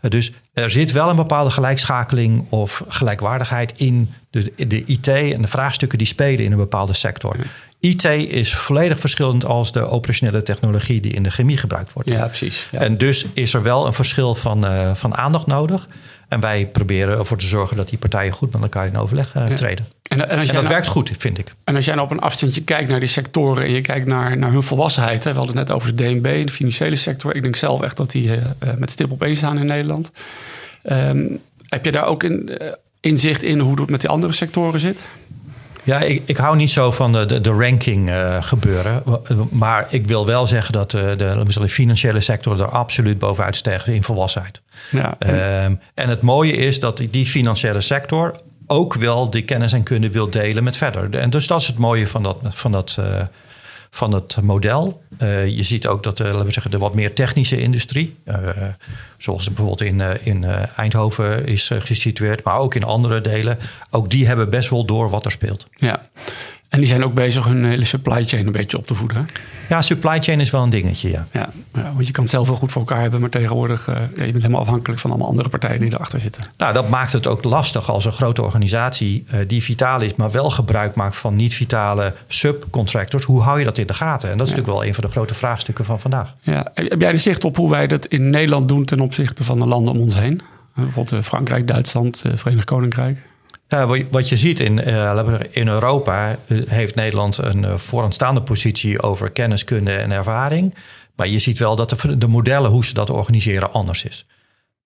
Eh, 0.00 0.10
Dus 0.10 0.32
er 0.52 0.70
zit 0.70 0.92
wel 0.92 1.08
een 1.08 1.16
bepaalde 1.16 1.50
gelijkschakeling 1.50 2.46
of 2.48 2.82
gelijkwaardigheid 2.88 3.72
in 3.76 4.10
de, 4.30 4.52
de 4.68 4.84
IT 4.84 5.08
en 5.08 5.42
de 5.42 5.48
vraagstukken 5.48 5.98
die 5.98 6.06
spelen 6.06 6.44
in 6.44 6.52
een 6.52 6.58
bepaalde 6.58 6.92
sector. 6.92 7.36
IT 7.84 8.04
is 8.04 8.54
volledig 8.54 9.00
verschillend 9.00 9.44
als 9.44 9.72
de 9.72 9.80
operationele 9.80 10.42
technologie 10.42 11.00
die 11.00 11.12
in 11.12 11.22
de 11.22 11.30
chemie 11.30 11.56
gebruikt 11.56 11.92
wordt. 11.92 12.08
Ja, 12.08 12.26
precies. 12.26 12.68
Ja. 12.70 12.80
En 12.80 12.98
dus 12.98 13.26
is 13.32 13.54
er 13.54 13.62
wel 13.62 13.86
een 13.86 13.92
verschil 13.92 14.34
van, 14.34 14.64
uh, 14.64 14.94
van 14.94 15.16
aandacht 15.16 15.46
nodig. 15.46 15.88
En 16.28 16.40
wij 16.40 16.66
proberen 16.66 17.18
ervoor 17.18 17.36
te 17.36 17.46
zorgen 17.46 17.76
dat 17.76 17.88
die 17.88 17.98
partijen 17.98 18.32
goed 18.32 18.52
met 18.52 18.62
elkaar 18.62 18.86
in 18.86 18.96
overleg 18.96 19.34
uh, 19.36 19.48
Ja. 19.48 19.54
treden. 19.54 19.86
En, 20.02 20.28
en, 20.28 20.40
dat 20.40 20.52
nou- 20.52 20.68
werkt 20.68 20.86
goed, 20.86 21.10
vind 21.18 21.38
ik. 21.38 21.54
En 21.64 21.74
als 21.74 21.84
jij 21.84 21.94
nou 21.94 22.06
op 22.06 22.12
een 22.12 22.20
afstandje 22.20 22.62
kijkt 22.62 22.88
naar 22.90 23.00
die 23.00 23.08
sectoren 23.08 23.64
en 23.64 23.70
je 23.70 23.80
kijkt 23.80 24.06
naar, 24.06 24.36
naar 24.36 24.50
hun 24.50 24.62
volwassenheid. 24.62 25.24
Hè, 25.24 25.30
we 25.30 25.38
hadden 25.38 25.56
het 25.56 25.68
net 25.68 25.76
over 25.76 25.96
de 25.96 26.02
DNB, 26.04 26.46
de 26.46 26.52
financiële 26.52 26.96
sector. 26.96 27.34
Ik 27.34 27.42
denk 27.42 27.56
zelf 27.56 27.82
echt 27.82 27.96
dat 27.96 28.10
die 28.10 28.30
eh, 28.30 28.42
eh, 28.58 28.76
met 28.76 28.90
stip 28.90 29.10
op 29.10 29.22
één 29.22 29.36
staan 29.36 29.58
in 29.58 29.66
Nederland. 29.66 30.10
Ehm, 30.82 31.26
heb 31.68 31.84
je 31.84 31.92
daar 31.92 32.06
ook 32.06 32.22
in, 32.22 32.48
eh, 32.48 32.72
inzicht 33.00 33.42
in 33.42 33.58
hoe 33.58 33.80
het 33.80 33.90
met 33.90 34.00
die 34.00 34.10
andere 34.10 34.32
sectoren 34.32 34.80
zit? 34.80 34.98
Ja, 35.84 36.00
ik, 36.00 36.22
ik 36.24 36.36
hou 36.36 36.56
niet 36.56 36.70
zo 36.70 36.90
van 36.90 37.12
de, 37.12 37.26
de, 37.26 37.40
de 37.40 37.50
ranking 37.50 38.08
uh, 38.10 38.42
gebeuren. 38.42 39.02
Maar 39.50 39.86
ik 39.90 40.06
wil 40.06 40.26
wel 40.26 40.46
zeggen 40.46 40.72
dat 40.72 40.90
de, 40.90 41.14
de, 41.16 41.24
zeggen, 41.34 41.62
de 41.62 41.68
financiële 41.68 42.20
sector 42.20 42.60
er 42.60 42.68
absoluut 42.68 43.18
bovenuit 43.18 43.56
stijgt 43.56 43.86
in 43.86 44.02
volwassenheid. 44.02 44.62
Ja, 44.90 45.14
en- 45.18 45.64
Um, 45.64 45.80
en 45.94 46.08
het 46.08 46.20
mooie 46.20 46.52
is 46.52 46.80
dat 46.80 46.96
die- 46.96 47.10
die 47.10 47.26
financiële 47.26 47.80
sector 47.80 48.34
ook 48.66 48.94
wel 48.94 49.30
die 49.30 49.42
kennis 49.42 49.72
en 49.72 49.82
kunde 49.82 50.10
wil 50.10 50.30
delen 50.30 50.64
met 50.64 50.76
verder. 50.76 51.14
En 51.18 51.30
dus 51.30 51.46
dat 51.46 51.60
is 51.60 51.66
het 51.66 51.78
mooie 51.78 52.08
van 52.08 52.22
dat, 52.22 52.36
van 52.42 52.72
dat, 52.72 52.96
uh, 53.00 53.06
van 53.94 54.12
het 54.12 54.36
model. 54.42 55.02
Uh, 55.22 55.46
je 55.46 55.62
ziet 55.62 55.86
ook 55.86 56.02
dat 56.02 56.20
uh, 56.20 56.26
laten 56.26 56.46
we 56.46 56.52
zeggen, 56.52 56.70
de 56.70 56.78
wat 56.78 56.94
meer 56.94 57.14
technische 57.14 57.60
industrie, 57.60 58.16
uh, 58.24 58.36
zoals 59.18 59.46
bijvoorbeeld 59.46 59.82
in, 59.82 60.00
in 60.22 60.44
Eindhoven 60.76 61.46
is 61.46 61.70
gesitueerd, 61.78 62.44
maar 62.44 62.58
ook 62.58 62.74
in 62.74 62.84
andere 62.84 63.20
delen, 63.20 63.58
ook 63.90 64.10
die 64.10 64.26
hebben 64.26 64.50
best 64.50 64.70
wel 64.70 64.84
door 64.84 65.10
wat 65.10 65.24
er 65.24 65.30
speelt. 65.30 65.66
ja. 65.74 66.08
En 66.74 66.80
die 66.80 66.88
zijn 66.88 67.04
ook 67.04 67.14
bezig 67.14 67.44
hun 67.44 67.64
hele 67.64 67.84
supply 67.84 68.24
chain 68.26 68.46
een 68.46 68.52
beetje 68.52 68.78
op 68.78 68.86
te 68.86 68.94
voeden. 68.94 69.16
hè? 69.16 69.24
Ja, 69.68 69.82
supply 69.82 70.22
chain 70.22 70.40
is 70.40 70.50
wel 70.50 70.62
een 70.62 70.70
dingetje, 70.70 71.10
ja. 71.10 71.26
Ja, 71.32 71.48
ja, 71.74 71.92
want 71.94 72.06
je 72.06 72.12
kan 72.12 72.22
het 72.22 72.32
zelf 72.32 72.46
wel 72.48 72.56
goed 72.56 72.72
voor 72.72 72.80
elkaar 72.82 73.00
hebben, 73.00 73.20
maar 73.20 73.30
tegenwoordig 73.30 73.88
uh, 73.88 73.94
ja, 73.94 74.02
je 74.24 74.30
bent 74.30 74.34
helemaal 74.34 74.60
afhankelijk 74.60 75.00
van 75.00 75.10
allemaal 75.10 75.28
andere 75.28 75.48
partijen 75.48 75.80
die 75.80 75.92
erachter 75.92 76.20
zitten. 76.20 76.42
Nou, 76.56 76.72
dat 76.72 76.88
maakt 76.88 77.12
het 77.12 77.26
ook 77.26 77.44
lastig 77.44 77.90
als 77.90 78.04
een 78.04 78.12
grote 78.12 78.42
organisatie 78.42 79.24
uh, 79.34 79.40
die 79.46 79.62
vitaal 79.62 80.00
is, 80.00 80.14
maar 80.14 80.30
wel 80.30 80.50
gebruik 80.50 80.94
maakt 80.94 81.16
van 81.16 81.36
niet-vitale 81.36 82.14
subcontractors. 82.26 83.24
Hoe 83.24 83.42
hou 83.42 83.58
je 83.58 83.64
dat 83.64 83.78
in 83.78 83.86
de 83.86 83.94
gaten? 83.94 84.30
En 84.30 84.38
dat 84.38 84.46
is 84.46 84.52
Ja. 84.52 84.58
natuurlijk 84.58 84.78
wel 84.82 84.88
een 84.88 84.94
van 84.94 85.04
de 85.04 85.10
grote 85.10 85.34
vraagstukken 85.34 85.84
van 85.84 86.00
vandaag. 86.00 86.34
Ja. 86.40 86.70
Heb 86.74 87.00
jij 87.00 87.12
de 87.12 87.18
zicht 87.18 87.44
op 87.44 87.56
hoe 87.56 87.70
wij 87.70 87.86
dat 87.86 88.06
in 88.06 88.30
Nederland 88.30 88.68
doen 88.68 88.84
ten 88.84 89.00
opzichte 89.00 89.44
van 89.44 89.58
de 89.58 89.66
landen 89.66 89.94
om 89.94 90.00
ons 90.00 90.18
heen? 90.18 90.40
Bijvoorbeeld 90.74 91.12
uh, 91.12 91.22
Frankrijk, 91.22 91.68
Duitsland, 91.68 92.24
Verenigd 92.34 92.66
Koninkrijk. 92.66 93.22
Wat 94.10 94.28
je 94.28 94.36
ziet 94.36 94.60
in, 94.60 94.88
uh, 94.88 95.40
in 95.50 95.68
Europa 95.68 96.36
heeft 96.66 96.94
Nederland 96.94 97.38
een 97.38 97.62
uh, 97.62 97.74
vooraanstaande 97.74 98.42
positie 98.42 99.02
over 99.02 99.30
kenniskunde 99.30 99.92
en 99.92 100.10
ervaring. 100.10 100.74
Maar 101.16 101.28
je 101.28 101.38
ziet 101.38 101.58
wel 101.58 101.76
dat 101.76 101.90
de, 101.90 102.18
de 102.18 102.26
modellen 102.26 102.70
hoe 102.70 102.84
ze 102.84 102.94
dat 102.94 103.10
organiseren 103.10 103.72
anders 103.72 104.04
is. 104.04 104.26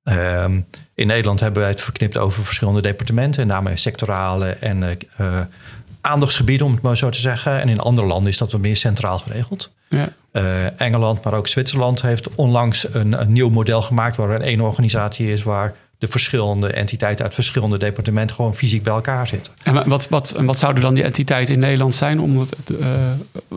Um, 0.02 0.66
in 0.94 1.06
Nederland 1.06 1.40
hebben 1.40 1.62
wij 1.62 1.70
het 1.70 1.80
verknipt 1.80 2.16
over 2.16 2.44
verschillende 2.44 2.82
departementen, 2.82 3.46
namelijk 3.46 3.80
sectorale 3.80 4.48
en 4.48 4.82
uh, 4.82 5.40
aandachtsgebieden, 6.00 6.66
om 6.66 6.72
het 6.72 6.82
maar 6.82 6.96
zo 6.96 7.10
te 7.10 7.20
zeggen. 7.20 7.60
En 7.60 7.68
in 7.68 7.80
andere 7.80 8.06
landen 8.06 8.30
is 8.30 8.38
dat 8.38 8.52
wat 8.52 8.60
meer 8.60 8.76
centraal 8.76 9.18
geregeld. 9.18 9.72
Ja. 9.88 10.12
Engeland, 10.76 11.24
maar 11.24 11.34
ook 11.34 11.48
Zwitserland 11.48 12.02
heeft 12.02 12.34
onlangs 12.34 12.94
een, 12.94 13.20
een 13.20 13.32
nieuw 13.32 13.48
model 13.48 13.82
gemaakt 13.82 14.16
waar 14.16 14.30
er 14.30 14.40
één 14.40 14.60
organisatie 14.60 15.32
is 15.32 15.42
waar 15.42 15.74
de 15.98 16.08
verschillende 16.08 16.72
entiteiten 16.72 17.24
uit 17.24 17.34
verschillende 17.34 17.78
departementen 17.78 18.36
gewoon 18.36 18.54
fysiek 18.54 18.82
bij 18.82 18.92
elkaar 18.92 19.26
zitten. 19.26 19.52
En 19.62 19.88
wat, 19.88 20.08
wat, 20.08 20.34
wat 20.36 20.58
zouden 20.58 20.82
dan 20.82 20.94
die 20.94 21.04
entiteiten 21.04 21.54
in 21.54 21.60
Nederland 21.60 21.94
zijn? 21.94 22.20
Om 22.20 22.38
het, 22.38 22.70
uh, 22.70 22.88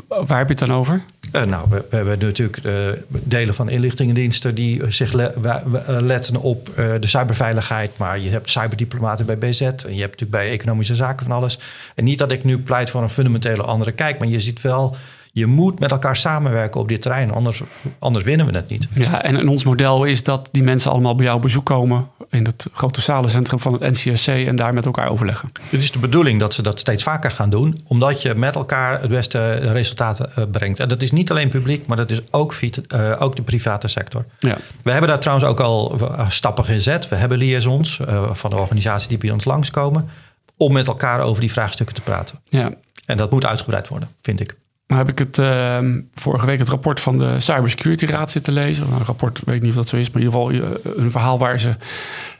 waar 0.07 0.37
heb 0.37 0.47
je 0.47 0.53
het 0.53 0.59
dan 0.59 0.73
over? 0.73 1.01
Uh, 1.31 1.43
nou, 1.43 1.65
we, 1.69 1.85
we, 1.89 1.95
hebben 1.95 2.19
natuurlijk 2.19 2.63
uh, 2.63 2.73
delen 3.09 3.53
van 3.53 3.69
inlichtingendiensten 3.69 4.55
die 4.55 4.91
zich 4.91 5.13
le 5.13 6.01
letten 6.01 6.41
op 6.41 6.71
de 6.75 7.07
cyberveiligheid. 7.07 7.91
Maar 7.97 8.19
je 8.19 8.29
hebt 8.29 8.49
cyberdiplomaten 8.49 9.25
bij 9.25 9.37
BZ 9.37 9.61
en 9.61 9.69
je 9.69 10.01
hebt 10.01 10.19
natuurlijk 10.19 10.31
bij 10.31 10.49
economische 10.49 10.95
zaken 10.95 11.25
van 11.25 11.35
alles. 11.35 11.59
En 11.95 12.03
niet 12.03 12.17
dat 12.17 12.31
ik 12.31 12.43
nu 12.43 12.59
pleit 12.59 12.89
voor 12.89 13.01
een 13.01 13.09
fundamentele 13.09 13.63
andere 13.63 13.91
kijk, 13.91 14.19
maar 14.19 14.27
je 14.27 14.39
ziet 14.39 14.61
wel 14.61 14.95
je 15.31 15.45
moet 15.45 15.79
met 15.79 15.91
elkaar 15.91 16.15
samenwerken 16.15 16.81
op 16.81 16.87
dit 16.87 17.01
terrein, 17.01 17.31
anders, 17.31 17.61
anders 17.99 18.25
winnen 18.25 18.45
we 18.45 18.55
het 18.55 18.69
niet. 18.69 18.87
Ja, 18.93 19.23
en, 19.23 19.47
ons 19.47 19.63
model 19.63 20.03
is 20.03 20.23
dat 20.23 20.49
die 20.51 20.63
mensen 20.63 20.91
allemaal 20.91 21.15
bij 21.15 21.25
jou 21.25 21.37
op 21.37 21.43
bezoek 21.43 21.65
komen 21.65 22.07
in 22.29 22.45
het 22.45 22.65
grote 22.73 23.01
zalencentrum 23.01 23.59
van 23.59 23.73
het 23.73 23.81
NCSC 23.81 24.27
en 24.27 24.55
daar 24.55 24.73
met 24.73 24.85
elkaar 24.85 25.09
overleggen. 25.09 25.51
Het 25.69 25.81
is 25.81 25.91
de 25.91 25.99
bedoeling 25.99 26.39
dat 26.39 26.53
ze 26.53 26.61
dat 26.61 26.79
steeds 26.79 27.03
vaker 27.03 27.31
gaan 27.31 27.49
doen, 27.49 27.81
omdat 27.87 28.21
je 28.21 28.35
met 28.35 28.55
elkaar 28.55 29.01
het 29.01 29.09
beste 29.09 29.53
resultaten 29.55 30.35
eh, 30.35 30.43
brengt. 30.51 30.79
En 30.79 30.89
dat 30.89 31.01
is 31.01 31.11
niet 31.11 31.31
alleen 31.31 31.49
publiek, 31.49 31.85
maar 31.85 31.97
dat 31.97 32.11
is 32.11 32.21
ook, 32.31 32.55
uh, 32.61 33.15
ook 33.19 33.35
de 33.35 33.41
private 33.41 33.87
sector. 33.87 34.25
Ja. 34.39 34.57
We 34.83 34.91
hebben 34.91 35.09
daar 35.09 35.19
trouwens 35.19 35.47
ook 35.47 35.59
al 35.59 35.97
eh, 35.99 36.29
stappen 36.29 36.65
gezet. 36.65 37.09
We 37.09 37.15
hebben 37.15 37.37
liaisons 37.37 37.99
uh, 37.99 38.33
van 38.33 38.49
de 38.49 38.55
organisatie 38.55 39.09
die 39.09 39.17
bij 39.17 39.31
ons 39.31 39.45
langskomen 39.45 40.09
om 40.57 40.73
met 40.73 40.87
elkaar 40.87 41.19
over 41.19 41.41
die 41.41 41.51
vraagstukken 41.51 41.95
te 41.95 42.01
praten. 42.01 42.39
Ja. 42.49 42.71
En 43.05 43.17
dat 43.17 43.31
moet 43.31 43.45
uitgebreid 43.45 43.87
worden, 43.87 44.09
vind 44.21 44.39
ik. 44.39 44.55
Heb 44.97 45.09
ik 45.09 45.19
het 45.19 45.37
uh, 45.37 45.77
vorige 46.15 46.45
week 46.45 46.59
het 46.59 46.69
rapport 46.69 46.99
van 46.99 47.17
de 47.17 47.39
Cybersecurity 47.39 48.05
Raad 48.05 48.31
zitten 48.31 48.53
lezen. 48.53 48.83
Een 48.83 49.05
rapport, 49.05 49.41
weet 49.45 49.61
niet 49.61 49.69
of 49.69 49.75
dat 49.75 49.89
zo 49.89 49.95
is, 49.95 50.11
maar 50.11 50.21
in 50.21 50.27
ieder 50.27 50.41
geval 50.41 50.69
eh, 50.83 51.03
een 51.03 51.11
verhaal 51.11 51.39
waar 51.39 51.59
ze 51.59 51.75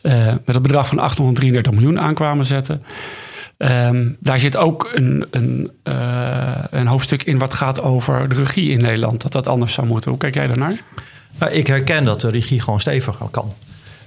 uh, 0.01 0.25
met 0.45 0.55
een 0.55 0.61
bedrag 0.61 0.87
van 0.87 0.99
833 0.99 1.71
miljoen 1.71 1.99
aankwamen 1.99 2.45
zetten. 2.45 2.83
Um, 3.57 4.17
daar 4.19 4.39
zit 4.39 4.57
ook 4.57 4.91
een, 4.93 5.25
een, 5.31 5.71
uh, 5.83 6.63
een, 6.69 6.87
hoofdstuk 6.87 7.23
in 7.23 7.37
wat 7.37 7.53
gaat 7.53 7.81
over 7.81 8.29
de 8.29 8.35
regie 8.35 8.69
in 8.69 8.81
Nederland. 8.81 9.21
Dat 9.21 9.31
dat 9.31 9.47
anders 9.47 9.73
zou 9.73 9.87
moeten. 9.87 10.09
Hoe 10.09 10.19
kijk 10.19 10.33
jij 10.33 10.47
daarnaar? 10.47 10.81
Nou, 11.37 11.51
ik 11.51 11.67
herken 11.67 12.03
dat 12.03 12.21
de 12.21 12.31
regie 12.31 12.61
gewoon 12.61 12.79
steviger 12.79 13.27
kan. 13.31 13.53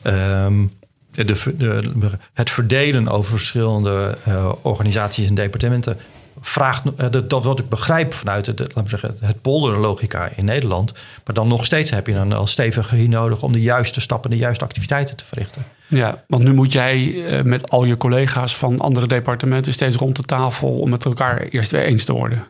De, 0.02 1.24
de, 1.56 2.10
het 2.32 2.50
verdelen 2.50 3.08
over 3.08 3.30
verschillende 3.30 4.18
organisaties 4.62 5.28
en 5.28 5.34
departementen 5.34 5.98
vraagt, 6.46 6.82
eh, 6.96 7.06
dat 7.26 7.44
wat 7.44 7.58
ik 7.58 7.68
begrijp 7.68 8.14
vanuit 8.14 8.46
het, 8.46 8.58
we 8.58 8.82
zeggen, 8.84 9.16
het 9.20 9.40
polderlogica 9.40 10.28
in 10.36 10.44
Nederland. 10.44 10.92
Maar 11.24 11.34
dan 11.34 11.48
nog 11.48 11.64
steeds 11.64 11.90
heb 11.90 12.06
je 12.06 12.14
dan 12.14 12.32
al 12.32 12.46
stevige 12.46 12.96
hier 12.96 13.08
nodig 13.08 13.42
om 13.42 13.52
de 13.52 13.60
juiste 13.60 14.00
stappen, 14.00 14.30
de 14.30 14.36
juiste 14.36 14.64
activiteiten 14.64 15.16
te 15.16 15.24
verrichten. 15.24 15.64
Ja, 15.86 16.24
want 16.26 16.42
nu 16.42 16.52
moet 16.52 16.72
jij 16.72 17.26
eh, 17.26 17.42
met 17.42 17.70
al 17.70 17.84
je 17.84 17.96
collega's 17.96 18.56
van 18.56 18.78
andere 18.78 19.06
departementen 19.06 19.72
steeds 19.72 19.96
rond 19.96 20.16
de 20.16 20.22
tafel 20.22 20.78
om 20.78 20.90
met 20.90 21.04
elkaar 21.04 21.40
eerst 21.40 21.70
weer 21.70 21.84
eens 21.84 22.04
te 22.04 22.12
worden. 22.12 22.46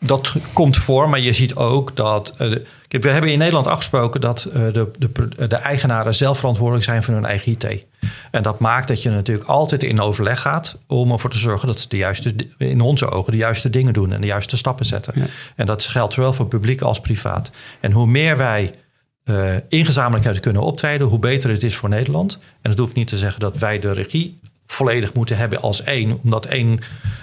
Dat 0.00 0.34
komt 0.52 0.76
voor, 0.76 1.08
maar 1.08 1.20
je 1.20 1.32
ziet 1.32 1.54
ook 1.54 1.96
dat. 1.96 2.34
Uh, 2.40 2.56
we 2.88 3.10
hebben 3.10 3.32
in 3.32 3.38
Nederland 3.38 3.66
afgesproken 3.66 4.20
dat 4.20 4.48
de, 4.52 4.90
de, 4.98 5.46
de 5.48 5.56
eigenaren 5.56 6.14
zelf 6.14 6.38
verantwoordelijk 6.38 6.84
zijn 6.84 7.02
voor 7.02 7.14
hun 7.14 7.24
eigen 7.24 7.52
IT. 7.52 7.86
En 8.30 8.42
dat 8.42 8.58
maakt 8.58 8.88
dat 8.88 9.02
je 9.02 9.10
natuurlijk 9.10 9.48
altijd 9.48 9.82
in 9.82 10.00
overleg 10.00 10.40
gaat 10.40 10.78
om 10.86 11.12
ervoor 11.12 11.30
te 11.30 11.38
zorgen 11.38 11.68
dat 11.68 11.80
ze 11.80 11.88
de 11.88 11.96
juiste, 11.96 12.34
in 12.58 12.80
onze 12.80 13.10
ogen 13.10 13.32
de 13.32 13.38
juiste 13.38 13.70
dingen 13.70 13.92
doen 13.92 14.12
en 14.12 14.20
de 14.20 14.26
juiste 14.26 14.56
stappen 14.56 14.86
zetten. 14.86 15.14
En 15.56 15.66
dat 15.66 15.84
geldt 15.84 16.14
zowel 16.14 16.32
voor 16.32 16.46
publiek 16.46 16.80
als 16.80 17.00
privaat. 17.00 17.50
En 17.80 17.92
hoe 17.92 18.06
meer 18.06 18.36
wij 18.36 18.74
uh, 19.24 19.54
in 19.68 19.84
gezamenlijkheid 19.84 20.40
kunnen 20.40 20.62
optreden, 20.62 21.06
hoe 21.06 21.18
beter 21.18 21.50
het 21.50 21.62
is 21.62 21.76
voor 21.76 21.88
Nederland. 21.88 22.38
En 22.62 22.70
dat 22.70 22.78
hoeft 22.78 22.94
niet 22.94 23.08
te 23.08 23.16
zeggen 23.16 23.40
dat 23.40 23.58
wij 23.58 23.78
de 23.78 23.92
regie 23.92 24.37
volledig 24.72 25.14
moeten 25.14 25.36
hebben 25.36 25.60
als 25.60 25.82
één, 25.82 26.18
omdat 26.22 26.46
één, 26.46 26.80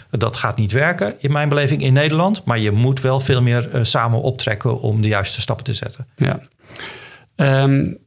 dat 0.10 0.38
gaat 0.38 0.58
niet 0.58 0.72
werken 0.72 1.16
in 1.20 1.32
mijn 1.32 1.50
beleving 1.50 1.82
in 1.82 1.94
Nederland. 1.94 2.46
Maar 2.46 2.60
je 2.60 2.72
moet 2.72 3.02
wel 3.02 3.20
veel 3.20 3.42
meer 3.42 3.76
uh, 3.76 3.84
samen 3.84 4.22
optrekken 4.22 4.82
om 4.82 5.02
de 5.02 5.08
juiste 5.08 5.42
stappen 5.42 5.66
te 5.66 5.74
zetten. 5.74 6.08
Ja. 6.16 6.40
Um, 7.36 7.98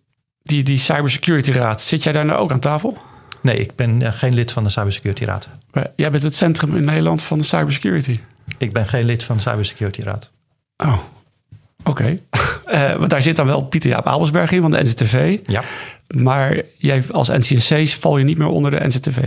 die, 0.42 0.62
die 0.62 0.78
Cybersecurity 0.78 1.50
Raad, 1.50 1.82
zit 1.82 2.02
jij 2.02 2.12
daar 2.12 2.24
nou 2.24 2.38
ook 2.38 2.50
aan 2.50 2.60
tafel? 2.60 2.98
Nee, 3.42 3.58
ik 3.58 3.76
ben 3.76 4.02
eh, 4.02 4.12
geen 4.12 4.34
lid 4.34 4.52
van 4.52 4.64
de 4.64 4.70
Cybersecurity 4.70 5.24
Raad. 5.24 5.48
jij 5.96 6.10
bent 6.10 6.22
het 6.22 6.34
centrum 6.34 6.76
in 6.76 6.84
Nederland 6.84 7.22
van 7.22 7.38
de 7.38 7.44
cybersecurity. 7.44 8.20
Ik 8.58 8.72
ben 8.72 8.86
geen 8.86 9.04
lid 9.04 9.24
van 9.24 9.36
de 9.36 9.42
Cybersecurity 9.42 10.00
Raad. 10.00 10.30
Oh, 10.76 10.98
oké. 11.84 11.90
Okay. 11.90 12.22
uh, 12.92 12.96
want 12.96 13.10
daar 13.10 13.22
zit 13.22 13.36
dan 13.36 13.46
wel 13.46 13.62
Pieter 13.62 13.90
Jaap 13.90 14.06
Abelsberg 14.06 14.50
in 14.50 14.60
van 14.60 14.70
de 14.70 14.80
NCTV. 14.80 15.38
Ja. 15.42 15.62
Maar 16.16 16.62
jij 16.76 17.02
als 17.10 17.28
NCSC 17.28 17.88
val 17.88 18.18
je 18.18 18.24
niet 18.24 18.38
meer 18.38 18.46
onder 18.46 18.70
de 18.70 18.86
NCTV. 18.86 19.18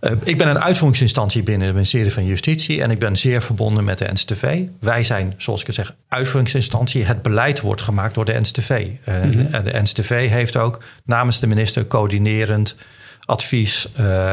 Uh, 0.00 0.12
ik 0.22 0.38
ben 0.38 0.48
een 0.48 0.60
uitvoeringsinstantie 0.60 1.42
binnen 1.42 1.66
het 1.66 1.74
ministerie 1.74 2.12
van 2.12 2.24
Justitie 2.24 2.82
en 2.82 2.90
ik 2.90 2.98
ben 2.98 3.16
zeer 3.16 3.42
verbonden 3.42 3.84
met 3.84 3.98
de 3.98 4.08
NCTV. 4.12 4.62
Wij 4.80 5.04
zijn, 5.04 5.34
zoals 5.36 5.60
ik 5.60 5.66
het 5.66 5.74
zeg, 5.74 5.94
uitvoeringsinstantie. 6.08 7.04
Het 7.04 7.22
beleid 7.22 7.60
wordt 7.60 7.82
gemaakt 7.82 8.14
door 8.14 8.24
de 8.24 8.40
NCTV. 8.40 8.70
Uh, 9.08 9.22
mm 9.22 9.32
-hmm. 9.32 9.46
En 9.50 9.64
de 9.64 9.80
NCTV 9.82 10.28
heeft 10.28 10.56
ook 10.56 10.82
namens 11.04 11.40
de 11.40 11.46
minister 11.46 11.86
coördinerend 11.86 12.76
advies. 13.24 13.88
Uh, 14.00 14.32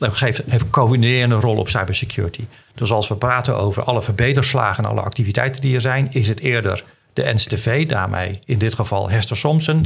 geeft, 0.00 0.42
heeft 0.46 0.62
een 0.62 0.70
coördinerende 0.70 1.34
rol 1.34 1.56
op 1.56 1.68
cybersecurity. 1.68 2.44
Dus 2.74 2.90
als 2.90 3.08
we 3.08 3.16
praten 3.16 3.56
over 3.56 3.82
alle 3.82 4.02
verbeterslagen 4.02 4.84
en 4.84 4.90
alle 4.90 5.00
activiteiten 5.00 5.60
die 5.60 5.74
er 5.74 5.80
zijn, 5.80 6.08
is 6.10 6.28
het 6.28 6.40
eerder 6.40 6.84
de 7.16 7.32
NCTV, 7.34 7.86
daarmee 7.86 8.38
in 8.44 8.58
dit 8.58 8.74
geval 8.74 9.10
Hester 9.10 9.36
Somsen 9.36 9.84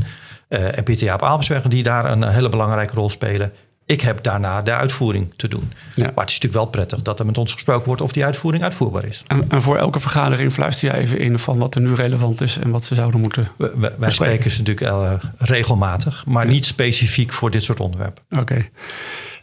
en 0.49 0.83
Pieter 0.83 1.07
Jaap 1.07 1.23
Albersberg, 1.23 1.63
die 1.63 1.83
daar 1.83 2.05
een 2.05 2.29
hele 2.29 2.49
belangrijke 2.49 2.95
rol 2.95 3.11
spelen. 3.11 3.53
Ik 3.91 4.01
heb 4.01 4.23
daarna 4.23 4.63
de 4.63 4.73
uitvoering 4.73 5.33
te 5.37 5.49
doen. 5.49 5.73
Ja. 5.95 6.03
Maar 6.03 6.25
het 6.25 6.31
is 6.31 6.41
natuurlijk 6.41 6.53
wel 6.53 6.67
prettig 6.67 7.03
dat 7.03 7.19
er 7.19 7.27
met 7.27 7.39
ons 7.39 7.53
gesproken 7.53 7.87
wordt 7.87 8.01
of 8.01 8.13
die 8.13 8.25
uitvoering 8.25 8.63
uitvoerbaar 8.65 9.05
is. 9.05 9.23
En, 9.27 9.45
en 9.49 9.63
voor 9.63 9.77
elke 9.77 10.01
vergadering 10.01 10.53
fluister 10.53 10.93
je 10.93 11.01
even 11.01 11.19
in 11.19 11.39
van 11.39 11.59
wat 11.59 11.75
er 11.75 11.81
nu 11.81 11.95
relevant 11.95 12.41
is 12.41 12.59
en 12.59 12.71
wat 12.71 12.85
ze 12.85 12.95
zouden 12.95 13.21
moeten. 13.21 13.49
We, 13.57 13.95
wij 13.99 14.11
spreken 14.11 14.51
ze 14.51 14.63
natuurlijk 14.63 14.93
uh, 14.93 15.13
regelmatig, 15.39 16.27
maar 16.27 16.45
ja. 16.45 16.51
niet 16.51 16.67
specifiek 16.67 17.33
voor 17.33 17.51
dit 17.51 17.65
soort 17.65 17.81
onderwerpen. 17.81 18.23
Oké. 18.31 18.41
Okay. 18.41 18.71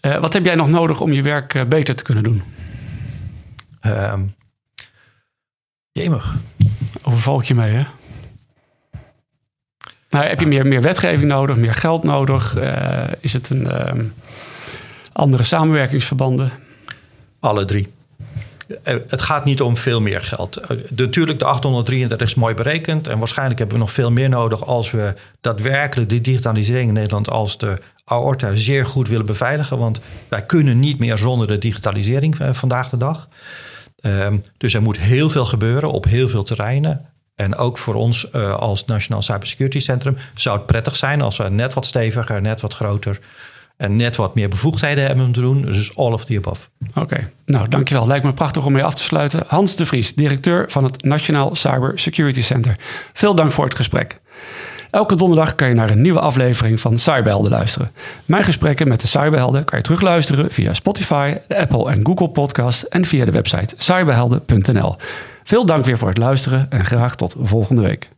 Uh, 0.02 0.22
wat 0.22 0.34
heb 0.34 0.46
jij 0.46 0.56
nog 0.56 0.70
nodig 0.70 1.02
om 1.02 1.14
je 1.14 1.22
werk 1.22 1.66
beter 1.70 1.96
te 1.96 2.04
kunnen 2.04 2.24
doen? 2.24 2.44
Um, 3.82 4.36
jemig. 5.98 6.36
Overval 7.04 7.40
ik 7.40 7.46
je 7.46 7.56
mee, 7.56 7.74
hè? 7.74 7.84
Nou, 10.10 10.26
heb 10.26 10.40
je 10.40 10.46
meer, 10.46 10.68
meer 10.68 10.82
wetgeving 10.82 11.28
nodig, 11.28 11.56
meer 11.56 11.74
geld 11.74 12.04
nodig? 12.04 12.58
Uh, 12.58 13.04
is 13.20 13.34
het 13.34 13.50
een 13.50 13.62
uh, 13.62 14.04
andere 15.14 15.44
samenwerkingsverbanden? 15.44 16.52
Alle 17.40 17.66
drie. 17.66 17.88
Uh, 18.68 18.96
het 19.08 19.22
gaat 19.22 19.46
niet 19.46 19.62
om 19.62 19.78
veel 19.78 20.02
meer 20.02 20.22
geld. 20.22 20.62
Uh, 20.62 20.78
natuurlijk, 20.96 21.40
de 21.40 21.46
833 21.46 22.28
is 22.28 22.36
mooi 22.36 22.54
berekend. 22.54 23.08
En 23.08 23.18
waarschijnlijk 23.20 23.60
hebben 23.60 23.78
we 23.78 23.84
nog 23.84 23.92
veel 23.92 24.12
meer 24.12 24.30
nodig 24.30 24.66
als 24.66 24.92
we 24.92 25.14
daadwerkelijk 25.42 26.10
de 26.10 26.22
digitalisering 26.22 26.88
in 26.88 26.94
Nederland 26.94 27.30
als 27.30 27.58
de 27.58 27.78
aorta 28.06 28.56
zeer 28.56 28.86
goed 28.86 29.08
willen 29.08 29.26
beveiligen. 29.26 29.78
Want 29.78 30.00
wij 30.28 30.46
kunnen 30.46 30.80
niet 30.80 31.00
meer 31.00 31.18
zonder 31.18 31.48
de 31.48 31.58
digitalisering 31.58 32.38
vandaag 32.52 32.90
de 32.90 32.98
dag. 32.98 33.28
Ehm, 34.02 34.38
dus 34.58 34.74
er 34.74 34.82
moet 34.82 34.98
heel 34.98 35.30
veel 35.30 35.46
gebeuren 35.46 35.92
op 35.92 36.06
heel 36.06 36.28
veel 36.28 36.44
terreinen. 36.44 37.06
En 37.36 37.56
ook 37.56 37.78
voor 37.78 37.94
ons 37.94 38.28
uh, 38.36 38.54
als 38.54 38.86
Nationaal 38.86 39.22
Cybersecurity 39.22 39.80
Centrum 39.80 40.18
zou 40.36 40.58
het 40.58 40.66
prettig 40.66 40.96
zijn 40.96 41.22
als 41.22 41.38
we 41.38 41.50
net 41.50 41.74
wat 41.74 41.86
steviger, 41.86 42.42
net 42.42 42.62
wat 42.62 42.74
groter 42.74 43.20
en 43.78 43.96
net 43.96 44.16
wat 44.16 44.36
meer 44.36 44.50
bevoegdheden 44.50 45.06
hebben 45.06 45.26
om 45.26 45.32
te 45.32 45.42
doen. 45.42 45.62
Dus 45.62 45.98
all 45.98 46.12
of 46.12 46.26
the 46.26 46.38
above. 46.38 46.62
Oké, 46.96 47.32
nou 47.46 47.68
dankjewel. 47.68 48.08
Lijkt 48.08 48.26
me 48.26 48.34
prachtig 48.34 48.66
om 48.66 48.72
mee 48.72 48.84
af 48.84 48.96
te 48.96 49.04
sluiten. 49.04 49.44
Hans 49.48 49.76
de 49.76 49.86
Vries, 49.86 50.16
directeur 50.16 50.72
van 50.72 50.84
het 50.84 51.04
Nationaal 51.04 51.56
Cybersecurity 51.56 52.42
Center. 52.42 52.76
Veel 53.14 53.36
dank 53.36 53.52
voor 53.52 53.66
het 53.66 53.76
gesprek. 53.76 54.20
Elke 54.92 55.16
donderdag 55.16 55.56
kan 55.56 55.68
je 55.68 55.74
naar 55.74 55.90
een 55.90 56.02
nieuwe 56.02 56.20
aflevering 56.20 56.80
van 56.80 56.98
Cyberhelden 56.98 57.52
luisteren. 57.52 57.92
Mijn 58.26 58.44
gesprekken 58.44 58.88
met 58.88 59.02
de 59.02 59.08
Cyberhelden 59.08 59.64
kan 59.64 59.78
je 59.78 59.84
terugluisteren 59.84 60.52
via 60.52 60.74
Spotify, 60.74 61.38
de 61.48 61.58
Apple 61.58 61.92
en 61.92 62.06
Google 62.06 62.30
Podcast 62.30 62.82
en 62.82 63.06
via 63.06 63.26
de 63.26 63.32
website 63.32 63.76
cyberhelden.nl. 63.78 64.96
Veel 65.44 65.66
dank 65.66 65.86
weer 65.86 65.98
voor 65.98 66.08
het 66.08 66.18
luisteren 66.18 66.66
en 66.70 66.86
graag 66.86 67.16
tot 67.16 67.36
volgende 67.40 67.82
week. 67.82 68.10